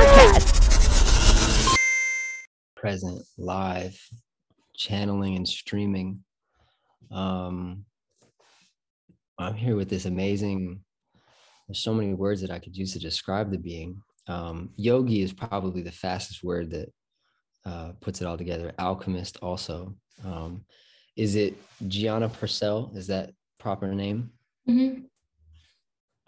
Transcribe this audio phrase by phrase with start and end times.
[0.00, 1.76] podcast.
[2.74, 4.00] Present, live,
[4.74, 6.24] channeling and streaming.
[7.10, 7.84] Um,
[9.38, 10.80] I'm here with this amazing.
[11.68, 14.02] There's so many words that I could use to describe the being.
[14.26, 16.92] Um, yogi is probably the fastest word that
[17.66, 18.72] uh, puts it all together.
[18.78, 19.94] Alchemist also.
[20.24, 20.64] Um,
[21.16, 21.56] is it
[21.88, 22.92] Gianna Purcell?
[22.94, 24.30] Is that proper name?
[24.66, 25.02] Mm-hmm.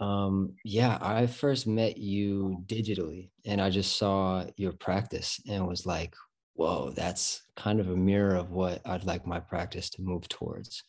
[0.03, 5.86] Um, yeah, I first met you digitally and I just saw your practice and was
[5.86, 6.13] like,
[6.54, 10.82] whoa, that's kind of a mirror of what I'd like my practice to move towards.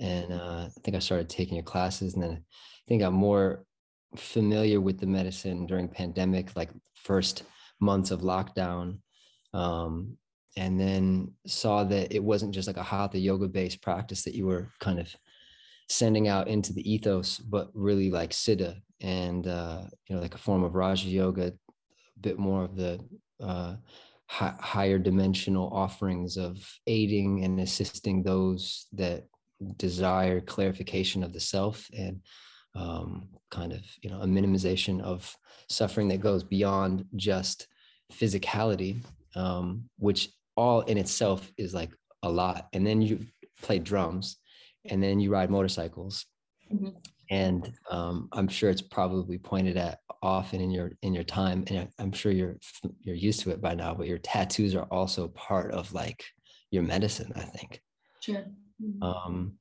[0.00, 2.40] And uh, I think I started taking your classes and then I
[2.86, 3.64] think I'm more
[4.16, 7.42] familiar with the medicine during pandemic, like first
[7.80, 8.98] months of lockdown.
[9.52, 10.16] Um,
[10.56, 14.46] and then saw that it wasn't just like a hatha yoga based practice that you
[14.46, 15.12] were kind of
[15.90, 20.38] sending out into the ethos, but really like siddha and uh, you know like a
[20.38, 23.00] form of Raja Yoga, a bit more of the
[23.42, 23.74] uh,
[24.26, 26.56] hi- higher dimensional offerings of
[26.86, 29.26] aiding and assisting those that
[29.76, 32.20] desire clarification of the self and
[32.76, 35.36] um, kind of you know a minimization of
[35.68, 37.66] suffering that goes beyond just
[38.12, 39.02] physicality,
[39.34, 41.90] um, which all in itself is like
[42.22, 42.68] a lot.
[42.72, 43.26] And then you
[43.60, 44.36] play drums
[44.86, 46.26] and then you ride motorcycles
[46.70, 46.94] Mhm.
[47.30, 51.88] and um, i'm sure it's probably pointed at often in your in your time and
[51.98, 52.56] i'm sure you're
[53.00, 56.24] you're used to it by now but your tattoos are also part of like
[56.70, 57.80] your medicine i think
[58.20, 58.44] Sure.
[58.82, 59.02] Mhm.
[59.02, 59.58] um,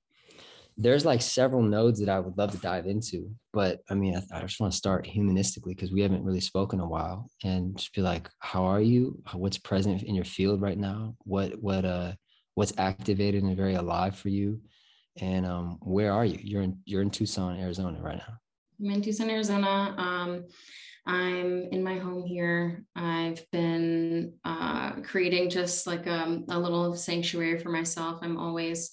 [0.77, 4.37] there's like several nodes that I would love to dive into, but I mean, I,
[4.37, 7.93] I just want to start humanistically because we haven't really spoken a while, and just
[7.93, 9.21] be like, how are you?
[9.33, 11.15] What's present in your field right now?
[11.25, 12.13] What what uh
[12.55, 14.61] what's activated and very alive for you?
[15.17, 16.39] And um, where are you?
[16.41, 18.33] You're in you're in Tucson, Arizona, right now.
[18.79, 19.95] I'm in Tucson, Arizona.
[19.97, 20.45] Um,
[21.05, 22.83] I'm in my home here.
[22.95, 28.19] I've been uh, creating just like a, a little sanctuary for myself.
[28.21, 28.91] I'm always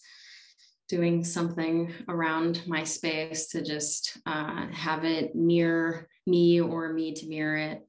[0.89, 7.29] doing something around my space to just uh, have it near me or me to
[7.29, 7.87] mirror it.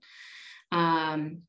[0.71, 1.43] Um,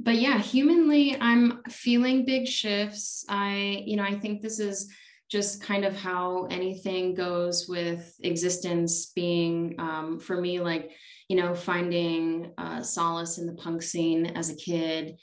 [0.00, 3.24] but yeah, humanly, I'm feeling big shifts.
[3.28, 4.92] I, you know, I think this is
[5.32, 10.90] just kind of how anything goes with existence being um, for me like
[11.28, 15.16] you know finding uh, solace in the punk scene as a kid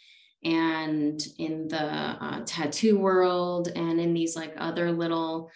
[0.44, 5.52] and in the uh, tattoo world and in these like other little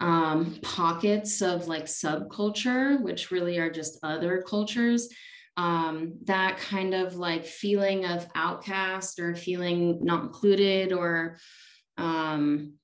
[0.00, 5.08] um, pockets of like subculture which really are just other cultures
[5.56, 11.38] um, that kind of like feeling of outcast or feeling not included or
[11.96, 12.74] um,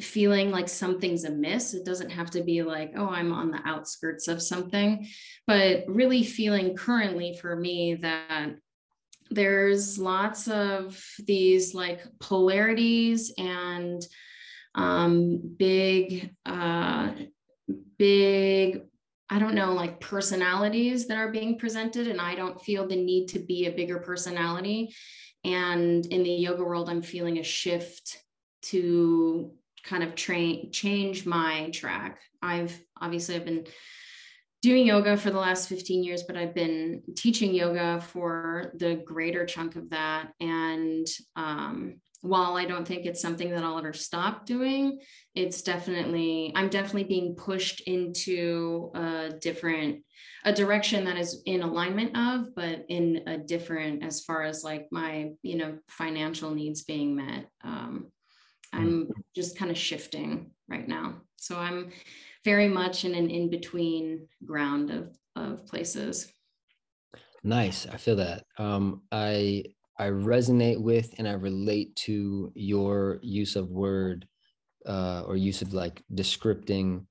[0.00, 1.74] feeling like something's amiss.
[1.74, 5.06] It doesn't have to be like, oh, I'm on the outskirts of something,
[5.46, 8.56] but really feeling currently for me that
[9.30, 14.04] there's lots of these like polarities and
[14.74, 17.12] um, big, uh,
[17.98, 18.82] big,
[19.28, 22.08] I don't know, like personalities that are being presented.
[22.08, 24.94] And I don't feel the need to be a bigger personality.
[25.44, 28.18] And in the yoga world, I'm feeling a shift
[28.62, 29.52] to
[29.84, 32.20] kind of train change my track.
[32.42, 33.66] I've obviously I've been
[34.62, 39.46] doing yoga for the last 15 years, but I've been teaching yoga for the greater
[39.46, 40.32] chunk of that.
[40.38, 45.00] And um, while I don't think it's something that I'll ever stop doing,
[45.34, 50.04] it's definitely I'm definitely being pushed into a different
[50.44, 54.88] a direction that is in alignment of, but in a different as far as like
[54.90, 57.46] my you know financial needs being met.
[57.64, 58.08] Um,
[58.72, 61.16] I'm just kind of shifting right now.
[61.36, 61.90] So I'm
[62.44, 66.32] very much in an in between ground of, of places.
[67.42, 67.86] Nice.
[67.86, 68.44] I feel that.
[68.58, 69.64] Um, I
[69.98, 74.26] I resonate with and I relate to your use of word
[74.86, 77.06] uh, or use of like descripting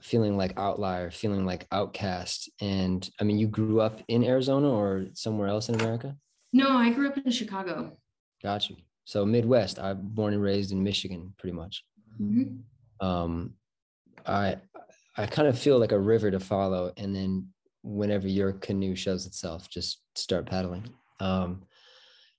[0.00, 2.48] feeling like outlier, feeling like outcast.
[2.60, 6.16] And I mean, you grew up in Arizona or somewhere else in America?
[6.52, 7.96] No, I grew up in Chicago.
[8.42, 8.76] Got you.
[9.10, 9.80] So Midwest.
[9.80, 11.84] I'm born and raised in Michigan, pretty much.
[12.20, 12.62] Mhm.
[13.00, 13.54] Um,
[14.24, 14.58] I
[15.16, 17.48] I kind of feel like a river to follow, and then
[17.82, 20.88] whenever your canoe shows itself, just start paddling.
[21.18, 21.64] Um,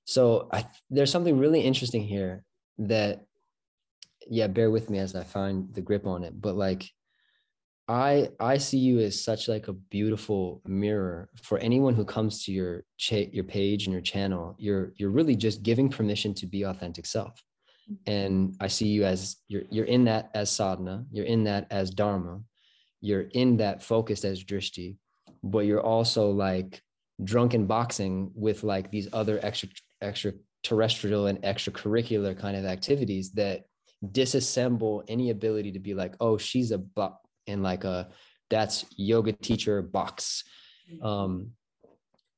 [0.05, 2.45] so I, there's something really interesting here
[2.77, 3.25] that,
[4.25, 6.39] yeah, bear with me as I find the grip on it.
[6.39, 6.89] But like,
[7.91, 12.53] I I see you as such like a beautiful mirror for anyone who comes to
[12.53, 14.55] your cha- your page and your channel.
[14.57, 17.43] You're you're really just giving permission to be authentic self.
[17.91, 18.11] Mm-hmm.
[18.11, 21.89] And I see you as you're you're in that as sadhana, you're in that as
[21.89, 22.39] dharma,
[23.01, 24.95] you're in that focused as drishti,
[25.43, 26.81] but you're also like
[27.21, 29.67] drunken boxing with like these other extra
[30.01, 33.65] extraterrestrial and extracurricular kind of activities that
[34.01, 38.09] disassemble any ability to be like, oh, she's a buck and like a
[38.49, 40.43] that's yoga teacher box.
[40.91, 41.05] Mm-hmm.
[41.05, 41.51] Um,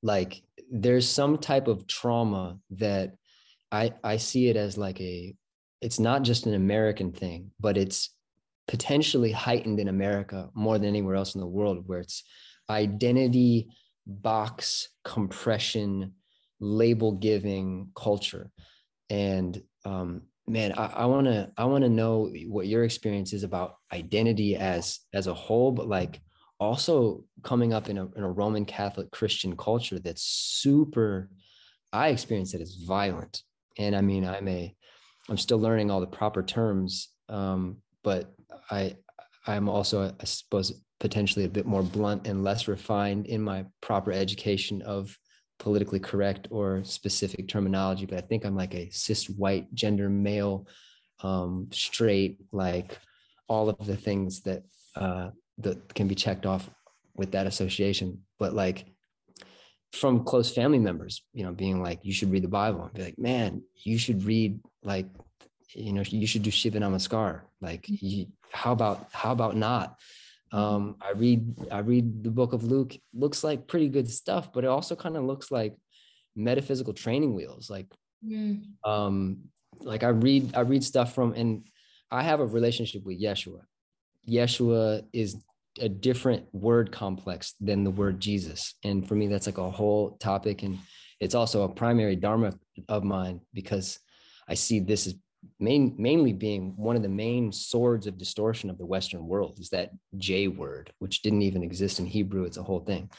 [0.02, 3.16] like there's some type of trauma that
[3.72, 5.36] I I see it as like a
[5.82, 8.10] it's not just an American thing, but it's
[8.68, 12.24] potentially heightened in America more than anywhere else in the world, where it's
[12.70, 13.70] identity
[14.06, 16.14] box compression
[16.60, 18.50] label giving culture
[19.10, 23.76] and um, man i want to i want to know what your experience is about
[23.94, 26.20] identity as as a whole but like
[26.60, 31.30] also coming up in a, in a roman catholic christian culture that's super
[31.92, 33.42] i experience it as violent.
[33.78, 34.76] And i mean i'm a
[35.30, 38.34] i'm still learning all the proper terms um, but
[38.70, 38.96] i
[39.48, 44.12] i'm also i suppose potentially a bit more blunt and less refined in my proper
[44.12, 45.18] education of
[45.60, 50.68] politically correct or specific terminology, but I think I'm like a cis white gender male,
[51.22, 52.98] um, straight, like
[53.48, 54.64] all of the things that
[54.96, 55.30] uh,
[55.60, 56.70] that can be checked off
[57.16, 58.24] with that association.
[58.40, 58.86] But like
[59.94, 63.04] from close family members, you know, being like, you should read the Bible and be
[63.04, 65.08] like, man, you should read like,
[65.70, 67.42] you know, you should do Shiva Namaskar.
[67.62, 69.98] Like, you, how about how about not?
[70.54, 72.96] Um, I read I read the book of Luke.
[73.14, 75.76] Looks like pretty good stuff, but it also kind of looks like
[76.36, 77.72] metaphysical training wheels.
[77.72, 77.88] Like,
[78.26, 78.62] mm.
[78.86, 79.40] um,
[79.80, 81.68] like I read I read stuff from, and
[82.12, 83.62] I have a relationship with Yeshua.
[84.30, 85.44] Yeshua is
[85.82, 90.12] a different word complex than the word Jesus, and for me, that's like a whole
[90.18, 90.78] topic, and
[91.20, 92.54] it's also a primary dharma
[92.88, 94.00] of mine because
[94.48, 95.16] I see this as
[95.60, 99.70] main, mainly being one of the main swords of distortion of the Western world is
[99.70, 102.44] that J word, which didn't even exist in Hebrew.
[102.44, 103.10] It's a whole thing.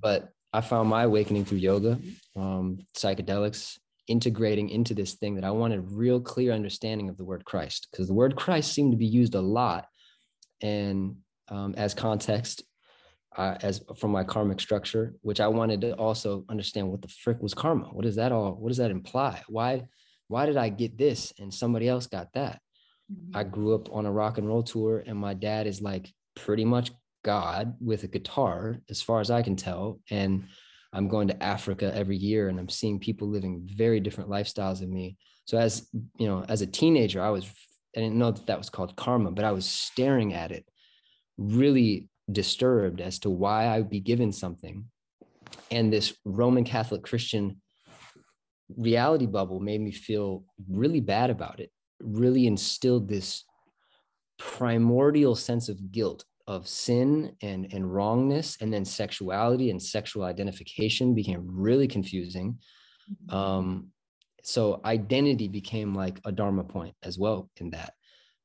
[0.00, 1.98] But I found my awakening through yoga,
[2.36, 7.44] um, psychedelics, integrating into this thing that I wanted real clear understanding of the word
[7.44, 9.86] Christ, because the word Christ seemed to be used a lot.
[10.62, 11.16] And
[11.48, 12.62] um, as context,
[13.36, 17.40] uh, as from my karmic structure, which I wanted to also understand what the frick
[17.42, 17.84] was karma.
[17.86, 18.52] What does that all?
[18.52, 19.42] What does that imply?
[19.48, 19.86] Why?
[20.28, 22.60] Why did I get this and somebody else got that?
[23.12, 23.36] Mm-hmm.
[23.36, 26.64] I grew up on a rock and roll tour, and my dad is like pretty
[26.64, 26.92] much
[27.24, 30.00] God with a guitar, as far as I can tell.
[30.10, 30.44] And
[30.92, 34.92] I'm going to Africa every year and I'm seeing people living very different lifestyles than
[34.92, 35.16] me.
[35.44, 35.88] So as
[36.18, 37.46] you know, as a teenager, I was
[37.96, 40.66] I didn't know that that was called karma, but I was staring at it,
[41.36, 44.86] really disturbed as to why I would be given something.
[45.70, 47.60] And this Roman Catholic Christian
[48.76, 51.70] reality bubble made me feel really bad about it,
[52.00, 53.44] really instilled this
[54.38, 58.56] primordial sense of guilt of sin and, and wrongness.
[58.60, 62.58] And then sexuality and sexual identification became really confusing.
[63.10, 63.36] Mm-hmm.
[63.36, 63.88] Um,
[64.42, 67.92] so identity became like a dharma point as well in that.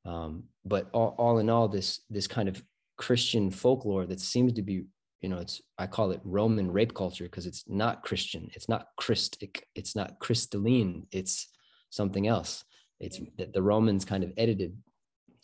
[0.05, 2.61] Um, but all, all in all, this this kind of
[2.97, 4.83] Christian folklore that seems to be
[5.23, 8.87] you know it's i call it roman rape culture because it's not christian it's not
[8.97, 11.47] christic it's not crystalline it's
[11.93, 12.65] something else.
[12.99, 14.75] It's that the romans kind of edited.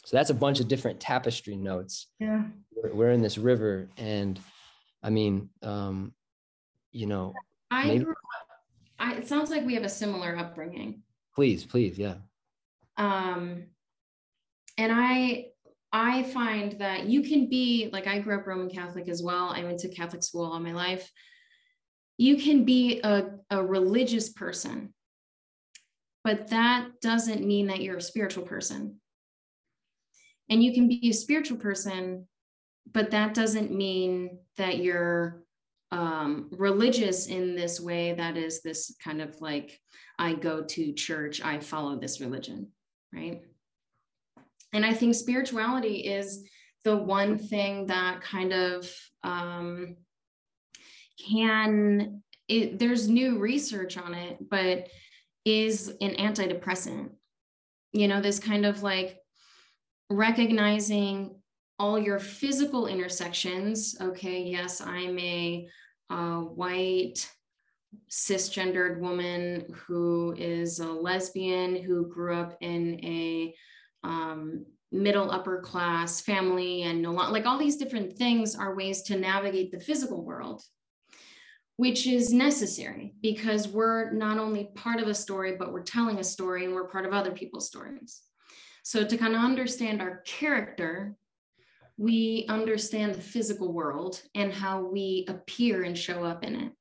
[0.06, 2.08] So that's a bunch of different tapestry notes.
[2.20, 2.44] Yeah.
[2.76, 4.40] We're, we're in this river and
[5.02, 6.14] i mean um
[6.92, 7.34] you know
[7.72, 8.48] i maybe- grew up,
[9.00, 11.04] I, it sounds like we have a similar upbringing.
[11.36, 12.16] Please please yeah.
[12.98, 13.64] Um
[14.78, 15.48] and i
[15.92, 19.50] I find that you can be like I grew up Roman Catholic as well.
[19.50, 21.12] I went to Catholic school all my life.
[22.18, 24.94] You can be a, a religious person,
[26.24, 29.00] but that doesn't mean that you're a spiritual person.
[30.50, 32.28] And you can be a spiritual person,
[32.92, 35.44] but that doesn't mean that you're
[35.92, 39.80] um, religious in this way that is this kind of like,
[40.20, 42.72] I go to church, I follow this religion,
[43.14, 43.42] right?
[44.74, 46.44] And i think spirituality is
[46.84, 48.90] the one thing that kind of
[49.24, 49.98] um,
[51.28, 54.88] can it, there's new research on it but
[55.46, 57.10] is an antidepressant.
[57.92, 59.18] You know this kind of like
[60.10, 61.36] recognizing
[61.78, 63.96] all your physical intersections.
[64.00, 65.68] Okay yes i'm a
[66.10, 67.30] uh, white
[68.10, 73.56] cisgendered woman who is a lesbian who grew up in a
[74.04, 79.18] um, middle upper class family and no like all these different things are ways to
[79.18, 80.64] navigate the physical world
[81.80, 86.24] which is necessary because we're not only part of a story but we're telling a
[86.26, 88.22] story and we're part of other people's stories.
[88.84, 91.16] So to kind of understand our character
[91.96, 96.74] we understand the physical world and how we appear and show up in it.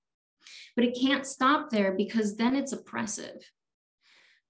[0.74, 3.40] But it can't stop there because then it's oppressive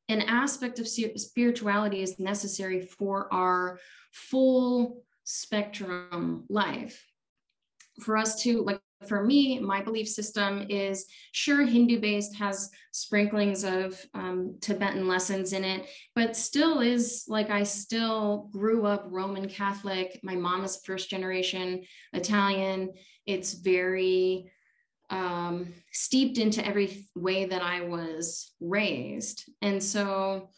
[0.09, 3.79] an aspect of spirituality is necessary for our
[4.13, 7.05] full spectrum life.
[8.01, 13.63] For us to like for me my belief system is sure hindu based has sprinklings
[13.63, 15.87] of um, tibetan lessons in it
[16.17, 20.19] but still is like i still grew up roman catholic.
[20.25, 22.93] My mom is first generation italian.
[23.27, 24.51] It's very
[25.11, 29.45] um, steeped into every way that i was raised.
[29.63, 30.51] And so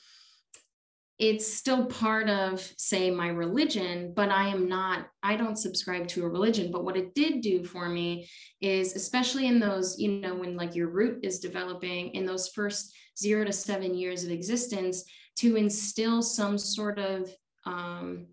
[1.19, 6.25] it's still part of say my religion but i am not i don't subscribe to
[6.25, 6.73] a religion.
[6.73, 8.29] But what it did do for me
[8.61, 12.95] is especially in those you know when like your root is developing in those first
[13.19, 15.05] 0 to 7 years of existence
[15.37, 17.31] to instill some sort of
[17.67, 18.27] um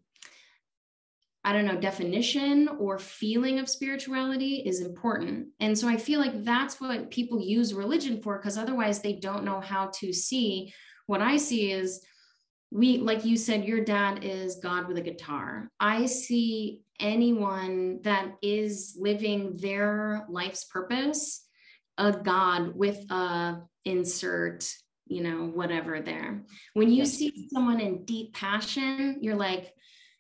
[1.48, 5.48] I don't know, definition or feeling of spirituality is important.
[5.62, 9.46] And so I feel like that's what people use religion for, because otherwise they don't
[9.46, 10.74] know how to see.
[11.06, 12.06] What I see is
[12.70, 18.34] we like you said your dad is god with a guitar i see anyone that
[18.42, 21.46] is living their life's purpose
[21.98, 24.70] a god with a insert
[25.06, 27.14] you know whatever there when you yes.
[27.14, 29.72] see someone in deep passion you're like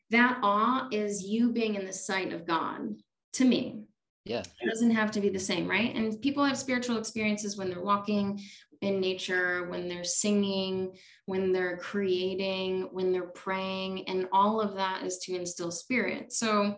[0.09, 2.95] that awe is you being in the sight of god
[3.33, 3.83] to me.
[4.25, 4.43] Yeah.
[4.61, 5.95] It doesn't have to be the same right?
[5.95, 8.41] And people have spiritual experiences when they're walking
[8.81, 10.95] in nature, when they're singing,
[11.25, 16.31] when they're creating, when they're praying, and all of that is to instill spirit.
[16.31, 16.75] So,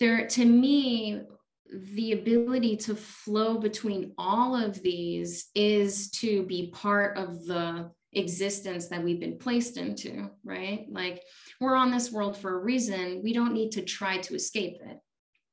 [0.00, 1.22] there, to me,
[1.72, 8.88] the ability to flow between all of these is to be part of the existence
[8.88, 10.86] that we've been placed into, right?
[10.90, 11.22] Like
[11.60, 13.20] we're on this world for a reason.
[13.22, 14.98] We don't need to try to escape it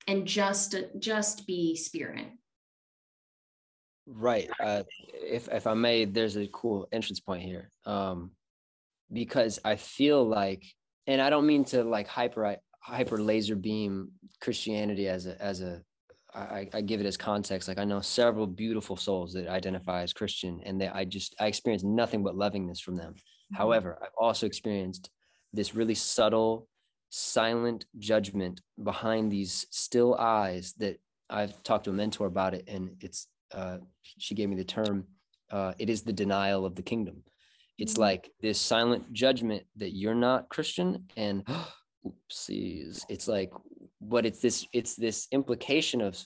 [0.08, 2.28] and just just be spirit
[4.06, 4.50] Right.
[4.60, 7.70] Uh, if if I may, there's a cool entrance point here.
[7.86, 8.32] Um,
[9.12, 10.64] because I feel like,
[11.08, 15.82] and I don't mean to like hyper hyper laser beam Christianity as a as a
[16.36, 17.68] I, I give it as context.
[17.68, 21.48] Like I know several beautiful souls that identify as Christian, and that I just I
[21.48, 23.14] experience nothing but lovingness from them.
[23.14, 23.56] Mm-hmm.
[23.56, 25.10] However, I've also experienced
[25.54, 26.68] this really subtle,
[27.10, 31.00] silent judgment behind these still eyes that
[31.30, 33.78] I've talked to a mentor about it, and it's uh,
[34.18, 35.06] she gave me the term
[35.52, 37.24] uh, it is the denial of the kingdom
[37.78, 38.02] it's mm-hmm.
[38.02, 41.46] like this silent judgment that you're not christian and
[42.06, 43.52] oopsies it's like
[44.10, 46.18] but it's this it's this implication of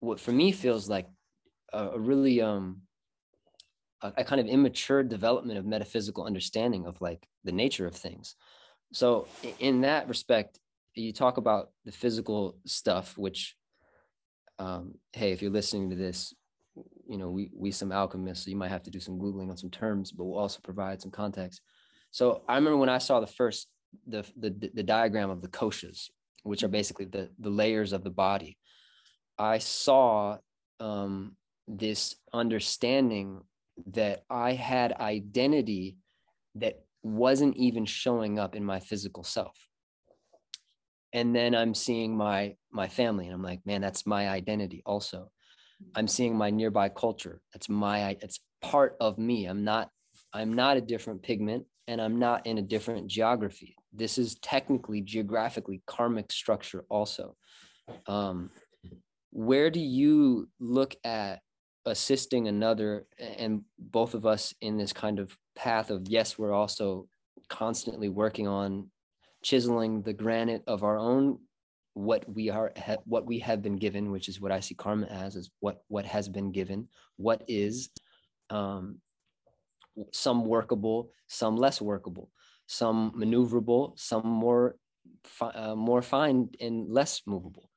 [0.00, 1.08] what for me feels like
[1.72, 2.82] a, a really um
[4.02, 8.36] a, a kind of immature development of metaphysical understanding of like the nature of things
[8.92, 9.26] so
[9.58, 10.58] in that respect
[10.94, 13.56] you talk about the physical stuff which
[14.58, 16.34] um, hey if you're listening to this
[17.06, 19.56] you know, we we some alchemists, so you might have to do some googling on
[19.56, 21.60] some terms, but we'll also provide some context.
[22.10, 23.68] So I remember when I saw the first
[24.06, 26.10] the the, the diagram of the koshas,
[26.42, 28.58] which are basically the the layers of the body.
[29.38, 30.38] I saw
[30.80, 33.42] um, this understanding
[33.86, 35.96] that I had identity
[36.56, 39.56] that wasn't even showing up in my physical self.
[41.12, 45.30] And then I'm seeing my my family, and I'm like, man, that's my identity also.
[45.94, 47.40] I'm seeing my nearby culture.
[47.52, 49.46] That's my it's part of me.
[49.46, 49.90] I'm not
[50.32, 53.76] I'm not a different pigment and I'm not in a different geography.
[53.92, 57.36] This is technically geographically karmic structure also.
[58.06, 58.50] Um,
[59.30, 61.40] where do you look at
[61.84, 67.08] assisting another and both of us in this kind of path of yes, we're also
[67.48, 68.88] constantly working on
[69.42, 71.38] chiseling the granite of our own
[71.94, 72.72] what we are
[73.04, 76.06] what we have been given which is what i see karma as is what what
[76.06, 77.90] has been given what is
[78.48, 78.98] um,
[80.12, 82.30] some workable some less workable
[82.66, 84.76] some maneuverable some more
[85.24, 87.70] fi- uh, more fine and less movable.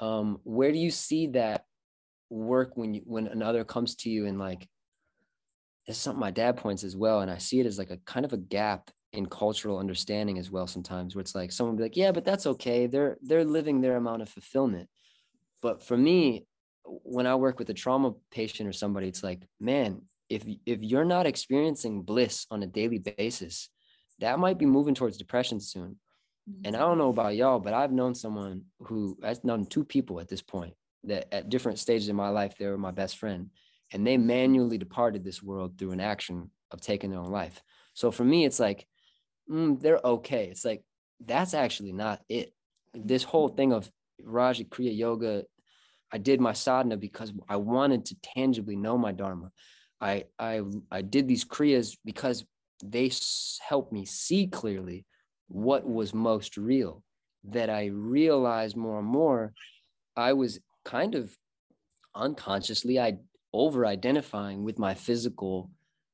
[0.00, 1.64] Um, where do you see that
[2.30, 4.68] work when you when another comes to you and like
[5.86, 7.96] this is something my dad points as well and i see it as like a
[8.06, 11.82] kind of a gap in cultural understanding as well sometimes where it's like someone be
[11.82, 12.86] like yeah but that's okay.
[12.86, 14.88] They're they're living their amount of fulfillment.
[15.60, 16.46] But for me
[16.84, 21.04] when i work with a trauma patient or somebody it's like man if if you're
[21.04, 23.68] not experiencing bliss on a daily basis
[24.20, 25.96] that might be moving towards depression soon
[26.64, 30.20] and i don't know about y'all but i've known someone who i've known two people
[30.20, 33.50] at this point that at different stages in my life they were my best friend
[33.92, 37.62] and they manually departed this world through an action of taking their own life
[37.94, 38.86] so for me it's like
[39.50, 40.46] mm, they're okay.
[40.46, 40.82] It's like
[41.24, 42.52] that's actually not it.
[42.94, 43.90] This whole thing of
[44.22, 45.44] Raja Kriya Yoga,
[46.12, 49.50] I did my sadhana because I wanted to tangibly know my dharma.
[50.00, 52.44] I I I did these kriyas because
[52.82, 53.10] they
[53.66, 55.04] helped me see clearly
[55.48, 57.02] what was most real.
[57.44, 59.54] That I realized more and more,
[60.16, 61.34] I was kind of
[62.14, 63.18] unconsciously I
[63.52, 65.70] over identifying with my physical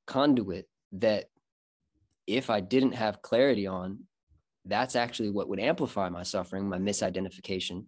[0.07, 1.26] conduit that
[2.26, 4.00] if I didn't have clarity on,
[4.64, 7.87] that's actually what would amplify my suffering, my misidentification,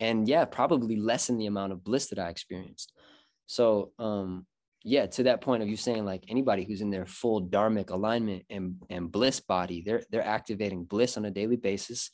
[0.00, 2.92] and yeah, probably lessen the amount of bliss that I experienced.
[3.46, 4.46] So, um,
[4.88, 8.44] yeah, to that point of you saying like anybody who's in their full dharmic alignment
[8.48, 12.12] and and bliss body, they're they're activating bliss on a daily basis.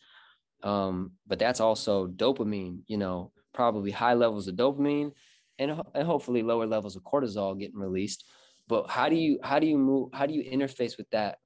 [0.63, 5.13] Um, but that's also dopamine, you know, probably high levels of dopamine
[5.59, 8.25] and, and hopefully lower levels of cortisol getting released.
[8.69, 11.37] But how do you how do you move how do you interface with that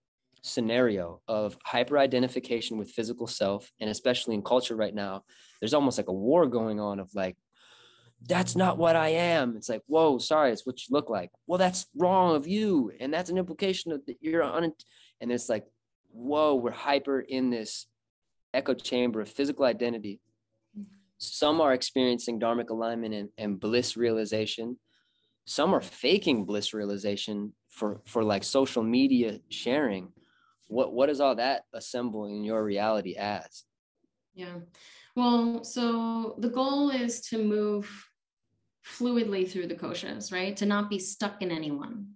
[0.42, 5.24] scenario of hyper identification with physical self and especially in culture right now
[5.60, 7.36] there's almost like a war going on of like
[8.28, 9.56] that's not what i am.
[9.56, 11.30] It's like whoa sorry it's what you look like.
[11.46, 14.72] Well that's wrong of you and that's an implication of that you're on
[15.20, 15.64] and it's like
[16.10, 17.86] whoa we're hyper in this
[18.54, 20.20] echo chamber of physical identity.
[21.18, 24.78] Some are experiencing dharmic alignment and, and bliss realization.
[25.46, 30.12] Some are faking bliss realization for for like social media sharing.
[30.68, 33.64] What what does all that assemble in your reality as?
[34.34, 34.56] Yeah.
[35.14, 38.05] Well so the goal is to move
[38.86, 42.06] fluidly through the koshas right to not be stuck in anyone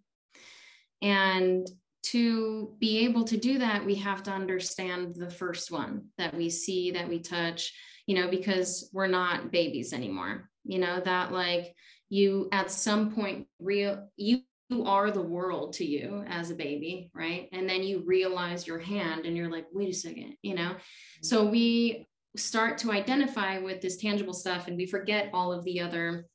[1.03, 1.69] and
[2.03, 6.49] to be able to do that we have to understand the first one that we
[6.49, 7.73] see that we touch
[8.07, 11.75] you know because we're not babies anymore you know that like
[12.09, 17.11] you at some point real you you are the world to you as a baby,
[17.13, 17.49] right?
[17.53, 20.77] And then you realize your hand and you're like, wait a second, you know?
[21.23, 25.81] So we start to identify with this tangible stuff and we forget all of the
[25.81, 26.27] other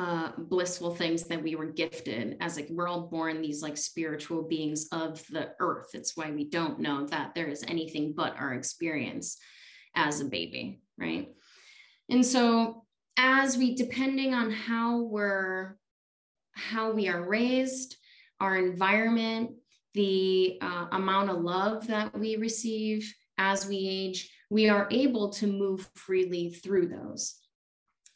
[0.00, 4.42] uh, blissful things that we were gifted as like we're all born these like spiritual
[4.42, 5.88] beings of the earth.
[5.92, 9.36] It's why we don't know that there is anything but our experience
[9.94, 11.28] as a baby, right?
[12.08, 12.86] And so
[13.18, 15.76] as we depending on how we're
[16.52, 17.96] how we are raised,
[18.40, 19.50] our environment,
[19.92, 25.46] the uh, amount of love that we receive as we age, we are able to
[25.46, 27.39] move freely through those.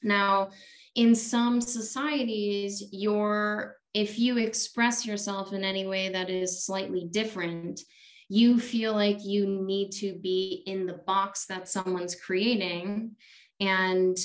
[0.04, 0.50] Now,
[0.94, 7.80] in some societies, your if you express yourself in any way that is slightly different,
[8.28, 13.12] you feel like you need to be in the box that someone's creating
[13.60, 14.16] and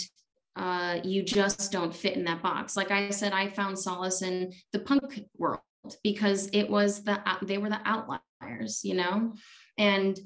[0.55, 2.75] uh, you just don't fit in that box.
[2.75, 5.61] Like I said, I found solace in the punk world
[6.03, 9.33] because it was the they were the outliers, you know,
[9.77, 10.19] and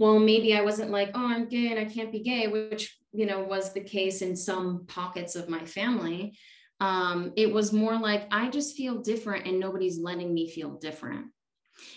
[0.00, 3.26] well, maybe I wasn't like, oh, I'm gay and I can't be gay, which you
[3.26, 6.38] know was the case in some pockets of my family.
[6.80, 11.26] Um, it was more like I just feel different and nobody's letting me feel different.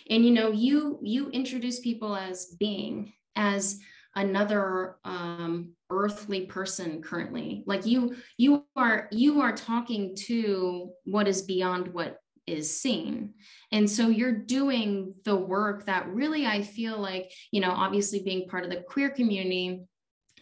[0.10, 3.80] And you know, you you introduce people as being as
[4.16, 11.42] another um, earthly person currently like you you are you are talking to what is
[11.44, 13.34] beyond what is seen.
[13.72, 18.48] And so you're doing the work that really i feel like you know obviously being
[18.48, 19.82] part of the queer community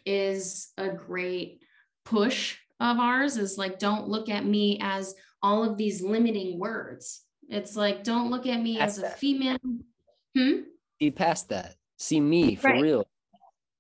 [0.06, 1.62] is a great
[2.04, 7.24] push of ours is like don't look at me as all of these limiting words.
[7.50, 9.58] It's like don't look at me as a female.
[10.36, 10.62] Hmm?
[11.00, 11.76] see past that.
[11.98, 12.82] See me for right.
[12.82, 13.08] real.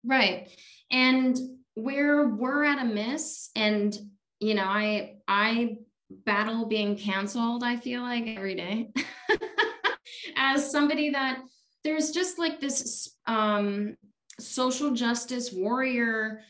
[0.04, 0.50] Right.
[0.92, 1.38] And
[1.76, 3.98] where we're at a miss and
[4.42, 5.78] you know i i
[6.26, 8.90] battle being canceled i feel like every day.
[10.36, 11.40] As somebody that
[11.84, 13.96] there's just like this um,
[14.40, 16.42] social justice warrior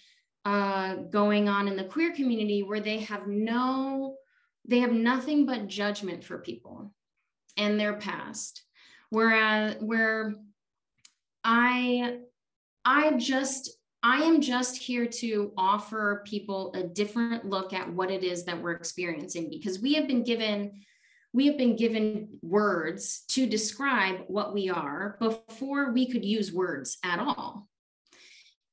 [0.46, 4.16] uh, going on in the queer community where they have no
[4.68, 6.94] they have nothing but judgment for people
[7.58, 8.64] and their past.
[9.10, 10.36] Whereas where
[11.44, 12.20] i
[12.86, 18.24] i just I am just here to offer people a different look at what it
[18.24, 20.82] is that we're experiencing because we have been given
[21.34, 26.98] we have been given words to describe what we are before we could use words
[27.06, 27.70] at all.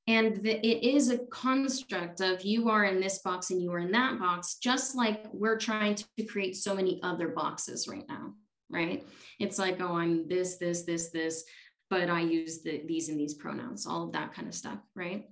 [0.08, 3.78] And the, it is a construct of you are in this box and you are
[3.78, 8.34] in that box, just like we're trying to create so many other boxes right now,
[8.70, 9.06] right?
[9.38, 11.44] It's like, oh, I'm this, this, this, this
[11.90, 15.28] but I use the, these and these pronouns, all of that kind of stuff, right?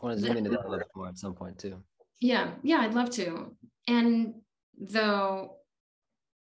[0.00, 1.82] I want to zoom into that a little more at some point too.
[2.20, 3.56] Yeah, yeah, I'd love to.
[3.86, 4.34] And
[4.78, 5.56] though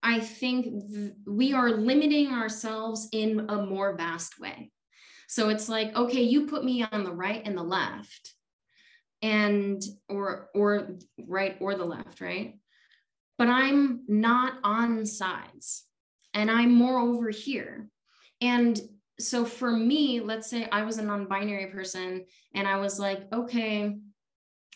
[0.03, 4.71] I think th- we are limiting ourselves in a more vast way.
[5.29, 8.35] So it's like, okay, you put me on the right and the left,
[9.23, 12.55] and or or right or the left right
[13.37, 15.85] but i'm not on sides
[16.35, 17.89] and i'm more over here
[18.41, 18.81] and
[19.21, 23.97] so for me let's say i was a non-binary person and i was like okay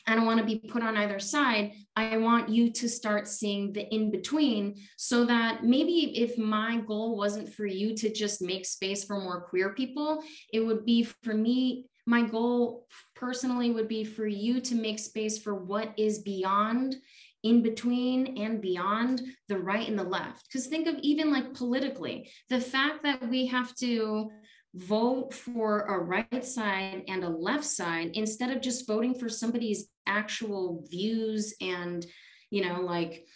[0.06, 1.72] I don't want to be put on either side.
[1.94, 7.16] I want you to start seeing the in between so that maybe if my goal
[7.16, 11.34] wasn't for you to just make space for more queer people, it would be for
[11.34, 16.96] me, my goal personally would be for you to make space for what is beyond
[17.42, 20.46] in between and beyond the right and the left.
[20.48, 24.30] Because think of even like politically, the fact that we have to
[24.74, 29.88] vote for a right side and a left side instead of just voting for somebody's
[30.06, 32.06] actual views and
[32.50, 33.26] you know like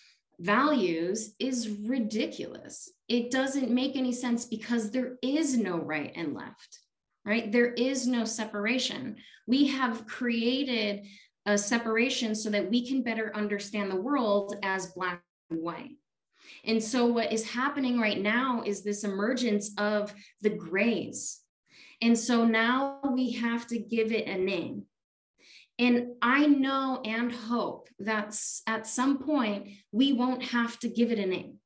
[0.40, 2.90] values is ridiculous.
[3.08, 6.80] It doesn't make any sense because there is no right and left
[7.26, 7.50] right?
[7.50, 9.16] There is no separation.
[9.48, 11.06] We have created
[11.46, 15.96] a separation so that we can better understand the world as black and white
[16.64, 21.40] and so, what is happening right now is this emergence of the grays.
[22.02, 24.84] And so now we have to give it a name.
[25.78, 31.18] And I know and hope that at some point we won't have to give it
[31.18, 31.58] a name.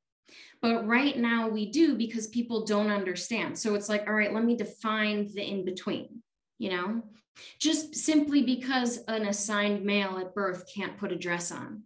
[0.61, 3.57] But right now we do because people don't understand.
[3.57, 6.21] So it's like, all right, let me define the in between,
[6.59, 7.03] you know,
[7.59, 11.83] just simply because an assigned male at birth can't put a dress on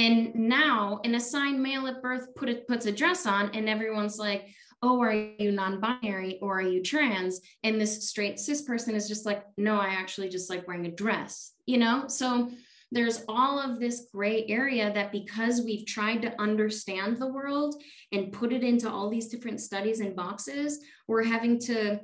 [0.00, 4.46] and now an assigned male at birth put puts a dress on, and everyone's like,
[4.82, 7.40] oh, are you non-binary or are you trans?
[7.62, 10.90] And this straight cis person is just like, no, I actually just like wearing a
[10.90, 12.08] dress, you know?
[12.08, 12.50] So
[12.90, 17.74] there's all of this gray area that because we've tried to understand the world
[18.10, 22.00] and put it into all these different studies and boxes, we're having to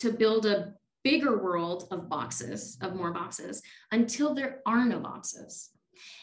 [0.00, 5.70] to build a bigger world of boxes, of more boxes, until there are no boxes.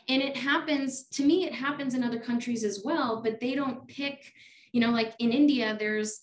[0.10, 3.88] And it happens, to me, it happens in other countries as well, but they don't
[3.88, 4.34] pick,
[4.72, 6.22] you know, like in India, there's,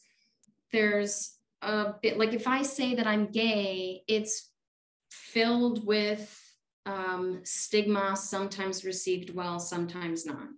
[0.73, 4.51] there's a bit, like if I say that I'm gay, it's
[5.11, 6.40] filled with
[6.87, 10.49] um, stigma, sometimes received well, sometimes not.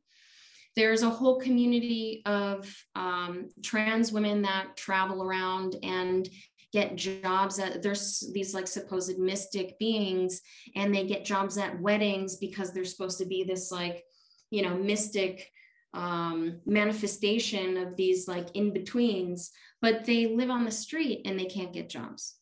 [0.75, 6.29] There's a whole community of um, trans women that travel around and
[6.77, 10.43] get jobs at there's these like supposed mystic beings
[10.75, 14.05] and they get jobs at weddings because they're supposed to be this like
[14.51, 15.51] you know mystic
[15.95, 21.47] um, manifestation of these like in betweens but they live on the street and they
[21.47, 22.37] can't get jobs.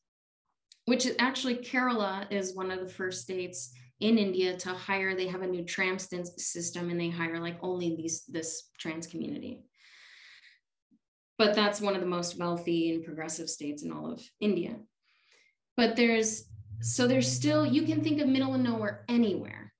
[0.86, 5.28] Which is actually kerala is one of the first states in india to hire they
[5.28, 9.62] have a new trans system and they hire like only these this trans community
[11.38, 14.76] but that's one of the most wealthy and progressive states in all of India.
[15.76, 16.44] But there's
[16.80, 19.72] so there's still you can think of middle and nowhere anywhere.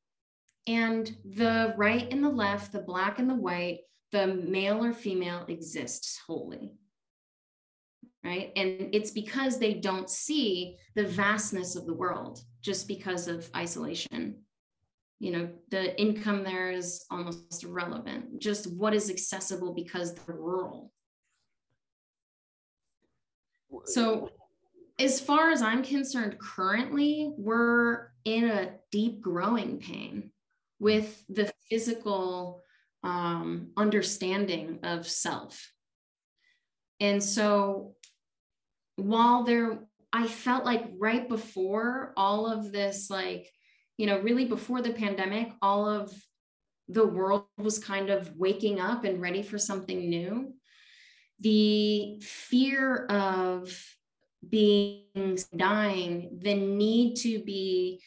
[0.66, 3.80] And the right and the left, the black and the white,
[4.12, 6.72] the male or female exists wholly.
[8.24, 8.52] Right.
[8.56, 14.36] And it's because they don't see the vastness of the world just because of isolation.
[15.20, 18.40] You know, the income there is almost irrelevant.
[18.40, 20.90] Just what is accessible because they're rural
[23.86, 24.30] so,
[24.98, 30.30] as far as I'm concerned, currently, we're in a deep growing pain
[30.78, 32.62] with the physical
[33.02, 35.72] um, understanding of self.
[37.00, 37.94] And so,
[38.96, 39.80] while there,
[40.12, 43.50] I felt like right before all of this, like,
[43.98, 46.12] you know, really before the pandemic, all of
[46.88, 50.54] the world was kind of waking up and ready for something new
[51.40, 53.76] the fear of
[54.48, 58.00] being dying, the need to be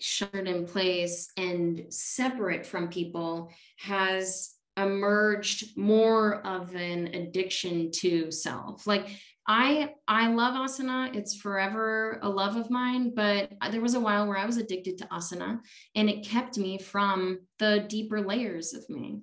[0.00, 8.86] shuttered in place and separate from people has emerged more of an addiction to self.
[8.86, 9.08] Like
[9.48, 11.14] i i love asana.
[11.16, 14.98] It's forever a love of mine but there was a while where i was addicted
[14.98, 15.58] to asana
[15.94, 19.22] and it kept me from the deeper layers of me.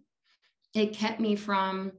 [0.73, 1.93] It kept me from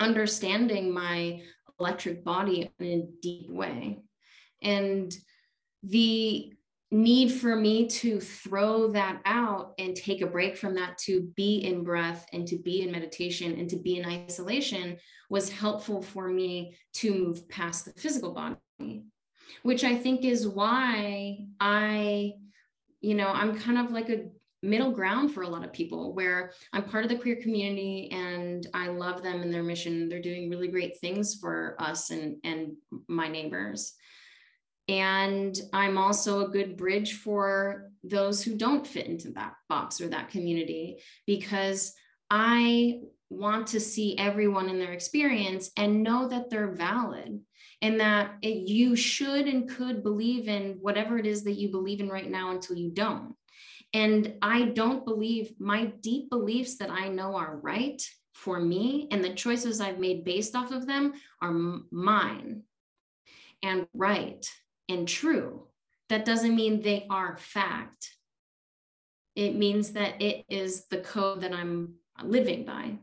[0.00, 1.42] understanding my
[1.78, 3.98] electric body in a deep way.
[4.62, 5.14] And
[5.82, 6.52] the
[6.94, 11.56] need for me to throw that out and take a break from that to be
[11.58, 14.96] in breath and to be in meditation and to be in isolation
[15.28, 19.02] was helpful for me to move past the physical body
[19.64, 22.32] which i think is why i
[23.00, 24.26] you know i'm kind of like a
[24.64, 28.66] middle ground for a lot of people where I'm part of the queer community and
[28.74, 30.08] I love them and their mission.
[30.08, 32.72] They're doing really great things for us and, and
[33.06, 33.94] my neighbors.
[34.88, 40.08] And I'm also a good bridge for those who don't fit into that box or
[40.08, 41.94] that community because
[42.30, 43.00] I
[43.30, 47.40] want to see everyone in their experience and know that they're valid
[47.80, 52.00] and that it, you should and could believe in whatever it is that you believe
[52.00, 53.34] in right now until you don't.
[53.94, 58.02] And I don't believe my deep beliefs that I know are right
[58.32, 62.64] for me and the choices I've made based off of them are mine
[63.62, 64.44] and right
[64.88, 65.68] and true.
[66.08, 68.10] That doesn't mean they are fact.
[69.36, 72.98] It means that it is the code that I'm living by.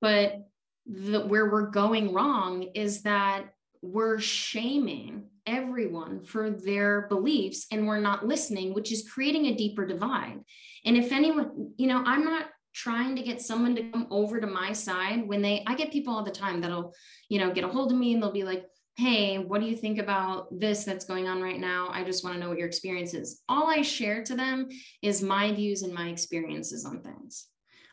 [0.00, 0.48] But
[0.86, 8.00] the, where we're going wrong is that we're shaming everyone for their beliefs and we're
[8.00, 10.40] not listening, which is creating a deeper divide.
[10.84, 14.46] And if anyone, you know, I'm not trying to get someone to come over to
[14.46, 16.92] my side when they, I get people all the time that'll,
[17.28, 18.64] you know, get a hold of me and they'll be like,
[18.96, 21.88] hey, what do you think about this that's going on right now?
[21.92, 23.42] I just want to know what your experience is.
[23.48, 24.68] All I share to them
[25.02, 27.46] is my views and my experiences on things.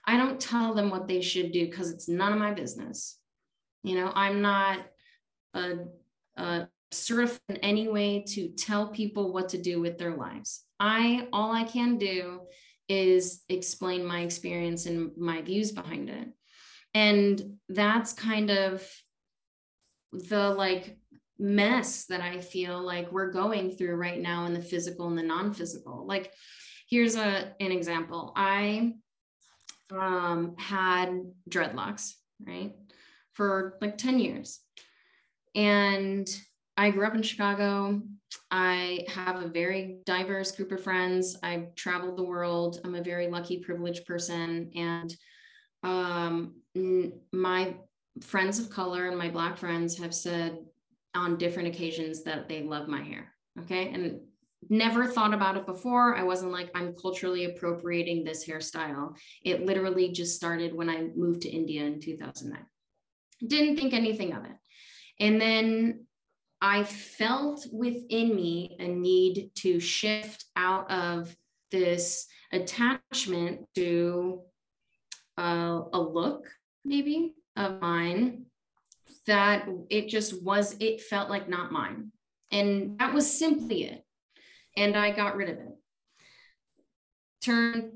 [0.06, 3.18] I don't tell them what they should do because it's none of my business.
[3.84, 4.80] You know, I'm not
[5.56, 5.74] a,
[6.38, 10.64] a certified in any way to tell people what to do with their lives.
[10.80, 12.42] I all I can do
[12.90, 16.28] is explain my experience and my views behind it.
[16.94, 18.86] And that's kind of
[20.12, 20.98] the like
[21.40, 25.24] mess that I feel like we're going through right now in the physical and the
[25.24, 26.06] non-physical.
[26.06, 26.34] Like
[26.90, 28.34] here's a an example.
[28.36, 28.94] I
[29.90, 32.14] um had dreadlocks,
[32.46, 32.76] right?
[33.34, 34.60] For like 10 years.
[35.56, 36.30] And
[36.78, 38.02] I grew up in Chicago.
[38.50, 41.38] I have a very diverse group of friends.
[41.44, 42.80] I've traveled the world.
[42.84, 44.72] I'm a very lucky, privileged person.
[44.76, 45.16] And
[45.84, 46.56] um,
[47.32, 47.76] my
[48.22, 50.58] friends of color and my Black friends have said
[51.14, 53.34] on different occasions that they love my hair.
[53.60, 53.90] Okay.
[53.90, 54.22] And
[54.70, 56.16] never thought about it before.
[56.16, 59.16] I wasn't like, I'm culturally appropriating this hairstyle.
[59.44, 62.66] It literally just started when I moved to India in 2009.
[63.46, 64.52] Didn't think anything of it.
[65.20, 66.06] And then
[66.62, 71.36] I felt within me a need to shift out of
[71.72, 74.42] this attachment to
[75.40, 76.48] uh, a look,
[76.86, 78.46] maybe of mine,
[79.26, 82.12] that it just was, it felt like not mine.
[82.52, 84.04] And that was simply it.
[84.78, 85.78] And I got rid of it.
[87.42, 87.94] Turned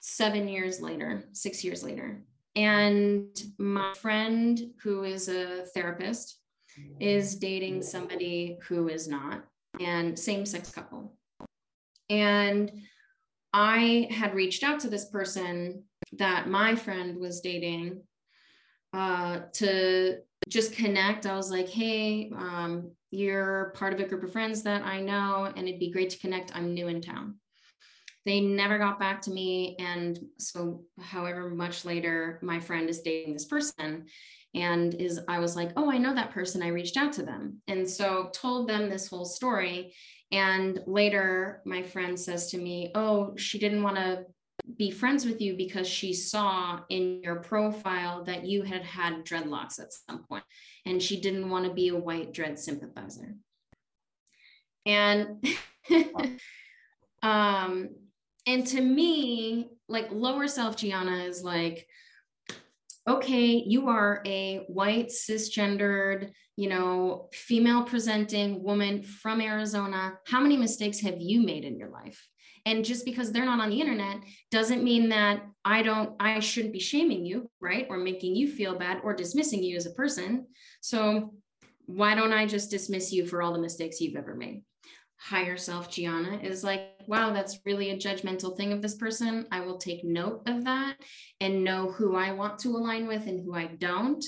[0.00, 2.22] seven years later, six years later.
[2.56, 3.28] And
[3.58, 6.37] my friend, who is a therapist,
[7.00, 9.44] is dating somebody who is not,
[9.80, 11.16] and same sex couple.
[12.10, 12.72] And
[13.52, 18.02] I had reached out to this person that my friend was dating
[18.92, 21.26] uh, to just connect.
[21.26, 25.52] I was like, hey, um, you're part of a group of friends that I know,
[25.54, 26.54] and it'd be great to connect.
[26.54, 27.36] I'm new in town.
[28.24, 29.76] They never got back to me.
[29.78, 34.06] And so, however much later, my friend is dating this person
[34.54, 36.62] and is i was like oh i know that person.
[36.62, 39.94] I reached out to them and so told them this whole story.
[40.30, 44.24] And later my friend says to me oh she didn't want to
[44.76, 49.80] be friends with you because she saw in your profile that you had had dreadlocks
[49.80, 50.44] at some point
[50.84, 53.34] and she didn't want to be a white dread sympathizer.
[54.84, 55.44] And
[57.22, 57.90] um
[58.46, 61.86] and to me like lower self gianna is like
[63.08, 70.18] okay, you are a white, cisgendered, you know, female presenting woman from Arizona.
[70.26, 72.22] How many mistakes have you made in your life?
[72.66, 74.18] And just because they're not on the internet
[74.50, 77.86] doesn't mean that I don't, I shouldn't be shaming you, right?
[77.88, 80.46] Or making you feel bad or dismissing you as a person.
[80.82, 81.34] So
[81.86, 84.64] why don't I just dismiss you for all the mistakes you've ever made?
[85.18, 89.46] Higher self Gianna is like, wow, that's really a judgmental thing of this person.
[89.50, 90.96] I will take note of that
[91.40, 94.24] and know who I want to align with and who I don't.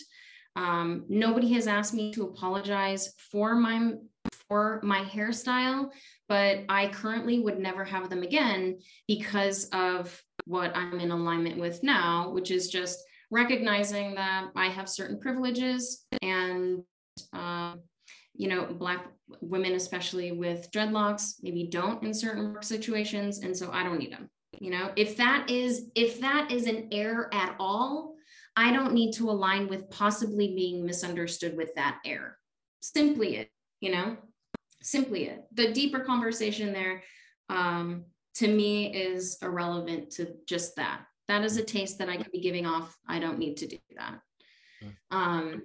[0.56, 3.94] Um, nobody has asked me to apologize for my
[4.48, 5.90] for my hairstyle,
[6.28, 11.82] but I currently would never have them again because of what I'm in alignment with
[11.84, 12.98] now, which is just
[13.30, 16.82] recognizing that I have certain privileges and
[17.32, 17.74] uh,
[18.40, 19.06] you know, Black
[19.42, 23.40] women, especially with dreadlocks, maybe don't in certain work situations.
[23.40, 24.30] And so I don't need them.
[24.58, 28.14] You know, if that is, if that is an error at all,
[28.56, 32.38] I don't need to align with possibly being misunderstood with that error.
[32.80, 33.50] Simply it,
[33.82, 34.16] you know,
[34.80, 35.44] simply it.
[35.52, 37.02] The deeper conversation there,
[37.50, 41.02] um, to me, is irrelevant to just that.
[41.28, 42.96] That is a taste that I could be giving off.
[43.06, 44.18] I don't need to do that.
[44.80, 44.88] Hmm.
[45.10, 45.62] Um,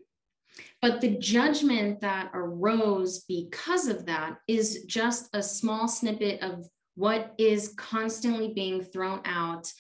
[0.82, 7.34] But the judgment that arose because of that is just a small snippet of what
[7.38, 9.72] is constantly being thrown out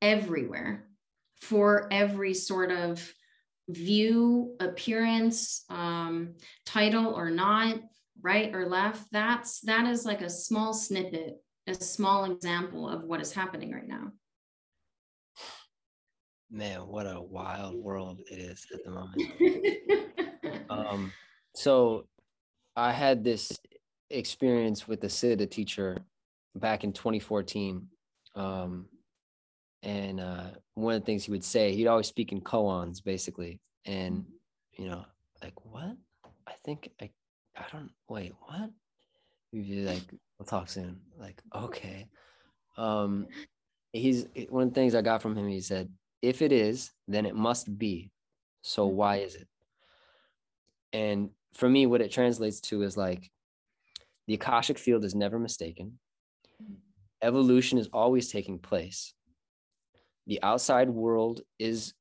[0.00, 0.88] everywhere
[1.36, 3.12] for every sort of
[3.68, 7.80] view, appearance, um, title or not,
[8.20, 9.06] right or left.
[9.12, 13.86] That's that is like a small snippet, a small example of what is happening right
[13.86, 14.12] now.
[16.54, 20.66] Man, what a wild world it is at the moment.
[20.70, 21.10] um,
[21.54, 22.06] so
[22.76, 23.58] I had this
[24.10, 25.96] experience with the Siddha teacher
[26.54, 27.88] back in 2014.
[28.34, 28.84] Um,
[29.82, 33.58] and uh, one of the things he would say, he'd always speak in koans, basically.
[33.86, 34.26] And,
[34.74, 35.06] you know,
[35.42, 35.96] like, what?
[36.46, 37.08] I think I,
[37.56, 38.68] I don't, wait, what?
[39.52, 40.02] He'd be like,
[40.38, 41.00] we'll talk soon.
[41.18, 42.08] Like, okay.
[42.76, 43.26] Um,
[43.94, 45.88] he's, one of the things I got from him, he said,
[46.22, 48.10] if it is, then it must be.
[48.62, 48.96] So mm-hmm.
[48.96, 49.48] why is it?
[50.92, 53.30] And for me, what it translates to is like
[54.26, 55.98] the Akashic field is never mistaken.
[56.62, 56.74] Mm-hmm.
[57.22, 59.14] Evolution is always taking place
[60.26, 61.94] the outside world is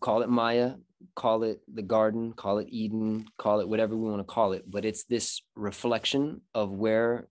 [0.00, 0.74] call it Maya,
[1.16, 4.64] call it the garden, call it Eden, call it whatever we want to call it,
[4.66, 7.28] but it's this reflection of where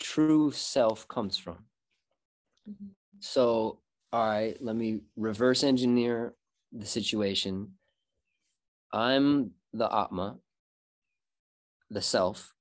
[0.00, 1.64] true self comes from.
[2.68, 2.86] Mm-hmm.
[3.20, 3.80] So,
[4.12, 6.34] all right, let me reverse engineer
[6.72, 7.72] the situation.
[8.92, 10.38] I'm the Atma,
[11.90, 12.54] the self,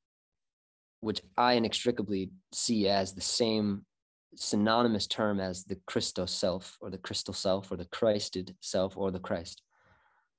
[1.00, 3.86] which I inextricably see as the same
[4.36, 9.12] synonymous term as the Christos self or the crystal self or the Christed self or
[9.12, 9.62] the Christ.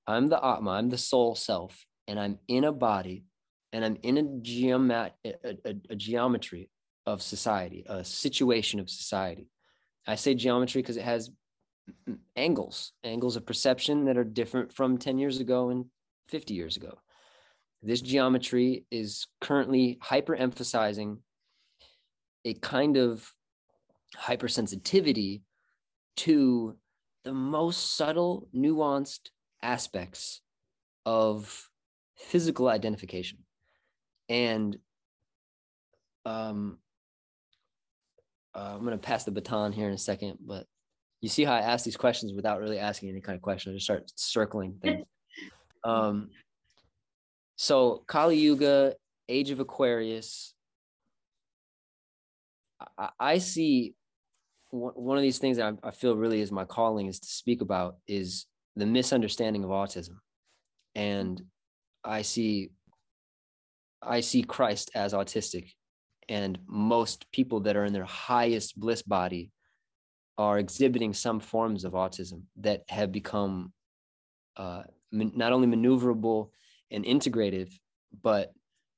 [0.07, 3.25] I'm the Atma, I'm the soul self, and I'm in a body
[3.73, 6.71] and I'm in a, a, a, a geometry
[7.07, 9.49] of society, a situation of society.
[10.09, 11.31] I say geometry because it has
[12.35, 15.85] angles, angles of perception that are different from 10 years ago and
[16.29, 16.99] 50 years ago.
[17.83, 21.19] This geometry is currently hyper emphasizing
[22.45, 23.33] a kind of
[24.17, 25.43] hypersensitivity
[26.17, 26.77] to
[27.25, 29.29] the most subtle, nuanced
[29.63, 30.41] aspects
[31.05, 31.69] of
[32.17, 33.41] physical identification.
[34.31, 34.79] And
[36.25, 36.79] um,
[38.55, 40.67] uh, I'm going to pass the baton here in a second, but
[41.21, 43.73] you see how I ask these questions without really asking any kind of question.
[43.73, 45.05] I just start circling things.
[45.85, 46.31] Um,
[47.55, 48.95] so Kali Yuga,
[49.29, 50.53] Age of Aquarius.
[52.99, 53.95] I, I see
[54.71, 57.97] one of these things that I, feel really is my calling is to speak about
[58.07, 60.17] is the misunderstanding of autism
[60.95, 61.43] and
[62.05, 62.71] i see
[64.03, 65.73] i see christ as autistic
[66.29, 69.51] and most people that are in their highest bliss body
[70.37, 73.73] are exhibiting some forms of autism that have become
[74.57, 76.51] uh, not only maneuverable
[76.91, 77.71] and integrative
[78.23, 78.53] but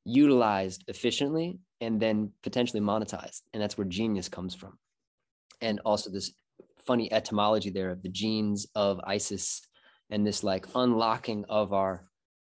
[0.05, 3.43] utilized efficiently and then potentially monetized.
[3.53, 4.79] And that's where genius comes from.
[5.61, 6.33] And also this
[6.79, 9.63] funny etymology there of the genes of Isis
[10.11, 12.05] and this like unlocking of our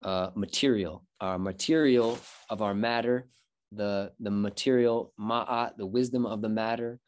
[0.04, 2.18] uh, material, our material
[2.50, 3.28] of our matter,
[3.72, 7.00] the the material ma'at, the wisdom of the matter,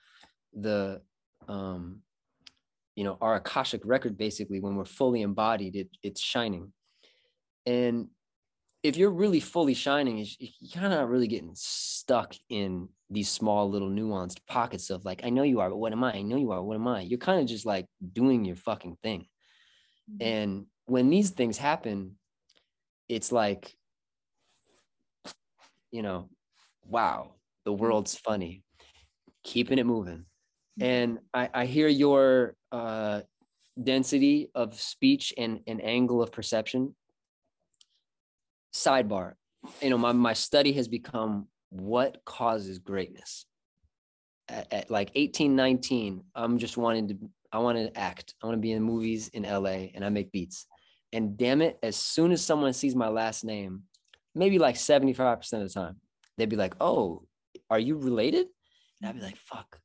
[0.53, 1.01] the
[1.47, 1.99] um,
[2.95, 4.17] you know our akashic record.
[4.17, 6.73] Basically, when we're fully embodied, it, it's shining,
[7.65, 8.07] and
[8.83, 13.69] if you're really fully shining, you're kind of not really getting stuck in these small
[13.69, 16.15] little nuanced pockets of like, I know you are, but what am I?
[16.15, 17.01] I know you are, what am I?
[17.01, 19.27] You're kind of just like doing your fucking thing.
[20.11, 20.27] Mm-hmm.
[20.27, 22.17] And when these things happen,
[23.07, 23.73] it's like,
[25.91, 26.29] you know,
[26.87, 27.81] wow, the mm-hmm.
[27.81, 28.63] world's funny,
[29.43, 30.25] keeping it moving.
[30.79, 30.83] Mm-hmm.
[30.83, 33.21] And I, I hear your uh,
[33.81, 36.95] density of speech and an angle of perception
[38.73, 39.33] sidebar
[39.81, 43.45] you know my, my study has become what causes greatness
[44.49, 47.17] at, at, like 18 19 i'm just wanting to
[47.51, 50.31] i want to act i want to be in movies in la and i make
[50.31, 50.65] beats
[51.11, 53.83] and damn it as soon as someone sees my last name
[54.35, 55.97] maybe like 75% of the time
[56.37, 57.23] they'd be like oh
[57.69, 58.47] are you related
[59.01, 59.79] and i'd be like fuck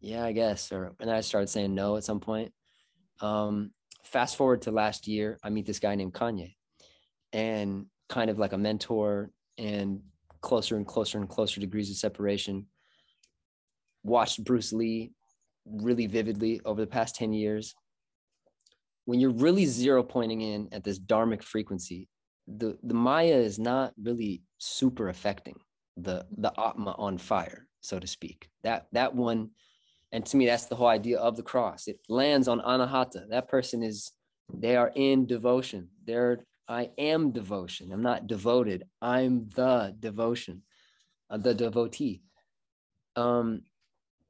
[0.00, 2.52] yeah i guess or and i started saying no at some point
[3.20, 3.70] um
[4.04, 6.54] fast forward to last year i meet this guy named kanye
[7.32, 10.00] and kind of like a mentor and
[10.40, 12.66] closer and closer and closer degrees of separation.
[14.02, 15.12] Watched Bruce Lee
[15.66, 17.74] really vividly over the past 10 years.
[19.04, 22.08] When you're really zero pointing in at this dharmic frequency,
[22.46, 25.56] the, the Maya is not really super affecting
[25.96, 28.48] the the Atma on fire, so to speak.
[28.62, 29.50] That that one,
[30.12, 31.86] and to me, that's the whole idea of the cross.
[31.86, 33.28] It lands on Anahata.
[33.30, 34.12] That person is
[34.52, 35.88] they are in devotion.
[36.04, 37.92] They're I am devotion.
[37.92, 38.84] I'm not devoted.
[39.02, 40.62] I'm the devotion,
[41.28, 42.22] uh, the devotee.
[43.16, 43.62] Um,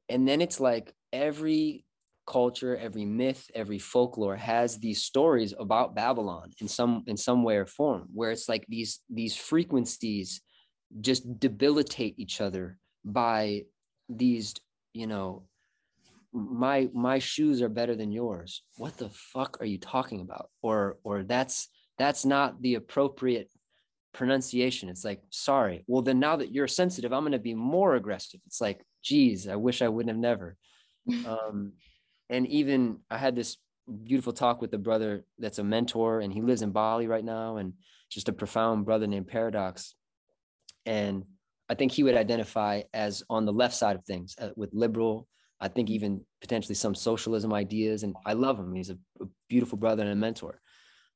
[0.09, 1.85] and then it's like every
[2.25, 7.57] culture, every myth, every folklore has these stories about Babylon in some in some way
[7.57, 10.41] or form, where it's like these these frequencies
[10.99, 13.63] just debilitate each other by
[14.09, 14.55] these,
[14.93, 15.43] you know,
[16.33, 18.63] my my shoes are better than yours.
[18.77, 20.49] What the fuck are you talking about?
[20.61, 21.67] Or or that's
[21.97, 23.49] that's not the appropriate
[24.13, 24.89] pronunciation.
[24.89, 25.83] It's like, sorry.
[25.87, 28.41] Well, then now that you're sensitive, I'm going to be more aggressive.
[28.45, 30.57] It's like, geez, I wish I wouldn't have never.
[31.27, 31.73] Um,
[32.29, 33.57] and even I had this
[34.03, 37.57] beautiful talk with a brother that's a mentor, and he lives in Bali right now,
[37.57, 37.73] and
[38.09, 39.95] just a profound brother named Paradox.
[40.85, 41.25] And
[41.69, 45.27] I think he would identify as on the left side of things uh, with liberal.
[45.59, 48.73] I think even potentially some socialism ideas, and I love him.
[48.73, 50.59] He's a, a beautiful brother and a mentor.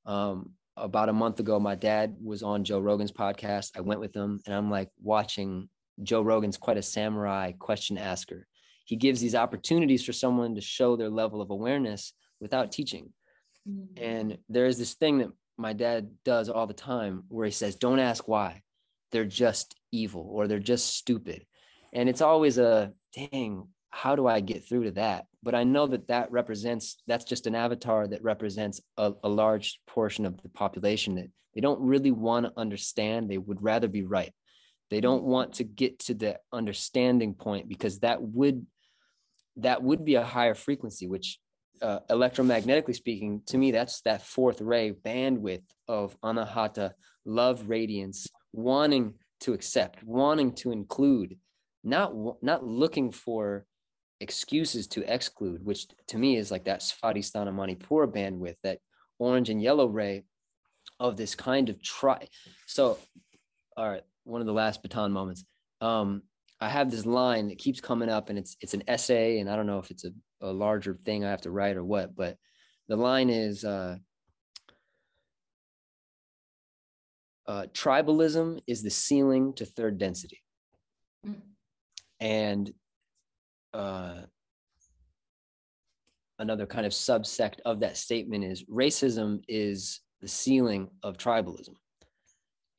[0.05, 3.72] Um, about a month ago, my dad was on Joe Rogan's podcast.
[3.76, 5.68] I went with him, and I'm like watching
[6.03, 8.47] Joe Rogan's quite a samurai question asker.
[8.86, 13.11] He gives these opportunities for someone to show their level of awareness without teaching.
[13.68, 14.03] Mm-hmm.
[14.03, 17.76] And there is this thing that my dad does all the time where he says,
[17.76, 18.61] Don't ask why.
[19.16, 21.45] They're just evil or they're just stupid.
[21.93, 25.28] And it's always a dang, how do I get through to that?
[25.41, 29.80] But I know that that represents, that's just an avatar that represents a, a large
[29.88, 33.30] portion of the population that they don't really want to understand.
[33.30, 34.34] They would rather be right.
[34.91, 38.66] They don't want to get to the understanding point because that would
[39.55, 41.39] that would be a higher frequency, which
[41.82, 46.91] uh, electromagnetically speaking, to me, that's that fourth ray bandwidth of anahata,
[47.26, 51.38] love, radiance, wanting to accept, wanting to include,
[51.84, 53.66] not not looking for
[54.20, 58.80] excuses to exclude, which to me is like that Svadhisthana Manipura bandwidth, that
[59.20, 60.24] orange and yellow ray
[60.99, 62.28] of this kind of try.
[62.66, 62.97] So,
[63.76, 65.43] all right, one of the last baton moments.
[65.82, 66.24] Um,
[66.62, 69.56] I have this line that keeps coming up, and it's it's an essay, and I
[69.56, 72.38] don't know if it's a, a larger thing I have to write or what, but
[72.88, 73.97] the line is uh,
[77.48, 80.41] uh, tribalism is the ceiling to third density,
[81.26, 81.36] mm.
[82.20, 82.74] and
[83.74, 84.22] uh,
[86.39, 91.76] another kind of subsect of that statement is racism is the ceiling of tribalism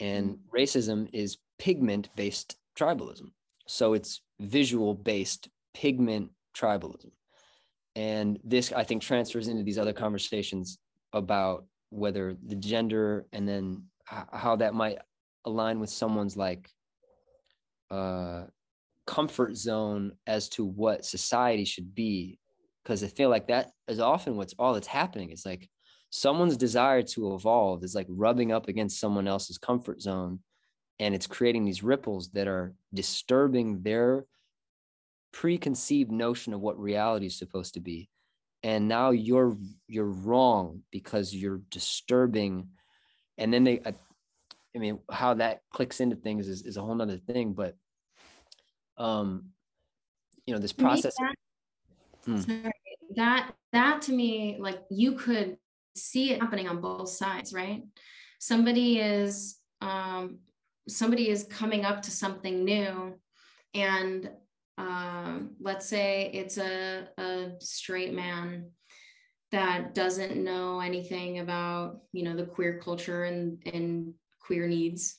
[0.01, 0.39] and mm.
[0.55, 3.31] racism is pigment based tribalism
[3.67, 7.11] so it's visual based pigment tribalism
[7.95, 10.79] and this i think transfers into these other conversations
[11.12, 14.99] about whether the gender and then how that might
[15.45, 16.71] align with someone's like
[17.91, 18.45] uh
[19.07, 22.39] comfort zone as to what society should be.
[22.83, 25.31] Because i feel like that is often what's all that's happening.
[25.31, 25.69] It's like
[26.11, 30.41] someone's desire to evolve is like rubbing up against someone else's comfort zone
[30.99, 34.27] and it's creating these ripples that are disturbing their
[35.33, 38.09] preconceived notion of what reality is supposed to be.
[38.63, 42.69] And now you're you're wrong because you're disturbing
[43.39, 43.95] and then they I,
[44.74, 47.76] I mean how that clicks into things is, is a whole nother thing but
[48.99, 49.47] um
[50.47, 51.34] you know this process that,
[52.24, 52.39] hmm.
[52.39, 52.72] sorry,
[53.16, 55.57] that that to me like you could
[55.95, 57.82] see it happening on both sides right
[58.39, 60.39] somebody is um
[60.89, 63.14] somebody is coming up to something new
[63.74, 64.30] and
[64.78, 68.70] um, let's say it's a, a straight man
[69.53, 75.19] that doesn't know anything about you know the queer culture and, and queer needs.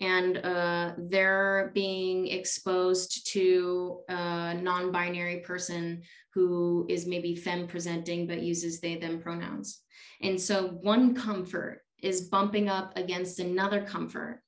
[0.00, 6.02] And uh, they're being exposed to a non-binary person
[6.34, 9.80] who is maybe femme presenting but uses they them pronouns.
[10.20, 14.42] And so one comfort is bumping up against another comfort.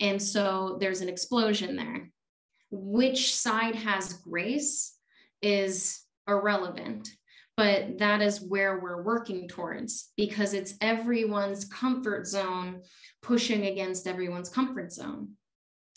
[0.00, 2.10] And so there's an explosion there.
[2.70, 4.94] Which side has grace
[5.42, 7.08] is irrelevant,
[7.60, 12.80] but that is where we're working towards because it's everyone's comfort zone
[13.20, 15.32] pushing against everyone's comfort zone.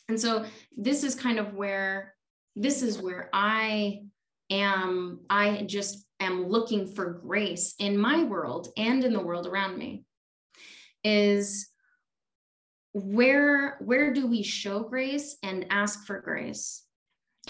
[0.09, 0.43] And so
[0.76, 2.16] this is kind of where
[2.57, 4.01] this is where I
[4.49, 9.78] am I just am looking for grace in my world and in the world around
[9.78, 10.03] me
[11.05, 11.70] is
[12.91, 16.84] where where do we show grace and ask for grace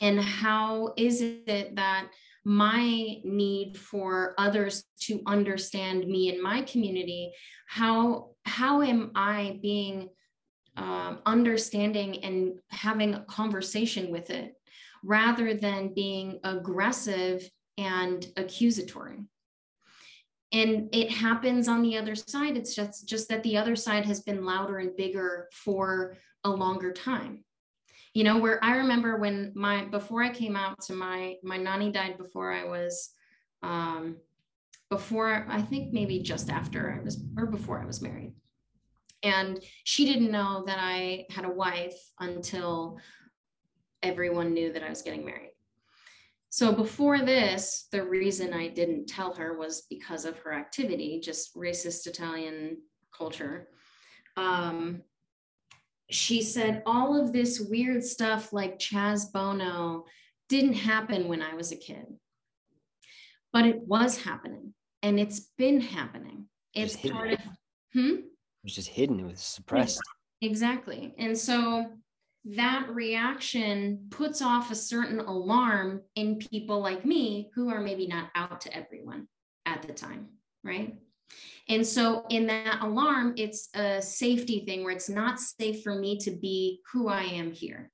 [0.03, 2.05] and how is it that
[2.45, 7.31] my need for others to understand me and my community
[7.67, 10.09] how how am i being
[10.75, 14.55] um, understanding and having a conversation with it
[15.03, 19.19] rather than being aggressive and accusatory?
[20.51, 22.57] And it happens on the other side.
[22.57, 26.91] It's just just that the other side has been louder and bigger for a longer
[26.91, 27.43] time
[28.13, 31.91] you know where i remember when my before i came out to my my nanny
[31.91, 33.09] died before i was
[33.63, 34.17] um
[34.89, 38.33] before i think maybe just after i was or before i was married
[39.23, 42.97] and she didn't know that i had a wife until
[44.01, 45.53] everyone knew that i was getting married
[46.53, 51.55] so before this, the reason I didn't tell her was because of her activity, just
[51.55, 52.77] racist Italian
[53.11, 53.69] culture.
[54.37, 55.01] Um,
[56.13, 60.05] she said all of this weird stuff like Chaz Bono
[60.49, 62.05] didn't happen when I was a kid,
[63.51, 66.45] but it was happening and it's been happening.
[66.73, 67.39] It's part of,
[67.93, 68.09] hmm?
[68.09, 68.23] It
[68.63, 70.01] was just hidden, it was suppressed.
[70.41, 71.13] Exactly.
[71.17, 71.85] And so
[72.45, 78.29] that reaction puts off a certain alarm in people like me who are maybe not
[78.35, 79.27] out to everyone
[79.65, 80.27] at the time,
[80.63, 80.95] right?
[81.69, 86.17] And so, in that alarm, it's a safety thing where it's not safe for me
[86.19, 87.89] to be who I am here.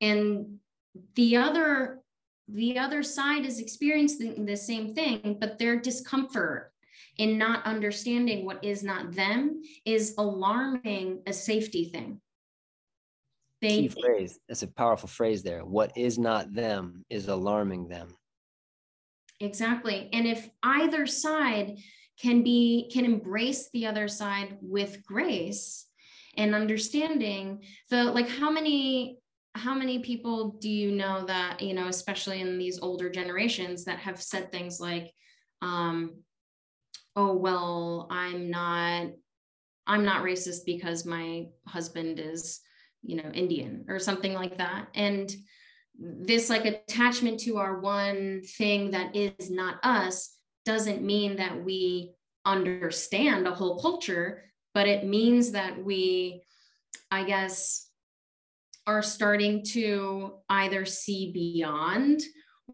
[0.00, 0.58] And
[1.14, 2.00] the other
[2.50, 6.72] the other side is experiencing the same thing, but their discomfort
[7.18, 12.20] in not understanding what is not them is alarming a safety thing
[13.60, 14.38] they, Key phrase.
[14.48, 15.64] That's a powerful phrase there.
[15.64, 18.14] What is not them is alarming them.
[19.40, 20.08] Exactly.
[20.12, 21.78] And if either side
[22.20, 25.86] can be can embrace the other side with grace
[26.36, 27.62] and understanding.
[27.90, 29.18] The like how many
[29.54, 33.98] how many people do you know that you know especially in these older generations that
[33.98, 35.12] have said things like
[35.62, 36.14] um
[37.16, 39.06] oh well i'm not
[39.86, 42.60] i'm not racist because my husband is
[43.02, 44.86] you know indian or something like that.
[44.94, 45.34] And
[45.98, 50.37] this like attachment to our one thing that is not us
[50.68, 52.12] doesn't mean that we
[52.44, 54.44] understand a whole culture
[54.74, 56.42] but it means that we
[57.10, 57.88] i guess
[58.86, 62.20] are starting to either see beyond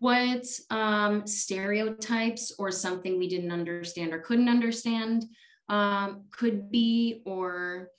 [0.00, 5.24] what um, stereotypes or something we didn't understand or couldn't understand
[5.68, 7.90] um, could be or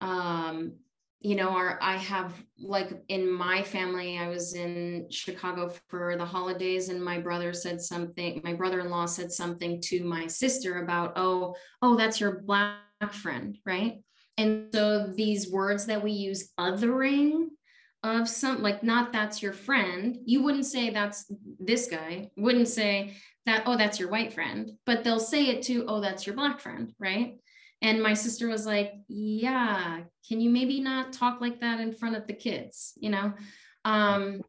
[0.00, 0.72] um,
[1.20, 6.24] you know, our I have like in my family, I was in Chicago for the
[6.24, 11.56] holidays, and my brother said something, my brother-in-law said something to my sister about, oh,
[11.82, 14.00] oh, that's your black friend, right?
[14.36, 17.48] And so these words that we use, othering
[18.04, 23.16] of some like not that's your friend, you wouldn't say that's this guy, wouldn't say
[23.46, 26.60] that, oh, that's your white friend, but they'll say it to, oh, that's your black
[26.60, 27.38] friend, right?
[27.80, 32.16] And my sister was like, Yeah, can you maybe not talk like that in front
[32.16, 32.92] of the kids?
[32.96, 33.32] You know?
[33.84, 34.42] Um,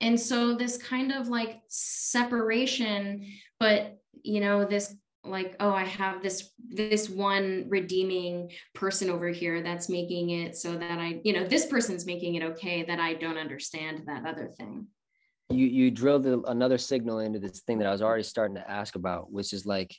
[0.00, 3.26] and so this kind of like separation,
[3.58, 9.62] but you know, this like, oh, I have this this one redeeming person over here
[9.62, 13.14] that's making it so that I, you know, this person's making it okay that I
[13.14, 14.86] don't understand that other thing
[15.50, 18.94] you you drilled another signal into this thing that I was already starting to ask
[18.94, 19.94] about, which is like,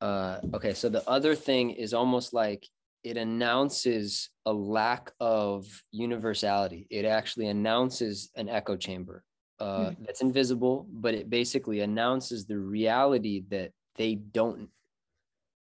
[0.00, 2.66] uh, okay, so the other thing is almost like
[3.04, 6.86] it announces a lack of universality.
[6.90, 9.22] It actually announces an echo chamber
[9.60, 10.04] uh, mm-hmm.
[10.04, 14.68] that's invisible, but it basically announces the reality that they don't,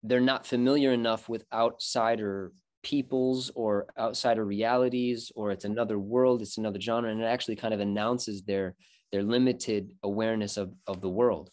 [0.03, 2.51] they're not familiar enough with outsider
[2.83, 7.73] peoples or outsider realities, or it's another world, it's another genre, and it actually kind
[7.73, 8.75] of announces their
[9.11, 11.49] their limited awareness of, of the world.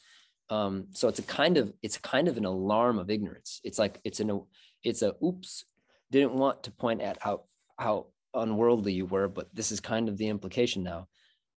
[0.50, 3.60] Um, so it's a kind of it's kind of an alarm of ignorance.
[3.64, 4.42] It's like it's an
[4.84, 5.64] it's a oops,
[6.10, 7.44] didn't want to point at how
[7.78, 11.08] how unworldly you were, but this is kind of the implication now.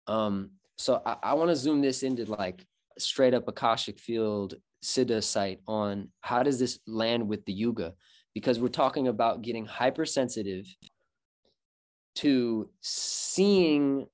[0.07, 2.65] Um, so I, I want to zoom this into like
[2.99, 4.55] straight up Akashic field
[4.85, 7.95] Siddha site on how does this land with the Yuga?
[8.35, 10.67] Because we're talking about getting hypersensitive
[12.17, 14.07] to seeing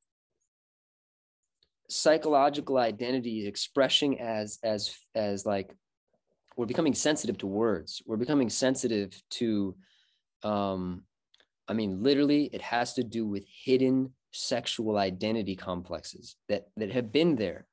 [1.91, 5.75] psychological identity expressing as as as like
[6.57, 8.03] we're becoming sensitive to words.
[8.07, 9.75] We're becoming sensitive to
[10.43, 11.03] um
[11.69, 17.13] i mean literally it has to do with hidden sexual identity complexes that that have
[17.13, 17.67] been there.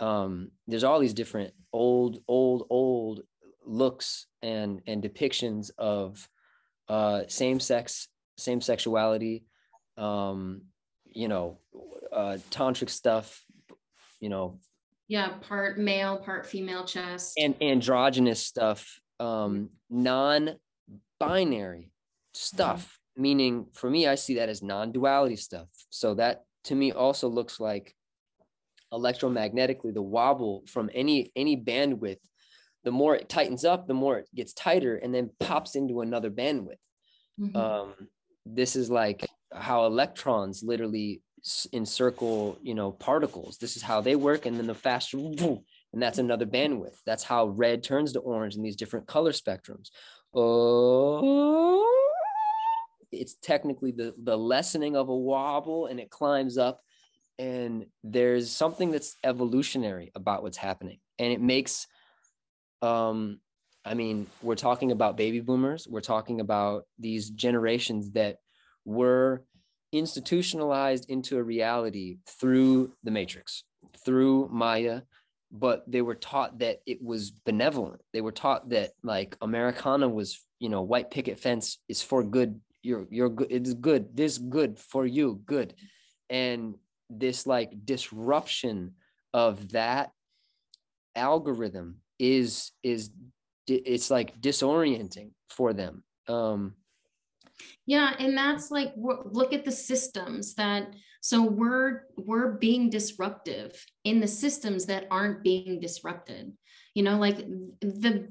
[0.00, 3.22] Um there's all these different old old old
[3.64, 6.28] looks and and depictions of
[6.88, 9.44] uh same sex same sexuality
[9.96, 10.62] um
[11.06, 11.58] you know
[12.12, 13.45] uh tantric stuff
[14.20, 14.58] you know
[15.08, 20.60] yeah part male part female chest and androgynous stuff um non-binary
[22.34, 23.22] stuff mm-hmm.
[23.22, 27.60] meaning for me i see that as non-duality stuff so that to me also looks
[27.60, 27.94] like
[28.92, 32.18] electromagnetically the wobble from any any bandwidth
[32.86, 36.30] the more it tightens up, the more it gets tighter and then pops into another
[36.30, 36.78] bandwidth.
[37.38, 37.56] Mm-hmm.
[37.56, 37.94] Um,
[38.46, 41.20] this is like how electrons literally
[41.72, 43.58] encircle, you know, particles.
[43.58, 44.46] This is how they work.
[44.46, 46.98] And then the faster, and that's another bandwidth.
[47.04, 49.90] That's how red turns to orange in these different color spectrums.
[50.34, 52.02] Oh,
[53.12, 56.80] it's technically the, the lessening of a wobble and it climbs up.
[57.38, 60.98] And there's something that's evolutionary about what's happening.
[61.18, 61.86] And it makes
[62.82, 63.40] um,
[63.86, 65.86] I mean, we're talking about baby boomers.
[65.88, 68.38] We're talking about these generations that
[68.84, 69.44] were
[69.98, 73.64] institutionalized into a reality through the Matrix,
[74.04, 75.02] through Maya,
[75.50, 78.00] but they were taught that it was benevolent.
[78.12, 82.60] They were taught that like Americana was, you know, white picket fence is for good.
[82.82, 83.48] You're you're good.
[83.50, 84.16] It's good.
[84.16, 85.40] This good for you.
[85.46, 85.74] Good,
[86.30, 86.76] and
[87.10, 88.94] this like disruption
[89.32, 90.10] of that
[91.14, 93.10] algorithm is is
[93.66, 96.74] it's like disorienting for them um
[97.86, 100.88] yeah and that's like look at the systems that
[101.26, 106.52] so we're we're being disruptive in the systems that aren't being disrupted.
[106.94, 107.38] You know like
[107.80, 108.28] the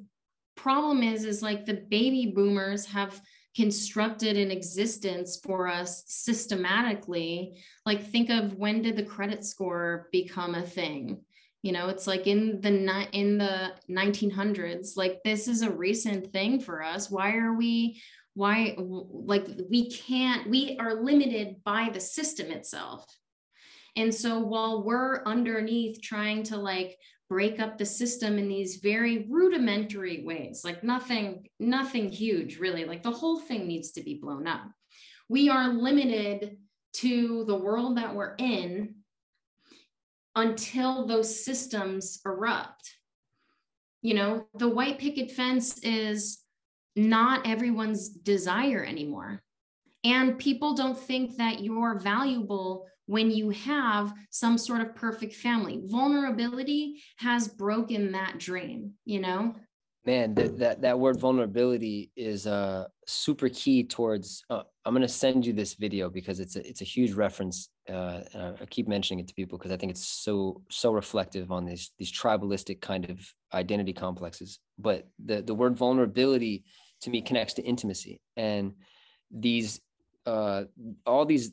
[0.56, 3.20] problem is is like the baby boomers have
[3.54, 7.62] constructed an existence for us systematically.
[7.86, 11.20] Like think of when did the credit score become a thing?
[11.64, 16.62] You know it's like in the in the 1900s like this is a recent thing
[16.62, 17.12] for us.
[17.12, 18.02] Why are we
[18.36, 23.06] why like we can't we are limited by the system itself
[23.96, 29.26] and so while we're underneath trying to like break up the system in these very
[29.30, 34.48] rudimentary ways like nothing nothing huge really like the whole thing needs to be blown
[34.48, 34.70] up
[35.28, 36.58] we are limited
[36.94, 38.96] to the world that we're in
[40.36, 42.96] until those systems erupt.
[44.02, 46.40] You know, the white picket fence is
[46.96, 49.42] not everyone's desire anymore.
[50.04, 55.82] And people don't think that you're valuable when you have some sort of perfect family.
[55.84, 59.56] Vulnerability has broken that dream, you know?
[60.06, 65.08] man that, that that word vulnerability is uh super key towards uh, i'm going to
[65.08, 69.20] send you this video because it's a, it's a huge reference uh i keep mentioning
[69.20, 73.10] it to people because i think it's so so reflective on these these tribalistic kind
[73.10, 73.20] of
[73.54, 76.64] identity complexes but the the word vulnerability
[77.02, 78.74] to me connects to intimacy and
[79.32, 79.82] these
[80.26, 80.64] uh
[81.06, 81.52] all these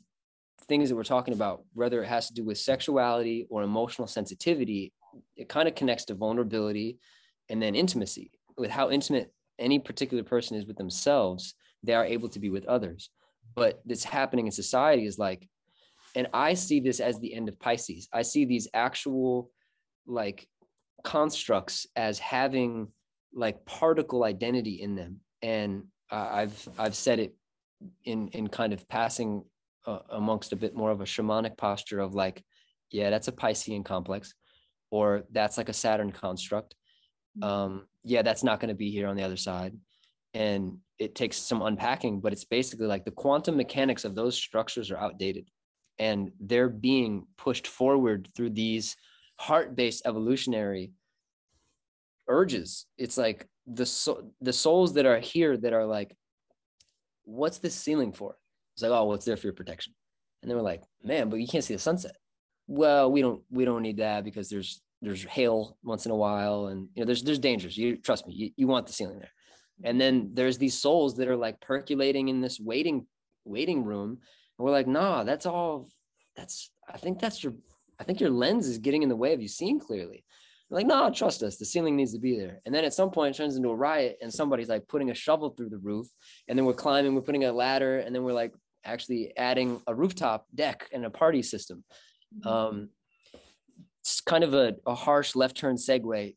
[0.67, 4.93] things that we're talking about whether it has to do with sexuality or emotional sensitivity
[5.35, 6.97] it kind of connects to vulnerability
[7.49, 12.29] and then intimacy with how intimate any particular person is with themselves, they are able
[12.29, 13.09] to be with others.
[13.55, 15.47] But this happening in society is like,
[16.15, 18.07] and I see this as the end of Pisces.
[18.13, 19.51] I see these actual
[20.05, 20.47] like
[21.03, 22.87] constructs as having
[23.33, 25.21] like particle identity in them.
[25.43, 27.35] And uh, I've I've said it
[28.05, 29.43] in in kind of passing
[29.85, 32.43] uh, amongst a bit more of a shamanic posture of like,
[32.89, 34.33] yeah, that's a Piscean complex,
[34.89, 36.73] or that's like a Saturn construct.
[37.37, 37.43] Mm-hmm.
[37.43, 39.77] Um, yeah, that's not going to be here on the other side.
[40.33, 44.89] And it takes some unpacking, but it's basically like the quantum mechanics of those structures
[44.89, 45.49] are outdated
[45.99, 48.95] and they're being pushed forward through these
[49.37, 50.91] heart-based evolutionary
[52.27, 52.85] urges.
[52.97, 56.15] It's like the so, the souls that are here that are like,
[57.23, 58.35] what's this ceiling for?
[58.75, 59.93] It's like, oh, well, it's there for your protection.
[60.41, 62.15] And they we're like, man, but you can't see the sunset.
[62.67, 66.67] Well, we don't we don't need that because there's there's hail once in a while
[66.67, 69.33] and you know there's there's dangers you trust me you, you want the ceiling there
[69.83, 73.05] and then there's these souls that are like percolating in this waiting
[73.43, 75.87] waiting room and we're like nah that's all
[76.37, 77.53] that's i think that's your
[77.99, 80.23] i think your lens is getting in the way of you seeing clearly
[80.73, 81.57] We're like no trust us.
[81.57, 82.59] The ceiling needs to be there.
[82.65, 85.13] And then at some point it turns into a riot and somebody's like putting a
[85.13, 86.07] shovel through the roof.
[86.47, 88.53] And then we're climbing we're putting a ladder and then we're like
[88.83, 91.83] actually adding a rooftop deck and a party system.
[92.35, 92.49] Mm-hmm.
[92.49, 92.89] um,
[94.01, 96.35] it's kind of a, a harsh left turn segue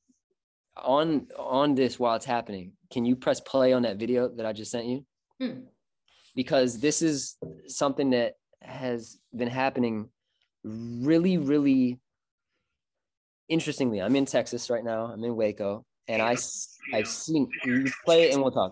[0.77, 2.73] on on this while it's happening.
[2.93, 5.07] Can you press play on that video that i just sent you?
[5.41, 5.61] Hmm.
[6.35, 7.37] because this is
[7.69, 10.09] something that has been happening
[10.65, 12.01] really really
[13.49, 16.37] interestingly i'm in texas right now i'm in waco and i
[16.95, 18.71] i've seen you play it and we'll talk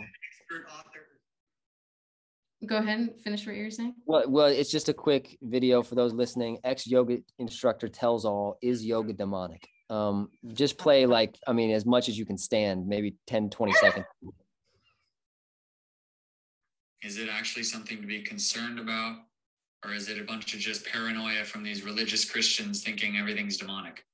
[2.66, 3.94] Go ahead and finish what you're saying.
[4.06, 6.58] Well, well, it's just a quick video for those listening.
[6.64, 9.68] Ex yoga instructor tells all is yoga demonic?
[9.90, 13.72] Um, just play like, I mean, as much as you can stand, maybe 10, 20
[13.74, 14.06] seconds.
[17.02, 19.18] Is it actually something to be concerned about?
[19.84, 24.06] Or is it a bunch of just paranoia from these religious Christians thinking everything's demonic?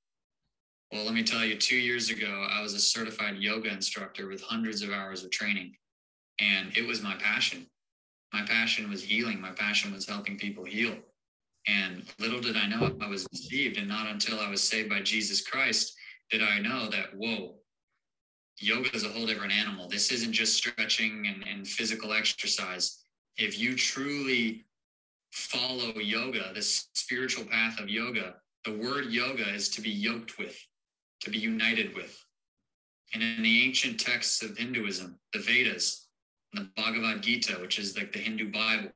[0.93, 4.43] Well, let me tell you, two years ago, I was a certified yoga instructor with
[4.43, 5.76] hundreds of hours of training,
[6.41, 7.66] and it was my passion.
[8.32, 10.97] My passion was healing, my passion was helping people heal.
[11.68, 15.01] And little did I know I was deceived, and not until I was saved by
[15.01, 15.95] Jesus Christ
[16.30, 17.55] did I know that, whoa,
[18.59, 19.88] yoga is a whole different animal.
[19.88, 22.99] This isn't just stretching and, and physical exercise.
[23.36, 24.66] If you truly
[25.30, 28.34] follow yoga, this spiritual path of yoga,
[28.64, 30.57] the word yoga is to be yoked with,
[31.21, 32.16] to be united with.
[33.12, 36.07] And in the ancient texts of Hinduism, the Vedas,
[36.53, 38.91] and the Bhagavad Gita, which is like the Hindu Bible,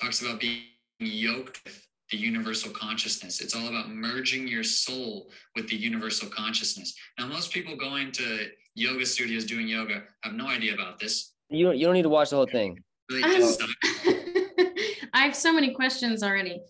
[0.00, 0.62] talks about being
[0.98, 3.40] yoked with the universal consciousness.
[3.40, 6.94] It's all about merging your soul with the universal consciousness.
[7.18, 11.32] Now, most people going to yoga studios doing yoga have no idea about this.
[11.48, 12.82] You don't, you don't need to watch the whole thing.
[13.10, 13.56] Really Um,
[15.14, 16.60] I have so many questions already.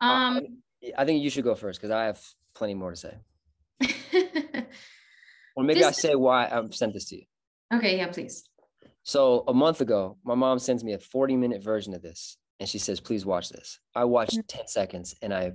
[0.00, 0.40] Uh, Um,
[0.98, 2.20] I think you should go first because I have
[2.54, 3.14] plenty more to say.
[5.56, 7.24] Or maybe I say why I sent this to you.
[7.74, 8.44] okay, yeah, please.
[9.04, 12.68] So a month ago, my mom sends me a 40 minute version of this and
[12.68, 13.80] she says, please watch this.
[13.94, 14.46] I watched Mm.
[14.46, 15.52] 10 seconds and I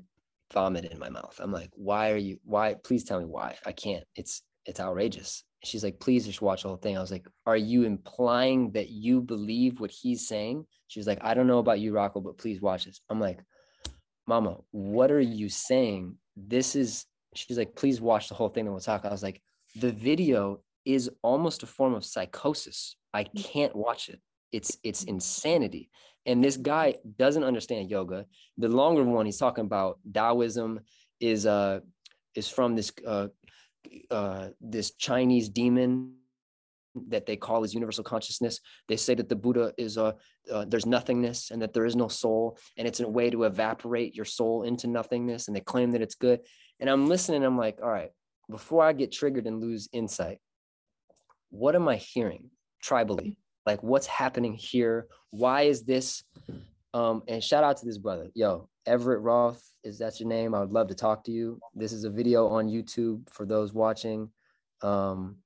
[0.54, 1.40] vomit in my mouth.
[1.42, 2.76] I'm like, why are you, why?
[2.84, 3.56] Please tell me why.
[3.66, 4.04] I can't.
[4.16, 5.44] It's, it's outrageous.
[5.64, 6.98] She's like, please just watch the whole thing.
[6.98, 10.66] I was like, are you implying that you believe what he's saying?
[10.88, 13.00] She's like, I don't know about you, Rocco, but please watch this.
[13.10, 13.40] I'm like,
[14.28, 16.16] Mama, what are you saying?
[16.36, 19.06] This is, she's like, please watch the whole thing and we'll talk.
[19.06, 19.42] I was like,
[19.80, 22.96] the video is almost a form of psychosis.
[23.14, 24.20] I can't watch it.
[24.52, 25.90] It's it's insanity.
[26.26, 28.26] And this guy doesn't understand yoga.
[28.58, 30.80] The longer one he's talking about Taoism
[31.20, 31.80] is uh
[32.36, 33.28] is from this uh
[34.10, 36.14] uh this Chinese demon
[37.10, 38.60] that they call as universal consciousness.
[38.88, 40.16] They say that the Buddha is a
[40.52, 44.16] uh, there's nothingness and that there is no soul and it's a way to evaporate
[44.16, 46.40] your soul into nothingness and they claim that it's good.
[46.80, 48.12] And I'm listening I'm like, all right,
[48.50, 50.40] before I get triggered and lose insight,
[51.50, 52.50] what am I hearing
[52.84, 53.36] tribally?
[53.66, 55.08] Like what's happening here?
[55.32, 56.24] Why is this?
[56.94, 58.30] Um, and shout out to this brother.
[58.34, 60.56] Yo, Everett Roth, is that your name?
[60.56, 61.60] I would love to talk to you.
[61.76, 64.30] This is a video on YouTube for those watching.
[64.82, 65.38] Um,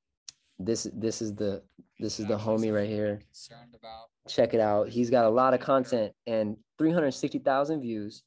[0.60, 1.64] this this is the
[2.00, 3.22] this is the homie right here.
[4.28, 4.90] Check it out.
[4.90, 8.24] He's got a lot of content and 360,000 views,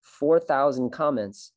[0.00, 1.52] 4,000 comments.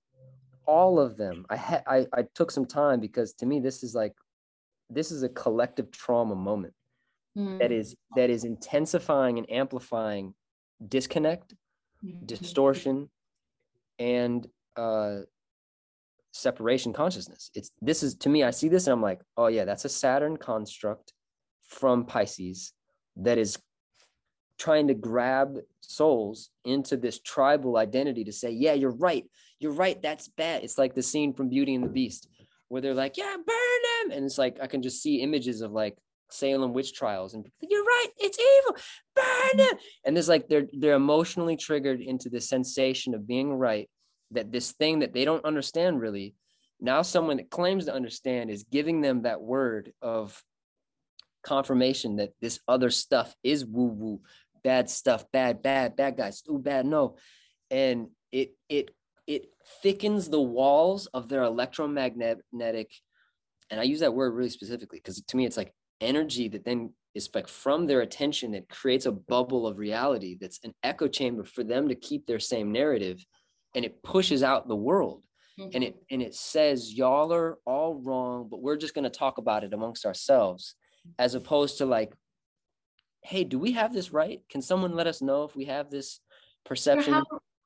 [0.70, 1.38] All of them.
[1.50, 4.16] I had I, I took some time because to me this is like
[4.98, 6.74] this is a collective trauma moment
[7.60, 10.34] that Mm, is that is intensifying and amplifying
[10.96, 11.56] disconnect,
[12.04, 13.10] mm, distortion,
[13.98, 15.20] and uh
[16.32, 17.50] separation consciousness.
[17.56, 19.90] It's this is to me, I see this and I'm like, oh yeah, that's a
[19.90, 21.14] Saturn construct
[21.68, 22.74] from Pisces
[23.18, 23.58] that is
[24.60, 29.26] trying to grab souls into this tribal identity to say, yeah, you're right.
[29.60, 30.00] You're right.
[30.02, 30.64] That's bad.
[30.64, 32.28] It's like the scene from Beauty and the Beast
[32.68, 34.12] where they're like, yeah, burn him.
[34.12, 35.98] And it's like, I can just see images of like
[36.30, 38.10] Salem witch trials and you're right.
[38.18, 38.78] It's evil.
[39.16, 39.78] Burn him.
[40.06, 43.90] And there's like, they're, they're emotionally triggered into the sensation of being right.
[44.32, 46.36] That this thing that they don't understand really,
[46.80, 50.44] now someone that claims to understand is giving them that word of
[51.44, 54.22] confirmation that this other stuff is woo woo,
[54.64, 57.18] bad stuff, bad, bad, bad guys, too bad, no.
[57.72, 58.92] And it it
[59.28, 59.50] it
[59.82, 62.90] thickens the walls of their electromagnetic,
[63.70, 66.94] and I use that word really specifically because to me it's like energy that then
[67.16, 71.44] is like from their attention, it creates a bubble of reality that's an echo chamber
[71.44, 73.24] for them to keep their same narrative
[73.76, 75.24] and it pushes out the world
[75.74, 76.04] and it mm-hmm.
[76.12, 79.74] and it says y'all are all wrong but we're just going to talk about it
[79.74, 80.76] amongst ourselves
[81.18, 82.14] as opposed to like
[83.22, 84.42] hey do we have this right?
[84.50, 86.20] Can someone let us know if we have this
[86.66, 87.14] perception?
[87.14, 87.24] how,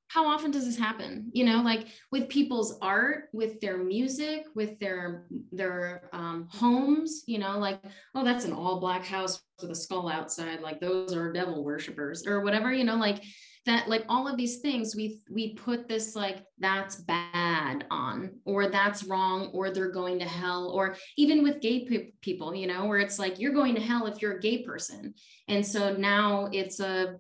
[0.08, 1.30] how often does this happen?
[1.34, 7.40] You know like with people's art with their music with their their um, homes you
[7.40, 7.82] know like
[8.16, 12.26] oh that's an all black house with a skull outside like those are devil worshippers
[12.28, 13.24] or whatever you know like
[13.66, 18.70] that like all of these things we we put this like that's bad on or
[18.70, 22.86] that's wrong or they're going to hell or even with gay pe- people you know
[22.86, 25.14] where it's like you're going to hell if you're a gay person
[25.48, 27.16] and so now it's a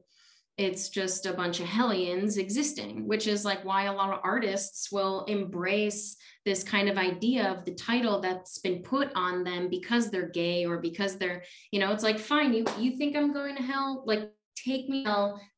[0.57, 4.91] it's just a bunch of hellions existing, which is like why a lot of artists
[4.91, 6.15] will embrace
[6.45, 10.65] this kind of idea of the title that's been put on them because they're gay
[10.65, 14.03] or because they're, you know, it's like, fine, you you think I'm going to hell?
[14.05, 15.05] Like, take me.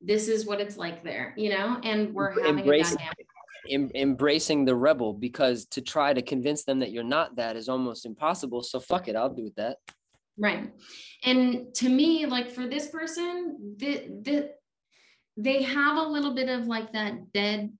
[0.01, 3.27] This is what it's like there, you know, and we're having dynamic.
[3.69, 7.67] em- embracing the rebel because to try to convince them that you're not that is
[7.67, 9.77] almost impossible so fuck it i'll do with that
[10.37, 10.71] Right.
[11.23, 14.51] And to me, like for this person, the, the,
[15.37, 17.71] they have a little bit of like that dead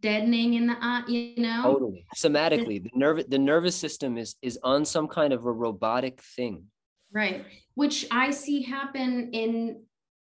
[0.00, 1.62] deadening in the eye, you know?
[1.62, 2.06] Totally.
[2.16, 6.64] Somatically, the nerve the nervous system is is on some kind of a robotic thing.
[7.12, 7.44] Right.
[7.74, 9.82] Which I see happen in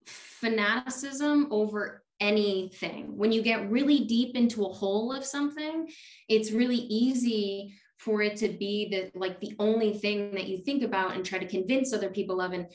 [0.07, 3.17] fanaticism over anything.
[3.17, 5.87] When you get really deep into a hole of something,
[6.27, 10.83] it's really easy for it to be the like the only thing that you think
[10.83, 12.67] about and try to convince other people of and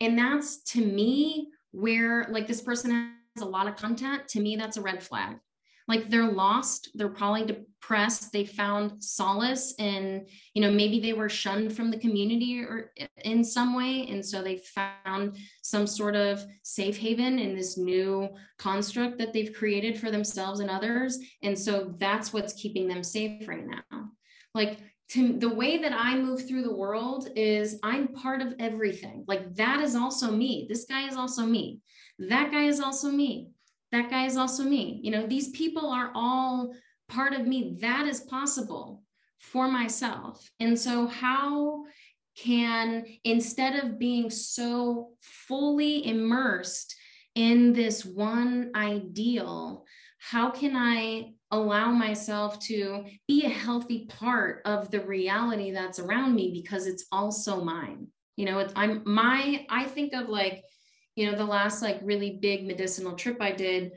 [0.00, 2.90] and that's to me where like this person
[3.36, 5.36] has a lot of content to me that's a red flag
[5.88, 7.44] like they're lost they're probably
[7.82, 10.24] depressed they found solace in
[10.54, 12.92] you know maybe they were shunned from the community or
[13.24, 14.56] in some way and so they
[15.04, 18.28] found some sort of safe haven in this new
[18.58, 23.46] construct that they've created for themselves and others and so that's what's keeping them safe
[23.48, 24.08] right now
[24.54, 24.78] like
[25.08, 29.26] to the way that I move through the world is I'm part of everything.
[29.28, 30.64] Like that is also me.
[30.70, 31.80] This guy is also me.
[32.18, 33.50] That guy is also me.
[33.90, 35.00] That guy is also me.
[35.02, 36.72] You know, these people are all
[37.08, 37.76] part of me.
[37.80, 39.02] That is possible
[39.38, 40.50] for myself.
[40.60, 41.84] And so, how
[42.36, 46.94] can, instead of being so fully immersed
[47.34, 49.84] in this one ideal,
[50.18, 56.34] how can I allow myself to be a healthy part of the reality that's around
[56.34, 60.62] me because it's also mine you know it's i'm my i think of like
[61.14, 63.92] you know the last like really big medicinal trip i did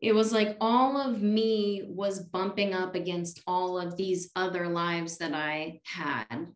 [0.00, 5.18] it was like all of me was bumping up against all of these other lives
[5.18, 6.46] that i had.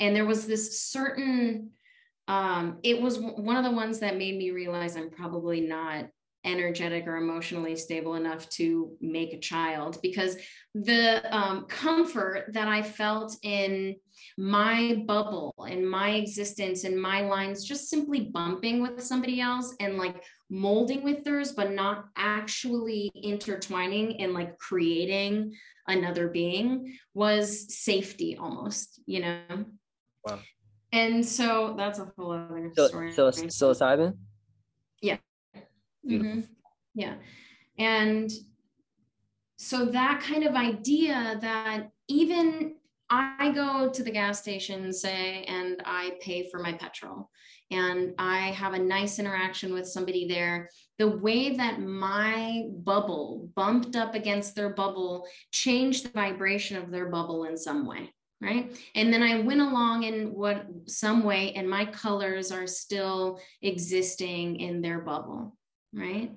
[0.00, 1.70] And there was this certain
[2.28, 6.06] um it was one of the ones that made me realize i'm probably not
[6.44, 10.36] energetic or emotionally stable enough to make a child because
[10.74, 13.96] the um, comfort that I felt in
[14.36, 19.98] my bubble, in my existence, in my lines, just simply bumping with somebody else and
[19.98, 25.54] like molding with theirs, but not actually intertwining and like creating
[25.86, 29.64] another being was safety almost, you know?
[30.24, 30.38] Wow.
[30.92, 33.12] And so that's a whole other so, story.
[33.12, 34.16] So, psilocybin?
[35.02, 35.18] Yeah.
[36.06, 36.40] Mm-hmm.
[36.94, 37.14] Yeah.
[37.78, 38.30] And
[39.56, 42.74] so that kind of idea that even
[43.10, 47.30] I go to the gas station, say, and I pay for my petrol,
[47.70, 50.68] and I have a nice interaction with somebody there.
[50.98, 57.08] The way that my bubble bumped up against their bubble changed the vibration of their
[57.08, 61.68] bubble in some way right and then i went along in what some way and
[61.68, 65.57] my colors are still existing in their bubble
[65.92, 66.30] right?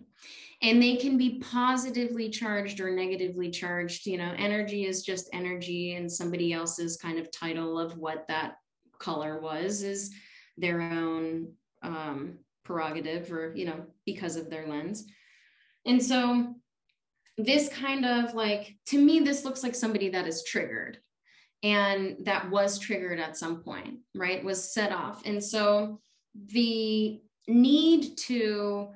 [0.61, 4.05] And they can be positively charged or negatively charged.
[4.05, 8.57] You know, energy is just energy, and somebody else's kind of title of what that
[8.99, 10.11] color was is
[10.57, 15.05] their own um, prerogative or, you know, because of their lens.
[15.85, 16.55] And so,
[17.37, 20.99] this kind of like, to me, this looks like somebody that is triggered
[21.63, 24.43] and that was triggered at some point, right?
[24.43, 25.25] Was set off.
[25.25, 25.99] And so,
[26.35, 28.89] the need to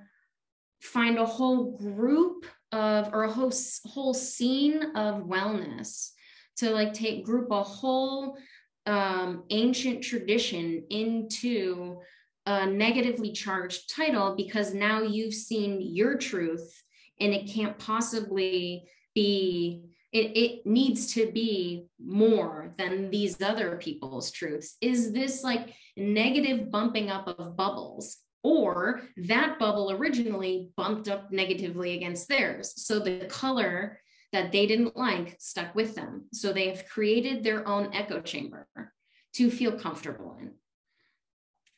[0.85, 3.51] find a whole group of or a whole,
[3.85, 6.11] whole scene of wellness
[6.57, 8.37] to like take group a whole
[8.85, 11.99] um, ancient tradition into
[12.45, 16.83] a negatively charged title because now you've seen your truth
[17.19, 24.31] and it can't possibly be it, it needs to be more than these other people's
[24.31, 24.77] truths.
[24.79, 31.95] Is this like negative bumping up of bubbles or that bubble originally bumped up negatively
[31.95, 32.73] against theirs.
[32.85, 33.99] So the color
[34.33, 36.25] that they didn't like stuck with them.
[36.31, 38.67] So they have created their own echo chamber
[39.33, 40.51] to feel comfortable in.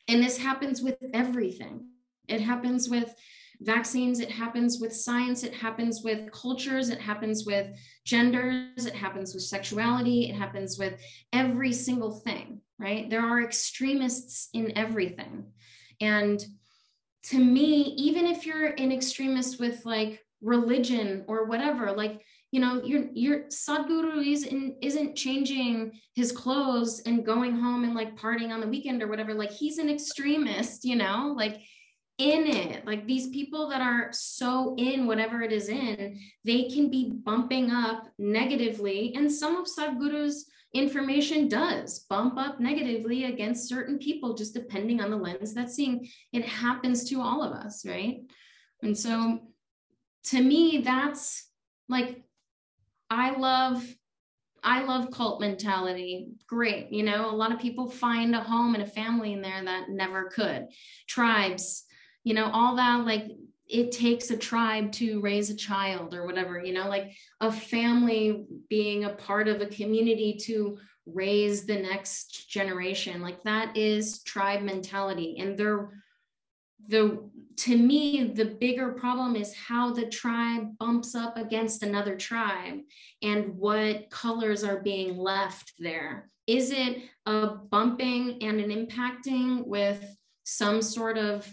[0.08, 1.86] And this happens with everything.
[2.28, 3.14] It happens with
[3.62, 7.66] vaccines, it happens with science, it happens with cultures, it happens with
[8.04, 11.00] genders, it happens with sexuality, it happens with
[11.32, 13.08] every single thing, right?
[13.08, 15.46] There are extremists in everything.
[16.00, 16.44] And
[17.24, 22.82] to me, even if you're an extremist with like religion or whatever, like you know,
[22.82, 28.60] your your Sadhguru isn't isn't changing his clothes and going home and like partying on
[28.60, 29.34] the weekend or whatever.
[29.34, 31.60] Like he's an extremist, you know, like
[32.16, 32.86] in it.
[32.86, 37.70] Like these people that are so in whatever it is in, they can be bumping
[37.70, 39.12] up negatively.
[39.14, 45.10] And some of Sadhguru's information does bump up negatively against certain people, just depending on
[45.10, 46.08] the lens that's seeing.
[46.32, 48.18] It happens to all of us, right?
[48.82, 49.40] And so
[50.26, 51.48] to me, that's
[51.88, 52.22] like,
[53.10, 53.84] I love
[54.62, 56.28] I love cult mentality.
[56.48, 56.92] Great.
[56.92, 59.88] You know, a lot of people find a home and a family in there that
[59.88, 60.66] never could.
[61.08, 61.84] Tribes,
[62.24, 63.30] you know, all that like
[63.68, 68.46] it takes a tribe to raise a child or whatever, you know, like a family
[68.68, 73.20] being a part of a community to raise the next generation.
[73.22, 75.36] Like that is tribe mentality.
[75.38, 75.90] And they're
[76.88, 82.78] the to me the bigger problem is how the tribe bumps up against another tribe
[83.22, 90.16] and what colors are being left there is it a bumping and an impacting with
[90.44, 91.46] some sort of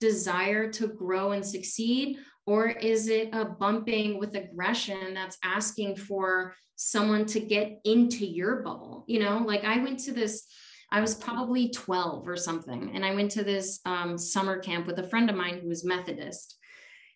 [0.00, 2.18] desire to grow and succeed?
[2.46, 8.62] Or is it a bumping with aggression that's asking for someone to get into your
[8.62, 9.04] bubble?
[9.08, 10.46] You know, like I went to this,
[10.92, 14.98] I was probably 12 or something, and I went to this um, summer camp with
[15.00, 16.56] a friend of mine who was Methodist.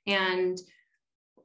[0.06, 0.58] And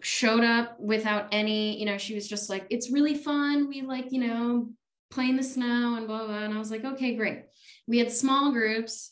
[0.02, 3.68] showed up without any, you know, she was just like, it's really fun.
[3.68, 4.70] We like, you know,
[5.10, 6.44] play in the snow and blah, blah.
[6.44, 7.44] And I was like, okay, great.
[7.88, 9.12] We had small groups.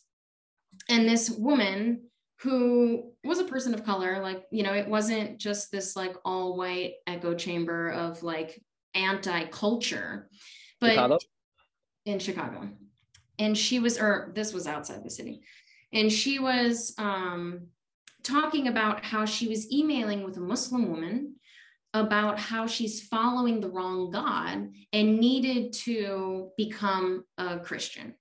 [0.89, 2.01] And this woman
[2.43, 6.57] who was a person of color like you know it wasn't just this like all
[6.57, 8.61] white echo chamber of like
[8.93, 10.29] anti-culture
[10.79, 11.17] but chicago?
[12.05, 12.69] in chicago.
[13.39, 15.41] And she was or this was outside the city.
[15.91, 17.67] And she was um
[18.23, 21.35] talking about how she was emailing with a muslim woman
[21.93, 28.15] about how she's following the wrong god and needed to become a christian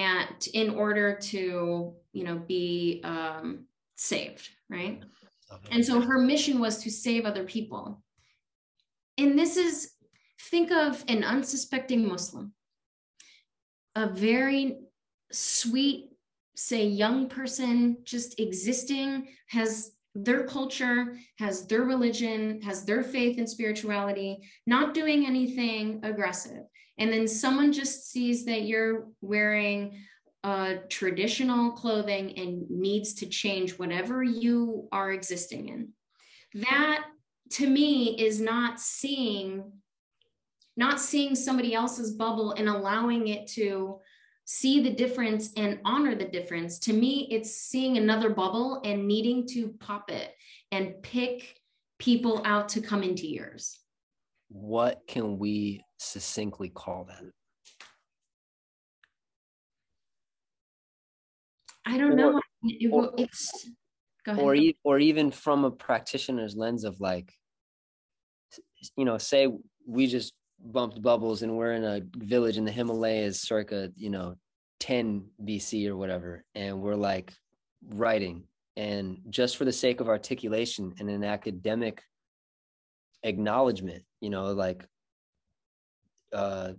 [0.00, 5.02] and in order to you know be um, saved right?
[5.72, 8.02] And so her mission was to save other people.
[9.18, 9.90] And this is
[10.50, 12.54] think of an unsuspecting muslim.
[13.96, 14.78] A very
[15.32, 16.10] sweet
[16.56, 23.48] say young person just existing has their culture has their religion has their faith and
[23.48, 26.64] spirituality not doing anything aggressive
[27.00, 30.04] and then someone just sees that you're wearing
[30.44, 35.88] uh, traditional clothing and needs to change whatever you are existing in.
[36.70, 37.04] That
[37.52, 39.72] to me is not seeing
[40.76, 43.98] not seeing somebody else's bubble and allowing it to
[44.44, 46.78] see the difference and honor the difference.
[46.80, 50.32] To me it's seeing another bubble and needing to pop it
[50.70, 51.56] and pick
[51.98, 53.78] people out to come into yours.
[54.48, 57.22] What can we succinctly call that?
[61.86, 62.40] I don't or, know.
[62.62, 63.68] It, or, it's
[64.38, 67.32] or, e- or even from a practitioner's lens of like,
[68.96, 69.48] you know, say
[69.86, 70.32] we just
[70.62, 74.36] bumped bubbles and we're in a village in the Himalayas circa, you know,
[74.80, 77.32] 10 BC or whatever, and we're like
[77.94, 78.44] writing.
[78.76, 82.02] And just for the sake of articulation and an academic
[83.22, 84.86] acknowledgement, you know, like
[86.32, 86.72] uh,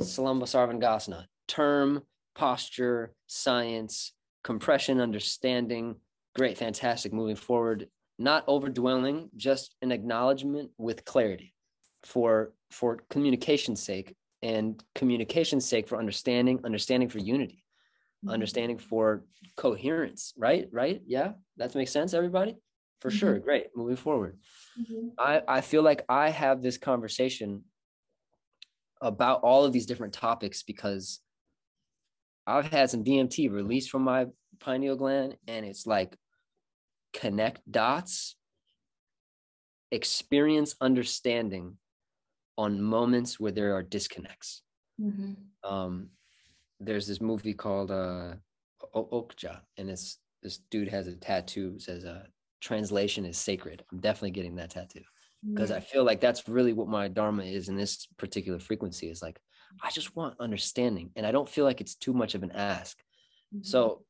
[0.00, 2.02] Salamba Sarvangasana, term,
[2.34, 4.12] posture, science,
[4.44, 5.96] compression, understanding.
[6.34, 7.12] Great, fantastic.
[7.12, 11.54] Moving forward, not overdwelling, just an acknowledgement with clarity
[12.04, 17.64] for for communication's sake and communication's sake for understanding, understanding for unity,
[18.24, 18.30] mm-hmm.
[18.34, 19.24] understanding for
[19.56, 20.68] coherence, right?
[20.70, 21.02] Right?
[21.06, 22.56] Yeah, that makes sense, everybody?
[23.00, 23.18] For mm-hmm.
[23.18, 23.38] sure.
[23.38, 23.66] Great.
[23.76, 24.38] Moving forward.
[24.80, 25.08] Mm-hmm.
[25.18, 27.64] I, I feel like I have this conversation
[29.00, 31.20] about all of these different topics because
[32.46, 34.26] I've had some DMT released from my
[34.58, 36.16] pineal gland, and it's like
[37.12, 38.36] connect dots,
[39.90, 41.76] experience understanding
[42.56, 44.62] on moments where there are disconnects.
[45.00, 45.34] Mm-hmm.
[45.70, 46.08] Um,
[46.80, 48.34] there's this movie called uh,
[48.94, 52.24] Okja, and it's this dude has a tattoo says uh,
[52.60, 53.84] translation is sacred.
[53.92, 55.02] I'm definitely getting that tattoo
[55.46, 59.22] because I feel like that's really what my dharma is in this particular frequency is
[59.22, 59.38] like
[59.82, 62.98] I just want understanding and I don't feel like it's too much of an ask.
[63.54, 63.64] Mm-hmm.
[63.64, 64.02] So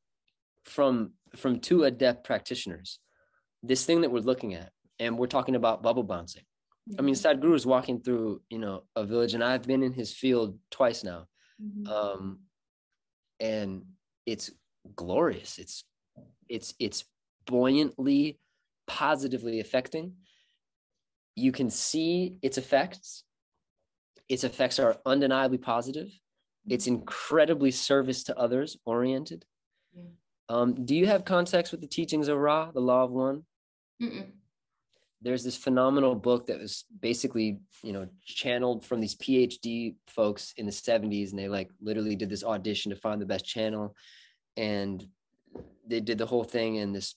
[0.65, 2.99] from from two adept practitioners,
[3.61, 6.43] this thing that we're looking at and we're talking about bubble bouncing.
[6.89, 6.99] Mm-hmm.
[6.99, 7.39] I mean mm-hmm.
[7.39, 11.03] Sadhguru is walking through, you know, a village and I've been in his field twice
[11.03, 11.27] now.
[11.61, 11.91] Mm-hmm.
[11.91, 12.39] Um
[13.39, 13.83] and
[14.25, 14.49] it's
[14.95, 15.59] glorious.
[15.59, 15.83] It's
[16.47, 17.05] it's it's
[17.49, 18.37] buoyantly
[18.85, 20.13] positively affecting.
[21.35, 23.23] You can see its effects.
[24.27, 26.09] Its effects are undeniably positive.
[26.67, 29.45] It's incredibly service to others oriented.
[29.95, 30.03] Yeah.
[30.49, 33.43] um, do you have context with the teachings of ra the law of one?
[34.01, 34.27] Mm-mm.
[35.21, 40.65] there's this phenomenal book that was basically you know channeled from these phd folks in
[40.65, 43.93] the 70s and they like literally did this audition to find the best channel.
[44.55, 45.05] And
[45.87, 47.15] they did the whole thing in this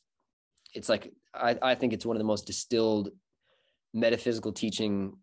[0.74, 3.10] it's like I, I think it's one of the most distilled
[3.94, 5.14] metaphysical teaching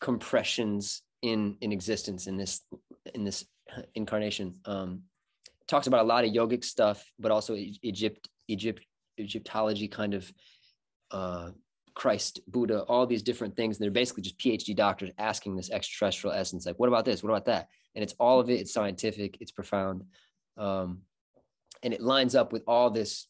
[0.00, 2.60] compressions in in existence in this
[3.14, 3.44] in this
[3.94, 5.02] incarnation um
[5.68, 8.84] talks about a lot of yogic stuff but also egypt Egypt,
[9.18, 10.32] Egyptology kind of
[11.10, 11.50] uh,
[11.94, 13.76] Christ, Buddha, all these different things.
[13.76, 17.22] And they're basically just PhD doctors asking this extraterrestrial essence, like, what about this?
[17.22, 17.68] What about that?
[17.94, 18.60] And it's all of it.
[18.60, 19.38] It's scientific.
[19.40, 20.04] It's profound,
[20.56, 21.02] um,
[21.82, 23.26] and it lines up with all this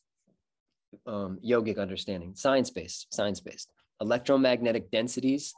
[1.06, 3.70] um, yogic understanding, science based, science based.
[4.00, 5.54] Electromagnetic densities,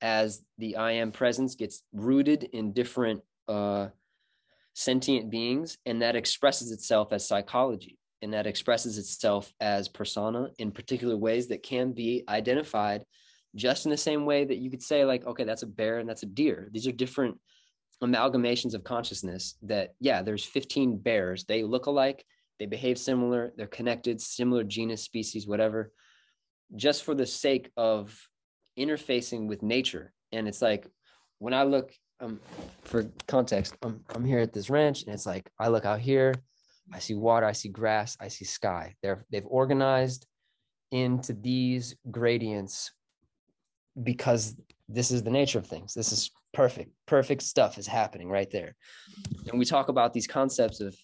[0.00, 3.88] as the I am presence gets rooted in different uh,
[4.74, 10.72] sentient beings, and that expresses itself as psychology and that expresses itself as persona in
[10.72, 13.04] particular ways that can be identified
[13.54, 16.08] just in the same way that you could say like okay that's a bear and
[16.08, 16.68] that's a deer.
[16.72, 17.38] These are different
[18.02, 21.44] amalgamations of consciousness that yeah there's 15 bears.
[21.44, 22.24] They look alike
[22.58, 25.92] they behave similar they're connected similar genus species whatever
[26.76, 28.16] just for the sake of
[28.78, 30.86] interfacing with nature and it's like
[31.38, 32.40] when i look um
[32.82, 36.34] for context i'm, I'm here at this ranch and it's like i look out here
[36.92, 38.94] I see water, I see grass, I see sky.
[39.02, 40.26] They're they've organized
[40.90, 42.92] into these gradients
[44.02, 44.56] because
[44.88, 45.92] this is the nature of things.
[45.92, 46.90] This is perfect.
[47.06, 48.74] Perfect stuff is happening right there.
[49.48, 50.96] And we talk about these concepts of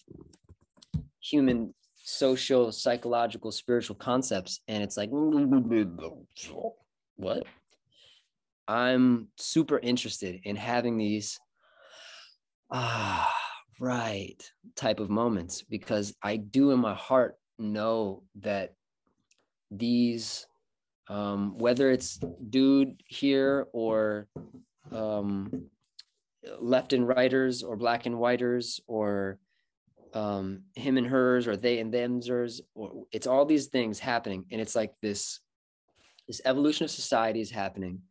[1.25, 5.09] human social, psychological, spiritual concepts, and it's like
[7.15, 7.43] what?
[8.67, 11.39] I'm super interested in having these
[12.71, 13.31] ah
[13.79, 14.37] right
[14.75, 18.73] type of moments because I do in my heart know that
[19.71, 20.47] these
[21.07, 22.19] um, whether it's
[22.49, 24.27] dude here or
[24.91, 25.67] um,
[26.59, 29.37] left and righters or black and whiters or
[30.15, 34.59] um, him and hers or they and themsers or it's all these things happening and
[34.59, 35.39] it's like this
[36.27, 38.01] this evolution of society is happening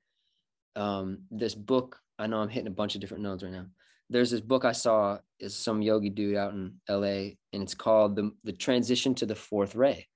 [0.77, 3.67] um, this book i know i'm hitting a bunch of different nodes right now
[4.11, 8.17] there's this book I saw is some yogi dude out in LA and it's called
[8.17, 10.09] the the transition to the fourth ray.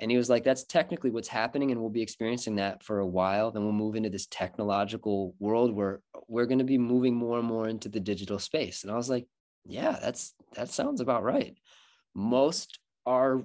[0.00, 3.06] And he was like, that's technically what's happening, and we'll be experiencing that for a
[3.06, 3.50] while.
[3.50, 7.48] Then we'll move into this technological world where we're going to be moving more and
[7.48, 8.84] more into the digital space.
[8.84, 9.26] And I was like,
[9.68, 11.56] yeah, that's that sounds about right.
[12.14, 13.42] Most are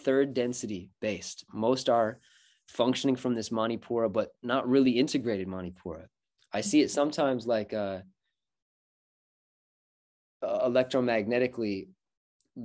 [0.00, 1.44] third density based.
[1.52, 2.20] Most are
[2.68, 6.06] functioning from this Manipura, but not really integrated Manipura.
[6.52, 8.00] I see it sometimes like uh,
[10.42, 11.88] uh, electromagnetically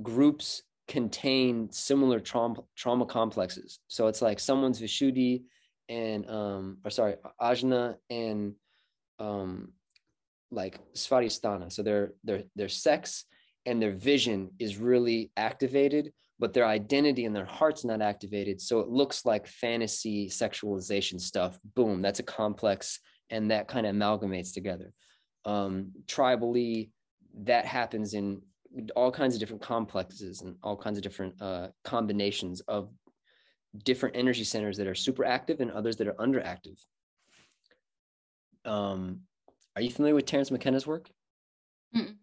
[0.02, 5.42] groups contain similar trauma trauma complexes so it's like someone's vishuddhi
[5.88, 8.54] and um or sorry ajna and
[9.18, 9.72] um
[10.52, 13.24] like svadhisthana so their their their sex
[13.66, 18.60] and their vision is really activated but their identity and their heart's not activated.
[18.60, 21.56] So it looks like fantasy sexualization stuff.
[21.76, 22.98] Boom that's a complex
[23.30, 24.92] and that kind of amalgamates together.
[25.44, 26.90] Um tribally
[27.44, 28.42] that happens in
[28.96, 32.90] all kinds of different complexes and all kinds of different uh, combinations of
[33.84, 36.78] different energy centers that are super active and others that are underactive.
[38.64, 39.20] Um,
[39.76, 41.10] are you familiar with Terence McKenna's work?
[41.96, 42.14] Mm.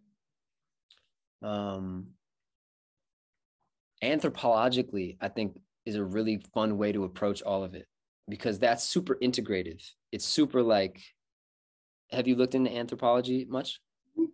[1.41, 2.07] Um,
[4.03, 7.87] anthropologically, I think is a really fun way to approach all of it
[8.27, 9.83] because that's super integrative.
[10.11, 11.01] It's super like,
[12.11, 13.79] have you looked into anthropology much?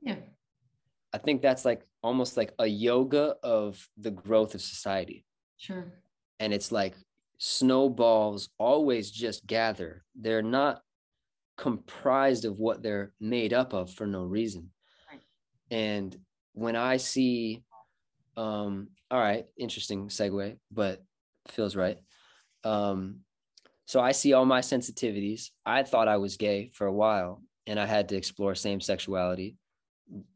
[0.02, 0.18] Yeah.
[1.14, 5.26] I think that's like almost like a yoga of the growth of society.
[5.58, 5.94] Sure.
[6.40, 6.96] And it's like
[7.38, 10.04] snowballs always just gather.
[10.16, 10.82] They're not
[11.58, 14.72] comprised of what they're made up of for no reason.
[15.10, 15.22] Right.
[15.72, 16.18] And
[16.54, 17.64] when I see,
[18.38, 21.04] um, all right, interesting segue, but
[21.50, 21.98] feels right.
[22.64, 23.20] Um,
[23.86, 25.50] so I see all my sensitivities.
[25.66, 29.58] I thought I was gay for a while and I had to explore same sexuality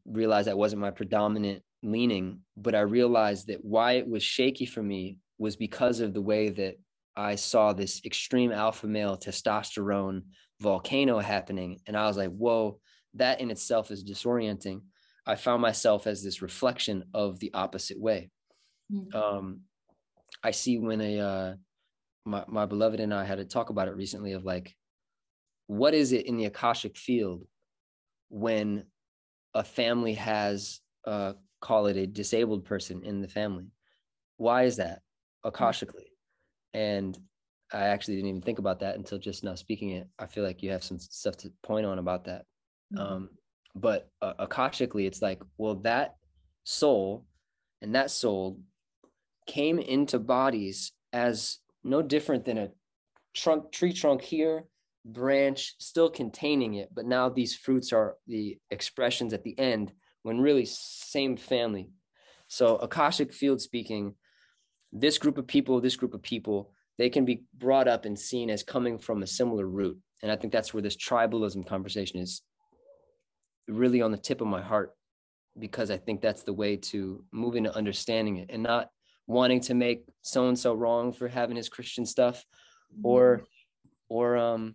[0.04, 4.82] realized that wasn't my predominant leaning, but I realized that why it was shaky for
[4.82, 6.76] me was because of the way that
[7.16, 10.22] I saw this extreme alpha male testosterone
[10.60, 11.80] volcano happening.
[11.86, 12.78] And I was like, whoa,
[13.14, 14.82] that in itself is disorienting.
[15.26, 18.30] I found myself as this reflection of the opposite way.
[18.92, 19.16] Mm-hmm.
[19.16, 19.60] Um,
[20.42, 21.54] I see when a uh,
[22.24, 24.74] my, my beloved and I had a talk about it recently of like,
[25.66, 27.46] what is it in the Akashic field
[28.28, 28.84] when
[29.54, 33.66] a family has uh, call it a disabled person in the family.
[34.36, 35.00] Why is that?
[35.44, 36.08] Akashically.
[36.72, 37.18] And
[37.72, 40.08] I actually didn't even think about that until just now speaking it.
[40.18, 42.44] I feel like you have some stuff to point on about that.
[42.94, 42.98] Mm-hmm.
[43.12, 43.30] Um,
[43.74, 46.16] but uh, Akashically, it's like, well, that
[46.64, 47.26] soul
[47.80, 48.60] and that soul
[49.46, 52.70] came into bodies as no different than a
[53.34, 54.64] trunk tree trunk here
[55.04, 59.92] branch still containing it, but now these fruits are the expressions at the end
[60.22, 61.90] when really same family.
[62.48, 64.14] So Akashic field speaking,
[64.92, 68.50] this group of people, this group of people, they can be brought up and seen
[68.50, 69.98] as coming from a similar root.
[70.22, 72.42] And I think that's where this tribalism conversation is
[73.66, 74.92] really on the tip of my heart
[75.58, 78.90] because I think that's the way to move into understanding it and not
[79.26, 82.44] wanting to make so and so wrong for having his Christian stuff
[83.02, 83.44] or
[84.10, 84.74] or um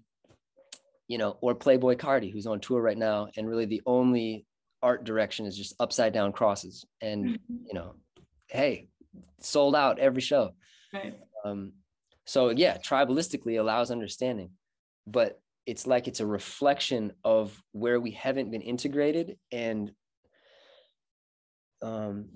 [1.08, 4.48] you know or Playboi Carti who's on tour right now and really the only
[4.82, 7.56] art direction is just upside down crosses and mm-hmm.
[7.68, 7.94] you know
[8.48, 8.88] hey
[9.42, 10.56] sold out every show
[10.92, 11.74] right um
[12.26, 14.50] so yeah tribalistically allows understanding
[15.08, 19.92] but it's like it's a reflection of where we haven't been integrated and
[21.82, 22.28] um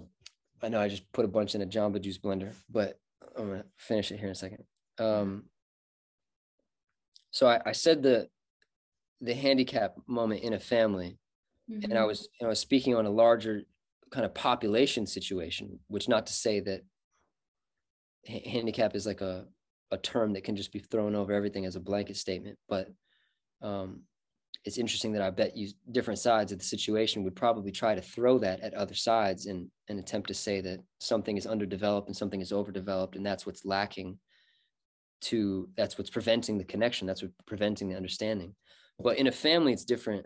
[0.62, 3.00] i know i just put a bunch in a jamba juice blender but
[3.38, 4.64] i'm gonna finish it here in a second
[5.00, 5.44] um
[7.32, 8.28] so i, I said the
[9.22, 11.18] the handicap moment in a family
[11.70, 11.84] mm-hmm.
[11.84, 12.08] and i mm-hmm.
[12.08, 13.64] was you know, I was speaking on a larger
[14.12, 16.82] kind of population situation which not to say that
[18.26, 19.46] handicap is like a
[19.92, 22.90] a term that can just be thrown over everything as a blanket statement but
[23.62, 24.02] um,
[24.66, 28.02] it's interesting that I bet you different sides of the situation would probably try to
[28.02, 32.16] throw that at other sides and, and attempt to say that something is underdeveloped and
[32.16, 34.18] something is overdeveloped and that's what's lacking
[35.22, 38.56] to that's what's preventing the connection that's what's preventing the understanding.
[39.00, 40.26] But in a family it's different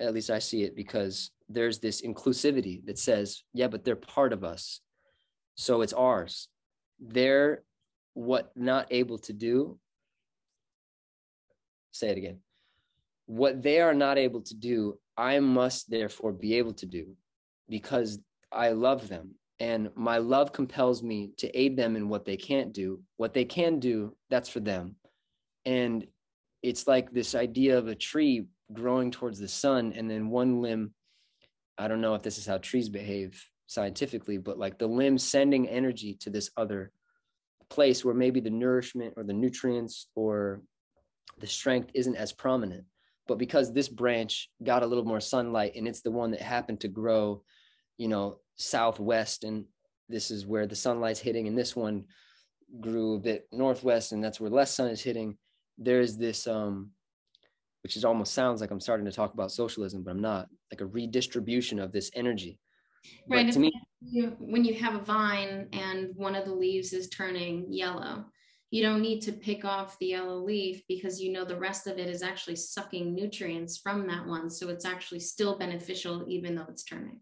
[0.00, 4.32] at least i see it because there's this inclusivity that says yeah but they're part
[4.32, 4.80] of us
[5.60, 6.48] so it's ours.
[6.98, 7.64] They're
[8.28, 9.78] what not able to do
[11.92, 12.38] say it again
[13.30, 17.14] what they are not able to do, I must therefore be able to do
[17.68, 18.18] because
[18.50, 19.36] I love them.
[19.60, 23.02] And my love compels me to aid them in what they can't do.
[23.18, 24.96] What they can do, that's for them.
[25.64, 26.08] And
[26.60, 30.92] it's like this idea of a tree growing towards the sun and then one limb.
[31.78, 35.68] I don't know if this is how trees behave scientifically, but like the limb sending
[35.68, 36.90] energy to this other
[37.70, 40.60] place where maybe the nourishment or the nutrients or
[41.38, 42.84] the strength isn't as prominent.
[43.26, 46.80] But because this branch got a little more sunlight and it's the one that happened
[46.80, 47.42] to grow
[48.00, 49.66] you know southwest and
[50.08, 52.04] this is where the sunlight's hitting and this one
[52.80, 55.36] grew a bit northwest and that's where less sun is hitting
[55.76, 56.90] there's this um
[57.82, 60.80] which is almost sounds like i'm starting to talk about socialism but i'm not like
[60.80, 62.58] a redistribution of this energy
[63.28, 63.72] right but to me
[64.02, 68.24] you, when you have a vine and one of the leaves is turning yellow
[68.70, 71.98] you don't need to pick off the yellow leaf because you know the rest of
[71.98, 74.48] it is actually sucking nutrients from that one.
[74.48, 77.20] So it's actually still beneficial even though it's turning.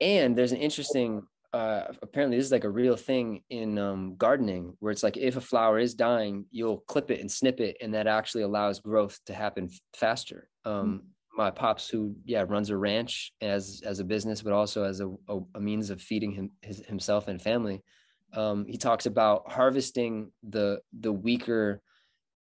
[0.00, 1.22] And there's an interesting,
[1.52, 5.36] uh, apparently, this is like a real thing in um, gardening where it's like if
[5.36, 9.18] a flower is dying, you'll clip it and snip it, and that actually allows growth
[9.26, 10.48] to happen faster.
[10.64, 11.06] Um, mm-hmm.
[11.38, 15.08] My pops, who yeah runs a ranch as as a business, but also as a,
[15.28, 17.82] a, a means of feeding him his, himself and family,
[18.34, 21.80] um, he talks about harvesting the the weaker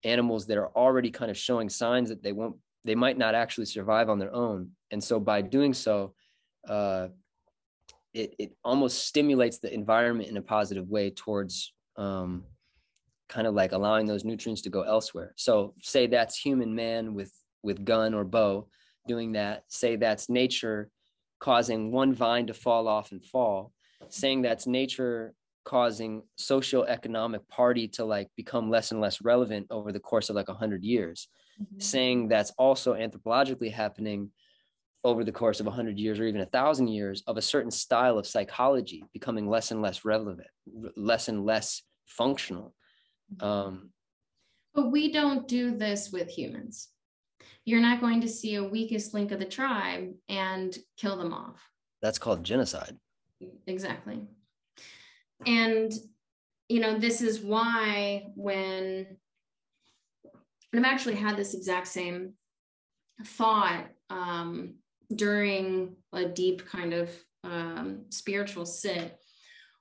[0.04, 3.66] animals that are already kind of showing signs that they won't they might not actually
[3.66, 4.70] survive on their own.
[4.92, 6.14] And so by doing so
[6.70, 7.08] uh,
[8.14, 12.44] it, it almost stimulates the environment in a positive way towards um,
[13.28, 15.34] kind of like allowing those nutrients to go elsewhere.
[15.36, 17.34] So say that's human man with
[17.66, 18.68] with gun or bow
[19.08, 20.90] doing that say that's nature
[21.40, 23.74] causing one vine to fall off and fall
[24.10, 25.34] saying that's nature
[25.64, 30.48] causing socio-economic party to like become less and less relevant over the course of like
[30.48, 31.28] 100 years
[31.62, 31.80] mm-hmm.
[31.80, 34.30] saying that's also anthropologically happening
[35.04, 38.18] over the course of 100 years or even a thousand years of a certain style
[38.18, 40.48] of psychology becoming less and less relevant
[40.96, 42.76] less and less functional
[43.36, 43.46] mm-hmm.
[43.46, 43.90] um,
[44.76, 46.90] but we don't do this with humans
[47.66, 51.70] you're not going to see a weakest link of the tribe and kill them off.
[52.02, 52.98] That's called genocide.
[53.68, 54.22] Exactly.
[55.46, 55.92] And
[56.70, 59.06] you know this is why when
[60.74, 62.34] and i've actually had this exact same
[63.24, 64.76] thought um,
[65.16, 67.10] during a deep kind of
[67.44, 69.18] um, spiritual sit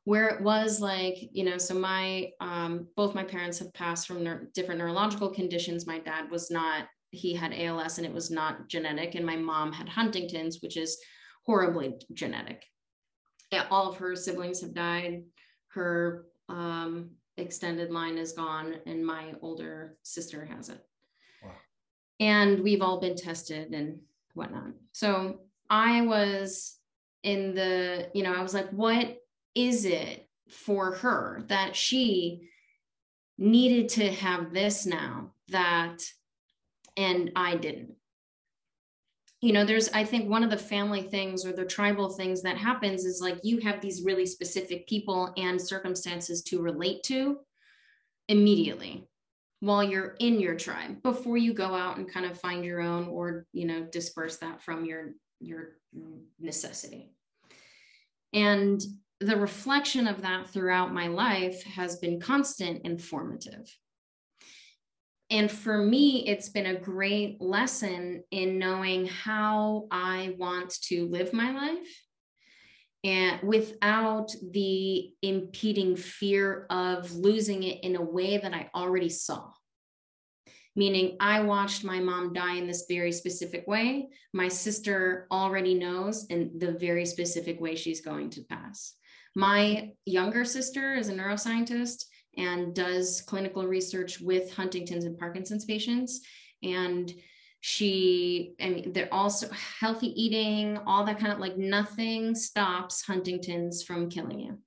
[0.04, 4.22] where it was like you know so my um, both my parents have passed from
[4.22, 5.86] ne- different neurological conditions.
[5.86, 6.84] My dad was not
[7.14, 10.98] he had als and it was not genetic and my mom had huntington's which is
[11.46, 12.64] horribly genetic
[13.70, 15.22] all of her siblings have died
[15.68, 20.84] her um, extended line is gone and my older sister has it.
[21.42, 21.50] Wow.
[22.20, 23.98] And we've all been tested and
[24.34, 24.72] whatnot.
[24.92, 26.78] So I was
[27.22, 29.18] in the, you know, I was like, what
[29.54, 32.48] is it for her that she
[33.38, 36.02] needed to have this now that,
[36.96, 37.94] and I didn't?
[39.44, 42.56] you know there's i think one of the family things or the tribal things that
[42.56, 47.36] happens is like you have these really specific people and circumstances to relate to
[48.28, 49.06] immediately
[49.60, 53.06] while you're in your tribe before you go out and kind of find your own
[53.08, 55.76] or you know disperse that from your your
[56.40, 57.12] necessity
[58.32, 58.82] and
[59.20, 63.70] the reflection of that throughout my life has been constant and formative
[65.34, 71.32] and for me, it's been a great lesson in knowing how I want to live
[71.32, 72.04] my life
[73.02, 79.50] and without the impeding fear of losing it in a way that I already saw.
[80.76, 84.10] Meaning, I watched my mom die in this very specific way.
[84.32, 88.94] My sister already knows in the very specific way she's going to pass.
[89.34, 92.04] My younger sister is a neuroscientist
[92.36, 96.20] and does clinical research with Huntington's and Parkinson's patients.
[96.62, 97.12] And
[97.60, 99.48] she, I mean, they're also
[99.80, 104.58] healthy eating, all that kind of like nothing stops Huntington's from killing you.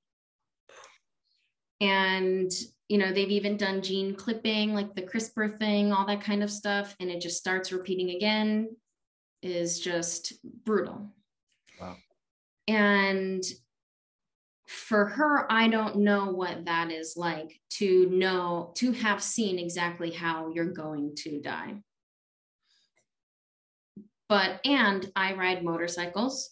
[1.79, 2.51] And,
[2.87, 6.49] you know, they've even done gene clipping, like the CRISPR thing, all that kind of
[6.49, 6.95] stuff.
[6.99, 8.75] And it just starts repeating again,
[9.43, 10.33] is just
[10.65, 11.13] brutal.
[11.79, 11.97] Wow.
[12.67, 13.43] And
[14.67, 20.11] for her, I don't know what that is like to know, to have seen exactly
[20.11, 21.75] how you're going to die.
[24.27, 26.49] But, and I ride motorcycles.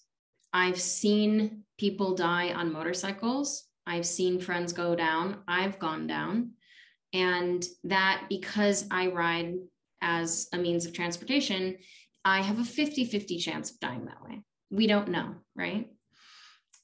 [0.54, 3.66] I've seen people die on motorcycles.
[3.86, 5.40] I've seen friends go down.
[5.48, 6.52] I've gone down.
[7.12, 9.56] And that because I ride
[10.02, 11.78] as a means of transportation,
[12.24, 14.42] I have a 50 50 chance of dying that way.
[14.72, 15.90] We don't know, right?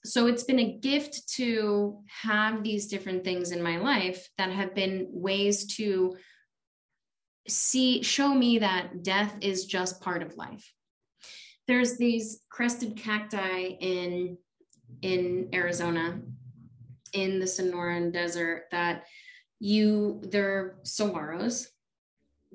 [0.04, 4.74] So it's been a gift to have these different things in my life that have
[4.74, 6.16] been ways to
[7.48, 10.74] see show me that death is just part of life.
[11.68, 14.38] There's these crested cacti in
[15.02, 16.20] in arizona
[17.14, 19.04] in the sonoran desert that
[19.60, 21.68] you they're saguaros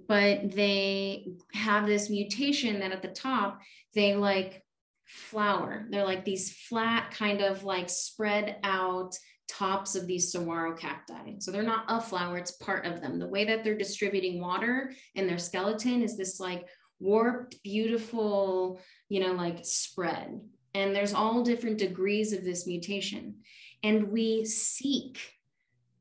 [0.06, 3.60] but they have this mutation that at the top
[3.94, 4.62] they like
[5.07, 5.87] flower.
[5.91, 9.16] They're like these flat, kind of like spread out
[9.49, 11.39] tops of these saguaro cacti.
[11.39, 13.19] So they're not a flower, it's part of them.
[13.19, 16.66] The way that they're distributing water in their skeleton is this like
[16.99, 20.41] warped, beautiful, you know, like spread.
[20.74, 23.37] And there's all different degrees of this mutation.
[23.83, 25.19] And we seek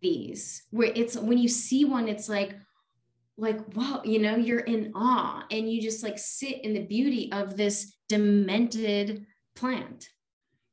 [0.01, 2.55] these where it's when you see one, it's like,
[3.37, 7.29] like wow you know you're in awe and you just like sit in the beauty
[7.33, 9.25] of this demented
[9.55, 10.09] plant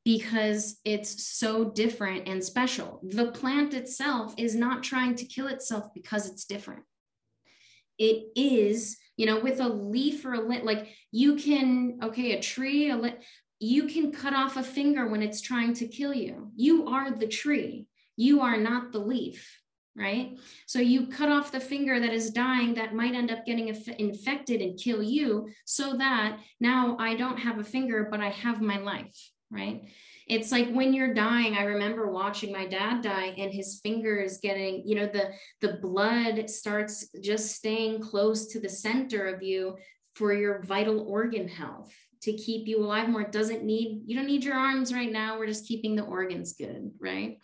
[0.05, 3.01] because it's so different and special.
[3.03, 6.83] The plant itself is not trying to kill itself because it's different.
[7.99, 12.41] It is you know with a leaf or a lit like you can okay a
[12.41, 13.23] tree a lit
[13.61, 16.51] you can cut off a finger when it's trying to kill you.
[16.57, 17.87] You are the tree.
[18.17, 19.62] You are not the leaf
[19.97, 20.39] right?
[20.67, 24.61] So you cut off the finger that is dying that might end up getting infected
[24.61, 28.79] and kill you so that now I don't have a finger, but I have my
[28.79, 29.83] life, right?
[30.29, 34.83] It's like when you're dying, I remember watching my dad die and his fingers getting,
[34.87, 39.77] you know, the the blood starts just staying close to the center of you
[40.15, 41.93] for your vital organ health
[42.23, 43.23] to keep you alive more.
[43.23, 45.39] It doesn't need, you don't need your arms right now.
[45.39, 47.39] We're just keeping the organs good, right?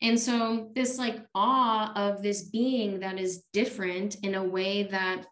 [0.00, 5.26] And so, this like awe of this being that is different in a way that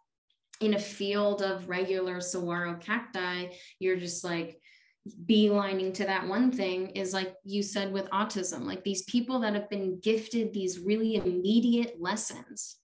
[0.61, 3.47] in a field of regular saguaro cacti,
[3.79, 4.59] you're just like
[5.27, 9.55] beelining to that one thing is like you said with autism, like these people that
[9.55, 12.77] have been gifted these really immediate lessons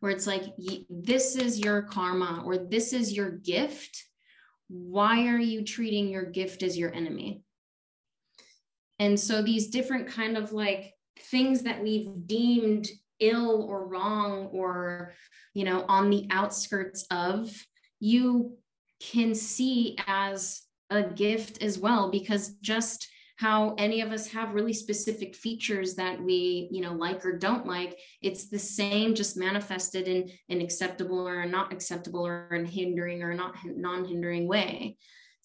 [0.00, 0.42] where it's like,
[0.90, 4.04] this is your karma or this is your gift.
[4.68, 7.42] Why are you treating your gift as your enemy?
[8.98, 12.88] And so these different kind of like things that we've deemed
[13.20, 15.12] ill or wrong or
[15.54, 17.50] you know on the outskirts of
[18.00, 18.56] you
[19.00, 24.72] can see as a gift as well because just how any of us have really
[24.72, 30.06] specific features that we you know like or don't like it's the same just manifested
[30.08, 34.96] in an acceptable or not acceptable or in hindering or not non-hindering way.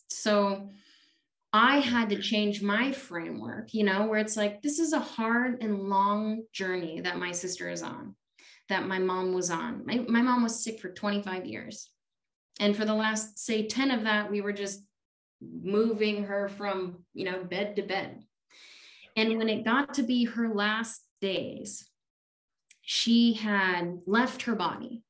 [0.08, 0.72] So
[1.52, 5.62] I had to change my framework, you know, where it's like, this is a hard
[5.62, 8.16] and long journey that my sister is on,
[8.70, 9.84] that my mom was on.
[9.86, 11.90] My, my mom was sick for 25 years.
[12.60, 14.84] And for the last, say, 10 of that, we were just
[15.42, 18.24] moving her from, you know, bed to bed.
[19.16, 21.90] And when it got to be her last days,
[22.82, 25.04] she had left her body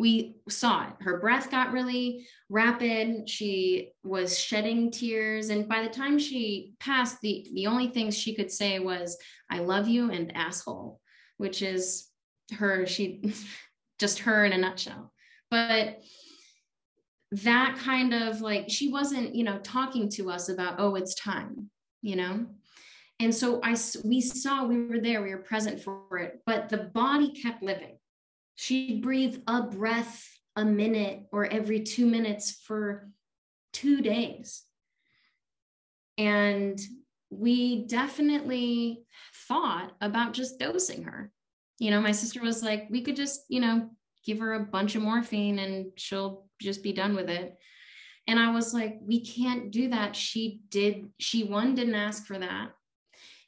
[0.00, 0.94] we saw it.
[1.00, 3.28] Her breath got really rapid.
[3.28, 5.50] She was shedding tears.
[5.50, 9.18] And by the time she passed, the, the only things she could say was,
[9.50, 11.00] I love you and asshole,
[11.36, 12.08] which is
[12.56, 13.34] her, she
[13.98, 15.12] just her in a nutshell.
[15.50, 15.98] But
[17.32, 21.68] that kind of like, she wasn't, you know, talking to us about, oh, it's time,
[22.00, 22.46] you know?
[23.18, 26.78] And so I, we saw, we were there, we were present for it, but the
[26.78, 27.98] body kept living
[28.60, 33.08] She'd breathe a breath a minute or every two minutes for
[33.72, 34.64] two days.
[36.18, 36.78] And
[37.30, 39.00] we definitely
[39.48, 41.32] thought about just dosing her.
[41.78, 43.88] You know, my sister was like, we could just, you know,
[44.26, 47.56] give her a bunch of morphine and she'll just be done with it.
[48.26, 50.14] And I was like, we can't do that.
[50.14, 52.72] She did, she one, didn't ask for that.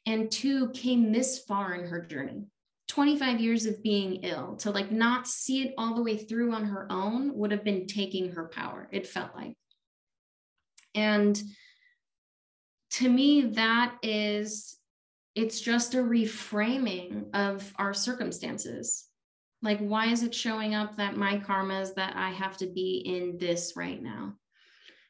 [0.07, 2.47] And two, came this far in her journey.
[2.89, 6.65] 25 years of being ill to like not see it all the way through on
[6.65, 9.57] her own would have been taking her power it felt like.
[10.95, 11.41] And
[12.93, 14.77] to me that is
[15.35, 19.07] it's just a reframing of our circumstances.
[19.63, 23.03] Like why is it showing up that my karma is that i have to be
[23.07, 24.35] in this right now?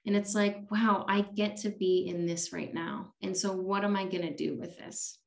[0.06, 3.14] And it's like wow i get to be in this right now.
[3.22, 5.18] And so what am i going to do with this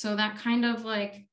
[0.00, 1.26] So that kind of like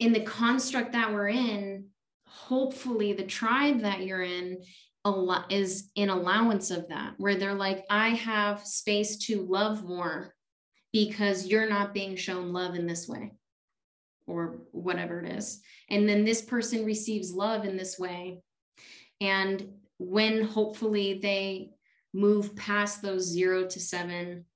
[0.00, 1.86] in the construct that we're in,
[2.26, 4.64] hopefully the tribe that you're in
[5.04, 9.84] a lot is in allowance of that, where they're like, I have space to love
[9.84, 10.34] more
[10.92, 13.34] because you're not being shown love in this way
[14.26, 15.60] or whatever it is.
[15.90, 18.42] And then this person receives love in this way.
[19.20, 21.70] And when hopefully they
[22.12, 24.46] move past those zero to seven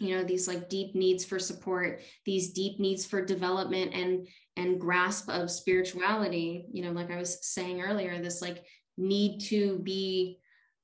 [0.00, 4.80] you know these like deep needs for support these deep needs for development and and
[4.80, 6.66] grasp of spirituality.
[6.72, 8.64] You know like i was saying earlier this like
[8.96, 10.38] need to be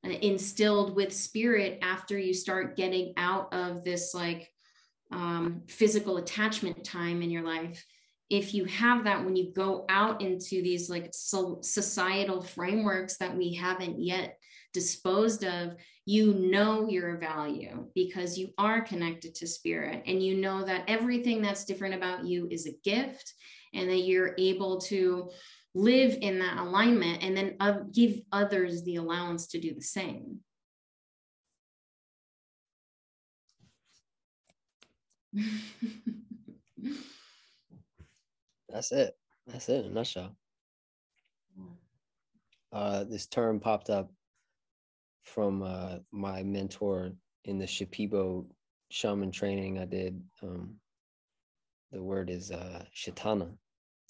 [0.04, 4.50] uh, instilled with spirit after you start getting out of this like
[5.12, 7.84] um, physical attachment time in your life.
[8.28, 13.36] If you have that when you go out into these like so societal frameworks that
[13.36, 14.38] we haven't yet
[14.76, 15.74] disposed of
[16.04, 20.02] you know your value because you are connected to spirit.
[20.06, 23.32] And you know that everything that's different about you is a gift
[23.72, 25.30] and that you're able to
[25.74, 30.40] live in that alignment and then uh, give others the allowance to do the same.
[38.68, 39.16] That's it.
[39.46, 40.36] That's it in a nutshell.
[42.72, 44.10] Uh, this term popped up
[45.26, 47.12] from uh, my mentor
[47.44, 48.46] in the Shipibo
[48.90, 50.22] shaman training I did.
[50.42, 50.76] Um,
[51.92, 53.50] the word is uh, Shitana.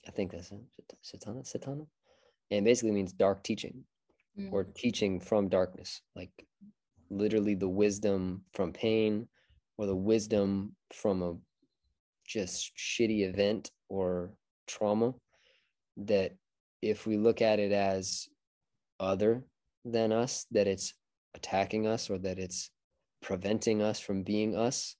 [0.07, 0.61] I think that's it.
[1.03, 1.87] Shitana, Shitana.
[2.51, 3.85] And basically means dark teaching
[4.39, 4.53] mm.
[4.53, 6.31] or teaching from darkness, like
[7.11, 9.27] literally the wisdom from pain
[9.79, 11.35] or the wisdom from a
[12.27, 14.33] just shitty event or
[14.67, 15.15] trauma
[15.97, 16.33] that
[16.83, 18.29] if we look at it as
[19.01, 19.43] other
[19.85, 20.95] than us, that it's
[21.37, 22.71] attacking us or that it's
[23.23, 24.97] preventing us from being us,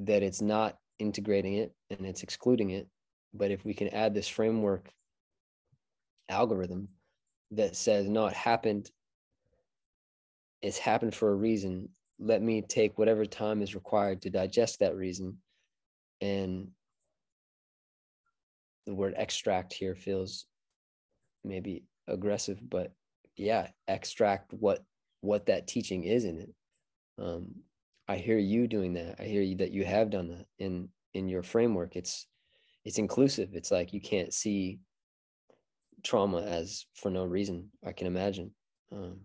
[0.00, 2.88] that it's not integrating it and it's excluding it.
[3.32, 4.90] But if we can add this framework
[6.28, 6.88] algorithm
[7.52, 8.90] that says, no, it happened,
[10.60, 11.88] it's happened for a reason.
[12.18, 15.38] Let me take whatever time is required to digest that reason.
[16.20, 16.68] And
[18.86, 20.46] the word extract here feels
[21.44, 22.92] maybe aggressive, but
[23.38, 24.84] yeah extract what
[25.20, 26.54] what that teaching is in it.
[27.18, 27.54] Um,
[28.06, 29.16] i hear you doing that.
[29.18, 31.96] I hear you that you have done that in in your framework.
[31.96, 32.26] It's
[32.84, 33.50] it's inclusive.
[33.54, 34.80] It's like you can't see
[36.04, 38.52] trauma as for no reason i can imagine
[38.92, 39.18] um,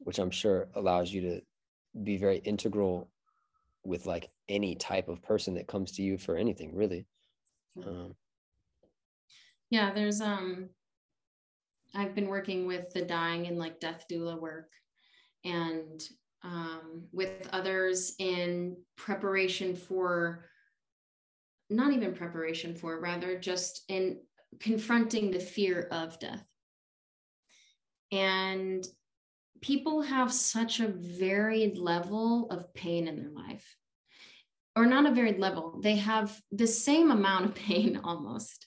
[0.00, 1.40] which i'm sure allows you to
[2.02, 3.10] be very integral
[3.84, 7.06] with like any type of person that comes to you for anything really.
[7.86, 8.14] Um,
[9.70, 10.70] yeah there's um
[11.94, 14.70] I've been working with the dying and like death doula work
[15.44, 16.00] and
[16.42, 20.44] um, with others in preparation for,
[21.70, 24.20] not even preparation for, rather just in
[24.60, 26.44] confronting the fear of death.
[28.10, 28.86] And
[29.60, 33.76] people have such a varied level of pain in their life,
[34.76, 38.66] or not a varied level, they have the same amount of pain almost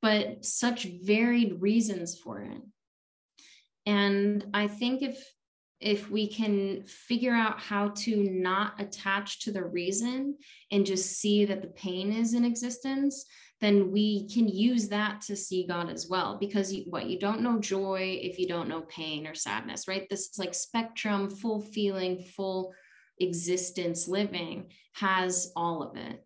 [0.00, 2.62] but such varied reasons for it.
[3.86, 5.22] And I think if
[5.80, 10.36] if we can figure out how to not attach to the reason
[10.72, 13.24] and just see that the pain is in existence,
[13.60, 16.36] then we can use that to see God as well.
[16.38, 20.08] Because you, what you don't know joy if you don't know pain or sadness, right?
[20.10, 22.72] This is like spectrum, full feeling, full
[23.20, 26.24] existence living has all of it.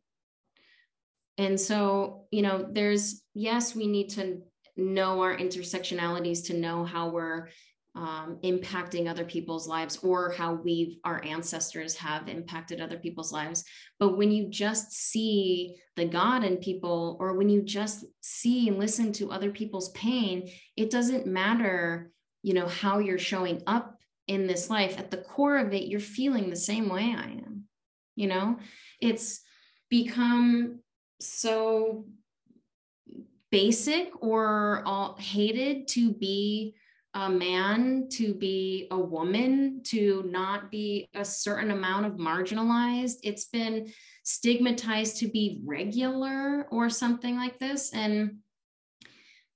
[1.38, 4.42] And so, you know, there's, yes, we need to
[4.76, 7.48] know our intersectionalities to know how we're
[7.94, 13.64] um, impacting other people's lives or how we our ancestors have impacted other people's lives.
[13.98, 18.78] But when you just see the god in people or when you just see and
[18.78, 22.10] listen to other people's pain it doesn't matter
[22.42, 24.98] you know how you're showing up in this life.
[24.98, 27.64] At the core of it you're feeling the same way i am
[28.14, 28.58] you know?
[29.00, 29.40] It's
[29.90, 30.80] become
[31.26, 32.04] so
[33.50, 36.74] basic or all hated to be
[37.14, 43.16] a man to be a woman to not be a certain amount of marginalized.
[43.22, 43.92] It's been
[44.22, 47.92] stigmatized to be regular or something like this.
[47.92, 48.38] And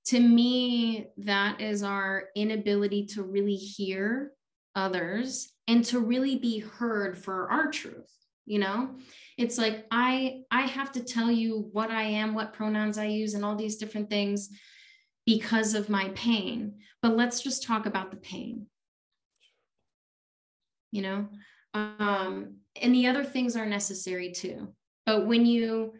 [0.06, 4.32] to me that is our inability to really hear
[4.74, 8.10] others and to really be heard for our truth
[8.44, 8.90] you know
[9.36, 13.34] it's like i i have to tell you what i am what pronouns i use
[13.34, 14.50] and all these different things
[15.26, 16.76] because of my pain.
[17.02, 18.66] But let's just talk about the pain.
[20.92, 21.28] You know?
[21.74, 24.72] Um and the other things are necessary too.
[25.04, 25.94] But when you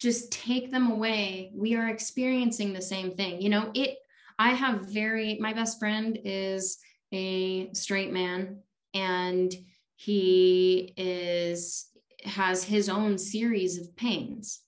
[0.00, 3.40] just take them away we are experiencing the same thing.
[3.40, 3.98] You know it
[4.38, 6.78] i have very my best friend is
[7.12, 8.60] a straight man
[8.94, 9.52] and
[9.96, 11.87] he is
[12.24, 14.60] has his own series of pains.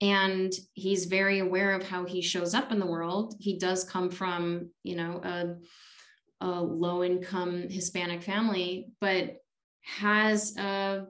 [0.00, 3.34] And he's very aware of how he shows up in the world.
[3.38, 9.36] He does come from you know a, a low income hispanic family but
[9.82, 11.06] has a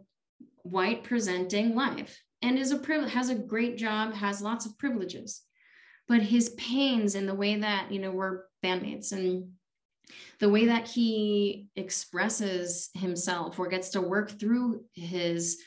[0.63, 5.43] white presenting life and is a has a great job has lots of privileges.
[6.09, 9.53] But his pains and the way that you know we're bandmates and
[10.39, 15.59] the way that he expresses himself or gets to work through his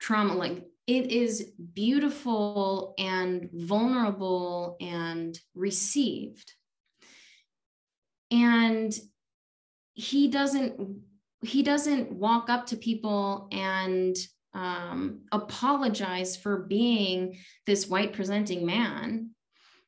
[0.00, 6.52] trauma like it is beautiful and vulnerable and received.
[8.30, 8.92] And
[9.94, 11.02] he doesn't
[11.42, 14.16] he doesn't walk up to people and
[14.54, 17.36] um, apologize for being
[17.66, 19.30] this white presenting man.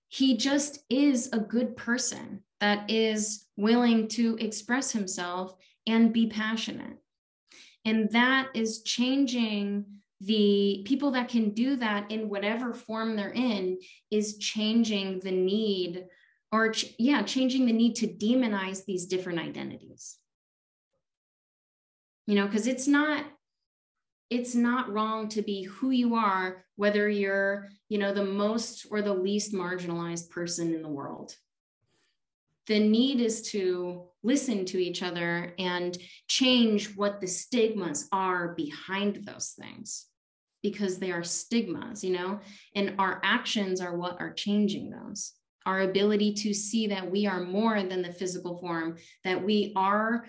[0.09, 5.55] He just is a good person that is willing to express himself
[5.87, 6.99] and be passionate.
[7.85, 9.85] And that is changing
[10.21, 13.79] the people that can do that in whatever form they're in
[14.11, 16.07] is changing the need
[16.51, 20.17] or ch- yeah changing the need to demonize these different identities.
[22.27, 23.25] You know because it's not
[24.31, 29.03] it's not wrong to be who you are whether you're you know the most or
[29.03, 31.37] the least marginalized person in the world
[32.67, 35.97] the need is to listen to each other and
[36.29, 40.07] change what the stigmas are behind those things
[40.63, 42.41] because they are stigmas, you know,
[42.75, 45.33] and our actions are what are changing those.
[45.65, 50.27] Our ability to see that we are more than the physical form, that we are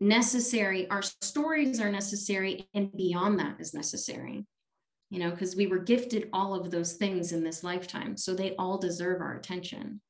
[0.00, 4.46] necessary, our stories are necessary, and beyond that is necessary,
[5.10, 8.16] you know, because we were gifted all of those things in this lifetime.
[8.16, 10.00] So they all deserve our attention.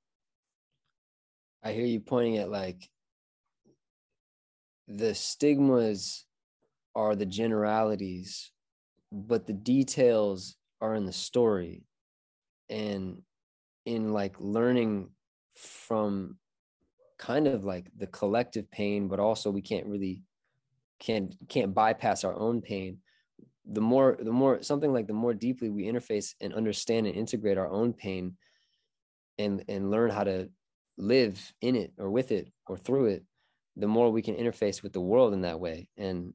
[1.63, 2.89] I hear you pointing at like
[4.89, 6.25] the stigmas
[6.95, 8.51] are the generalities,
[9.13, 11.85] but the details are in the story.
[12.69, 13.23] And
[13.87, 15.11] in like learning
[15.57, 16.39] from
[17.19, 20.23] kind of like the collective pain, but also we can't really
[20.99, 22.99] can't can't bypass our own pain.
[23.71, 27.59] The more the more something like the more deeply we interface and understand and integrate
[27.59, 28.37] our own pain
[29.39, 30.49] and and learn how to
[31.01, 33.25] live in it or with it or through it,
[33.77, 36.35] the more we can interface with the world in that way and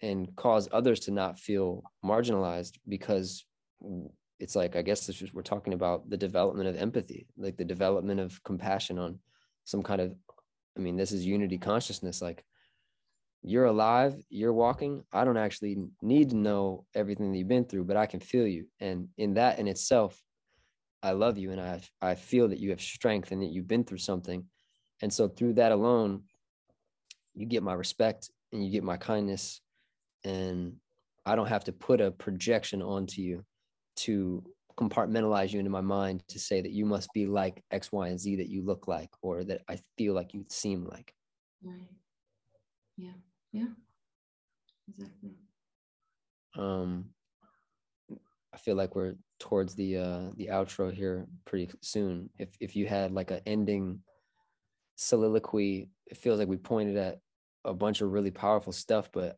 [0.00, 3.44] and cause others to not feel marginalized because
[4.40, 7.64] it's like I guess this is, we're talking about the development of empathy, like the
[7.64, 9.18] development of compassion on
[9.64, 10.14] some kind of
[10.76, 12.22] I mean, this is unity consciousness.
[12.22, 12.44] Like
[13.42, 15.04] you're alive, you're walking.
[15.12, 18.46] I don't actually need to know everything that you've been through, but I can feel
[18.46, 18.66] you.
[18.80, 20.20] And in that in itself,
[21.02, 23.84] I love you and I I feel that you have strength and that you've been
[23.84, 24.44] through something.
[25.02, 26.22] And so through that alone,
[27.34, 29.60] you get my respect and you get my kindness
[30.24, 30.74] and
[31.24, 33.44] I don't have to put a projection onto you
[33.96, 34.44] to
[34.76, 38.18] compartmentalize you into my mind to say that you must be like X, Y, and
[38.18, 41.14] Z that you look like or that I feel like you seem like.
[41.62, 41.88] Right.
[42.96, 43.12] Yeah.
[43.52, 43.68] Yeah.
[44.88, 45.32] Exactly.
[46.56, 47.10] Um,
[48.54, 52.30] I feel like we're towards the uh the outro here pretty soon.
[52.38, 54.00] If if you had like an ending
[54.96, 57.18] soliloquy, it feels like we pointed at
[57.64, 59.36] a bunch of really powerful stuff, but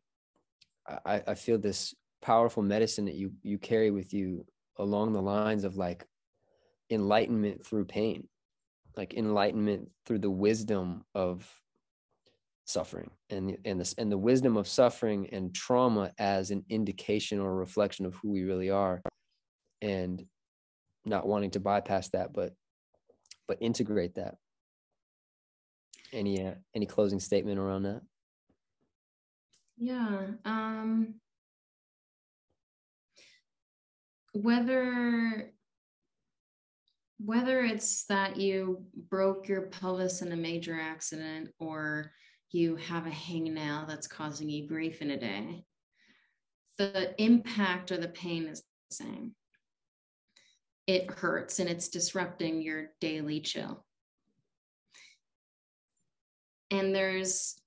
[0.87, 4.45] I, I feel this powerful medicine that you you carry with you
[4.77, 6.05] along the lines of like
[6.89, 8.27] enlightenment through pain,
[8.95, 11.49] like enlightenment through the wisdom of
[12.65, 17.55] suffering and and this and the wisdom of suffering and trauma as an indication or
[17.55, 19.01] reflection of who we really are
[19.81, 20.25] and
[21.05, 22.53] not wanting to bypass that but
[23.47, 24.35] but integrate that.
[26.11, 28.01] Any uh, any closing statement around that?
[29.77, 31.15] Yeah um
[34.33, 35.51] whether
[37.17, 42.11] whether it's that you broke your pelvis in a major accident or
[42.55, 45.65] you have a hangnail that's causing you grief in a day,
[46.77, 49.35] the impact or the pain is the same.
[50.87, 53.83] It hurts and it's disrupting your daily chill.
[56.71, 57.59] And there's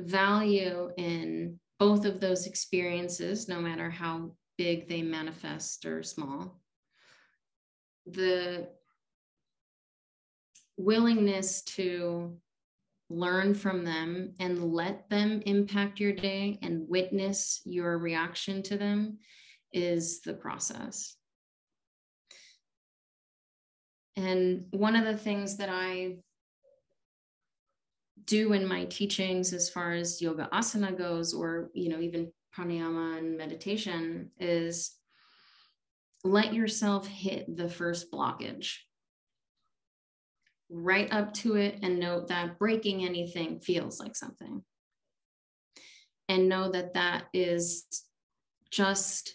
[0.00, 6.58] value in both of those experiences, no matter how big they manifest or small.
[8.06, 8.68] The
[10.76, 12.38] willingness to
[13.10, 19.18] learn from them and let them impact your day and witness your reaction to them
[19.72, 21.16] is the process.
[24.16, 26.16] And one of the things that I
[28.26, 33.18] do in my teachings as far as yoga asana goes or you know even pranayama
[33.18, 34.96] and meditation is
[36.22, 38.76] let yourself hit the first blockage
[40.74, 44.62] right up to it and note that breaking anything feels like something.
[46.28, 47.84] And know that that is
[48.70, 49.34] just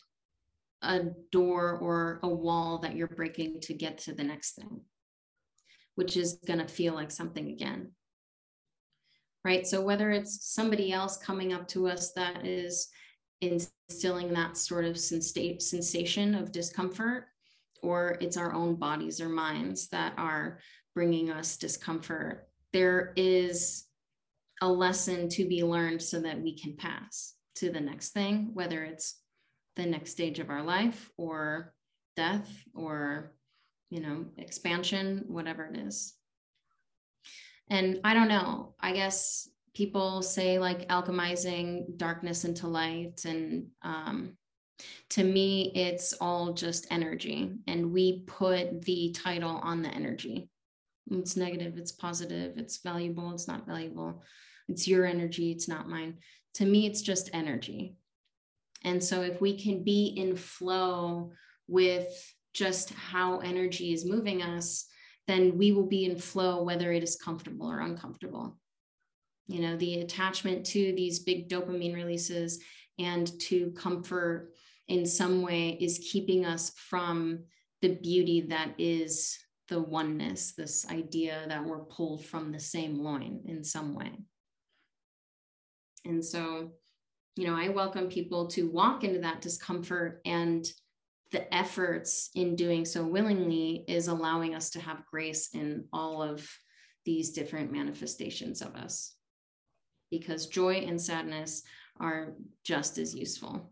[0.82, 1.02] a
[1.32, 4.82] door or a wall that you're breaking to get to the next thing,
[5.96, 7.92] which is going to feel like something again.
[9.46, 9.66] Right.
[9.66, 12.90] So, whether it's somebody else coming up to us that is
[13.40, 17.28] instilling that sort of sensation of discomfort,
[17.82, 20.60] or it's our own bodies or minds that are
[21.00, 23.86] bringing us discomfort, there is
[24.62, 28.84] a lesson to be learned so that we can pass to the next thing, whether
[28.84, 29.16] it's
[29.78, 31.74] the next stage of our life or
[32.18, 33.32] death or,
[33.90, 36.16] you know, expansion, whatever it is.
[37.70, 44.34] And I don't know, I guess people say like alchemizing darkness into light and um,
[45.12, 50.50] to me it's all just energy and we put the title on the energy
[51.12, 54.24] it's negative, it's positive, it's valuable, it's not valuable.
[54.68, 56.18] It's your energy, it's not mine.
[56.56, 57.96] To me, it's just energy.
[58.84, 61.32] And so if we can be in flow
[61.68, 62.08] with
[62.54, 64.86] just how energy is moving us,
[65.28, 68.58] then we will be in flow whether it is comfortable or uncomfortable.
[69.48, 72.64] You know, the attachment to these big dopamine releases
[72.98, 74.52] and to comfort
[74.88, 77.44] in some way is keeping us from
[77.82, 79.38] the beauty that is
[79.70, 84.12] the oneness, this idea that we're pulled from the same loin in some way.
[86.06, 86.72] And so,
[87.36, 90.66] you know, I welcome people to walk into that discomfort and
[91.32, 96.50] the efforts in doing so willingly is allowing us to have grace in all of
[97.06, 99.16] these different manifestations of us
[100.10, 101.62] because joy and sadness
[102.00, 102.34] are
[102.64, 103.72] just as useful.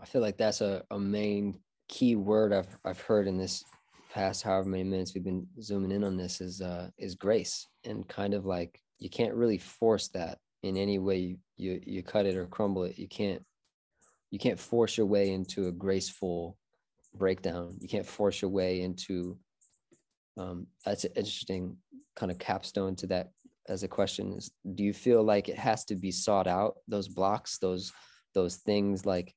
[0.00, 1.58] I feel like that's a, a main
[1.88, 3.64] key word I've, I've heard in this
[4.18, 8.08] past however many minutes we've been zooming in on this is uh is grace and
[8.08, 12.26] kind of like you can't really force that in any way you you, you cut
[12.26, 12.98] it or crumble it.
[12.98, 13.42] You can't
[14.30, 16.56] you can't force your way into a graceful
[17.14, 17.76] breakdown.
[17.80, 19.38] You can't force your way into
[20.36, 21.76] um that's an interesting
[22.16, 23.28] kind of capstone to that
[23.68, 27.08] as a question is do you feel like it has to be sought out those
[27.08, 27.92] blocks those
[28.34, 29.06] those things?
[29.06, 29.32] Like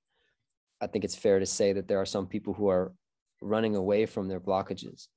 [0.81, 2.93] i think it's fair to say that there are some people who are
[3.41, 5.07] running away from their blockages.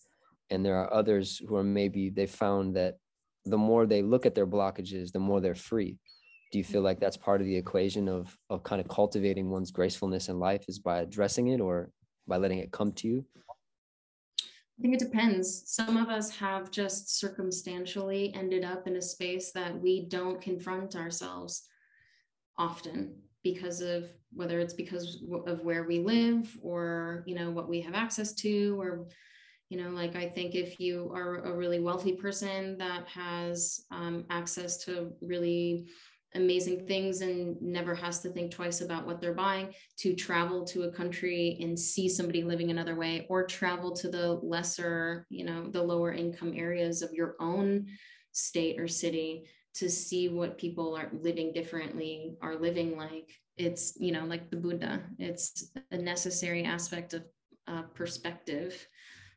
[0.51, 2.97] And there are others who are maybe they found that
[3.45, 5.99] the more they look at their blockages, the more they're free.
[6.53, 9.71] Do you feel like that's part of the equation of of kind of cultivating one's
[9.71, 11.91] gracefulness in life is by addressing it or
[12.27, 13.25] by letting it come to you?
[14.79, 15.63] I think it depends.
[15.67, 20.97] Some of us have just circumstantially ended up in a space that we don't confront
[20.97, 21.69] ourselves
[22.59, 23.15] often
[23.45, 27.95] because of whether it's because of where we live or you know what we have
[27.95, 29.07] access to or
[29.69, 34.25] you know like i think if you are a really wealthy person that has um,
[34.31, 35.87] access to really
[36.37, 40.83] amazing things and never has to think twice about what they're buying to travel to
[40.83, 45.69] a country and see somebody living another way or travel to the lesser you know
[45.71, 47.87] the lower income areas of your own
[48.33, 49.45] state or city
[49.75, 54.57] to see what people are living differently are living like it's you know like the
[54.57, 57.25] buddha it's a necessary aspect of
[57.67, 58.87] uh, perspective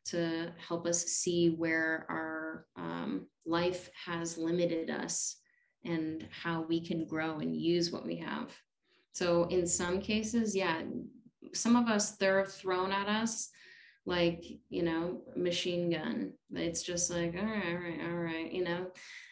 [0.07, 5.37] to help us see where our um, life has limited us
[5.83, 8.51] and how we can grow and use what we have.
[9.11, 10.81] So, in some cases, yeah,
[11.53, 13.49] some of us, they're thrown at us
[14.07, 16.31] like, you know, machine gun.
[16.53, 18.87] It's just like, all right, all right, all right, you know.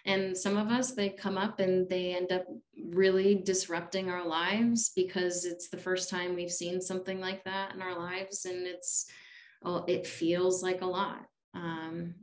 [0.05, 2.45] And some of us, they come up and they end up
[2.91, 7.81] really disrupting our lives because it's the first time we've seen something like that in
[7.81, 8.43] our lives.
[8.43, 9.05] And it's,
[9.61, 11.25] well, it feels like a lot.
[11.53, 12.15] Um,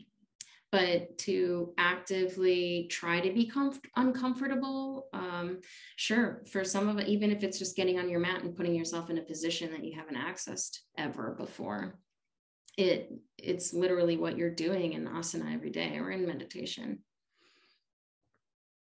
[0.70, 5.61] but to actively try to be comf- uncomfortable, um,
[5.97, 8.74] sure, for some of it, even if it's just getting on your mat and putting
[8.74, 11.99] yourself in a position that you haven't accessed ever before,
[12.77, 17.01] it it's literally what you're doing in asana every day or in meditation.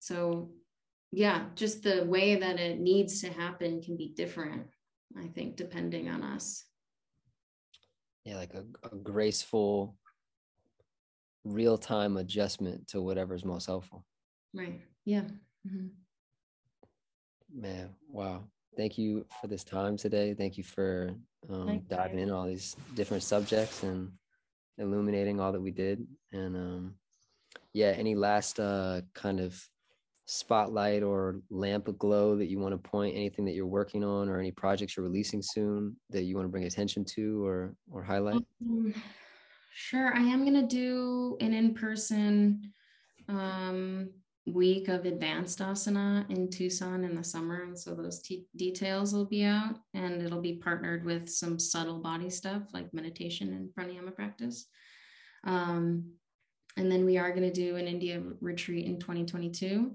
[0.00, 0.50] So,
[1.12, 4.66] yeah, just the way that it needs to happen can be different,
[5.18, 6.64] I think, depending on us.
[8.24, 9.96] Yeah like a, a graceful
[11.44, 14.04] real-time adjustment to whatever's most helpful.
[14.52, 14.80] Right.
[15.04, 15.22] Yeah.
[15.66, 15.86] Mm-hmm.
[17.54, 18.44] man wow.
[18.76, 20.34] Thank you for this time today.
[20.34, 21.14] Thank you for
[21.50, 24.10] um, diving in all these different subjects and
[24.78, 26.06] illuminating all that we did.
[26.32, 26.94] And um,
[27.76, 29.60] yeah any last uh, kind of
[30.24, 34.40] spotlight or lamp aglow that you want to point anything that you're working on or
[34.40, 38.42] any projects you're releasing soon that you want to bring attention to or or highlight?
[38.62, 38.94] Um,
[39.74, 40.12] sure.
[40.14, 42.72] I am going to do an in-person
[43.28, 44.10] um,
[44.46, 48.22] week of advanced asana in tucson in the summer and so those
[48.56, 53.52] details will be out and it'll be partnered with some subtle body stuff like meditation
[53.52, 54.66] and pranayama practice.
[55.44, 56.12] Um,
[56.76, 59.92] and then we are going to do an india retreat in 2022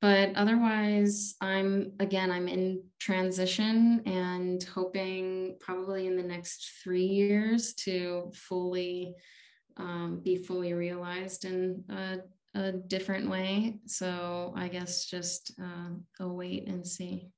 [0.00, 7.74] but otherwise i'm again i'm in transition and hoping probably in the next three years
[7.74, 9.14] to fully
[9.76, 12.18] um, be fully realized in a,
[12.54, 17.28] a, different way so i guess just uh, a wait and see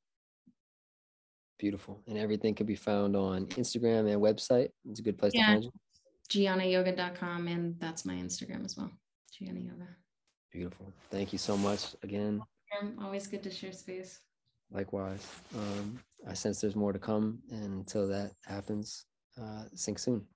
[1.59, 5.47] beautiful and everything can be found on instagram and website it's a good place yeah.
[5.47, 5.73] to find you
[6.31, 8.91] giannayoga.com and that's my instagram as well
[9.33, 9.87] gianna yoga
[10.51, 12.43] beautiful thank you so much again
[13.01, 14.21] Always good to share space.
[14.71, 15.27] Likewise.
[15.55, 17.41] Um, I sense there's more to come.
[17.51, 19.05] And until that happens,
[19.41, 20.27] uh, soon.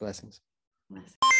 [0.00, 0.40] Blessings.
[0.90, 1.31] Blessings.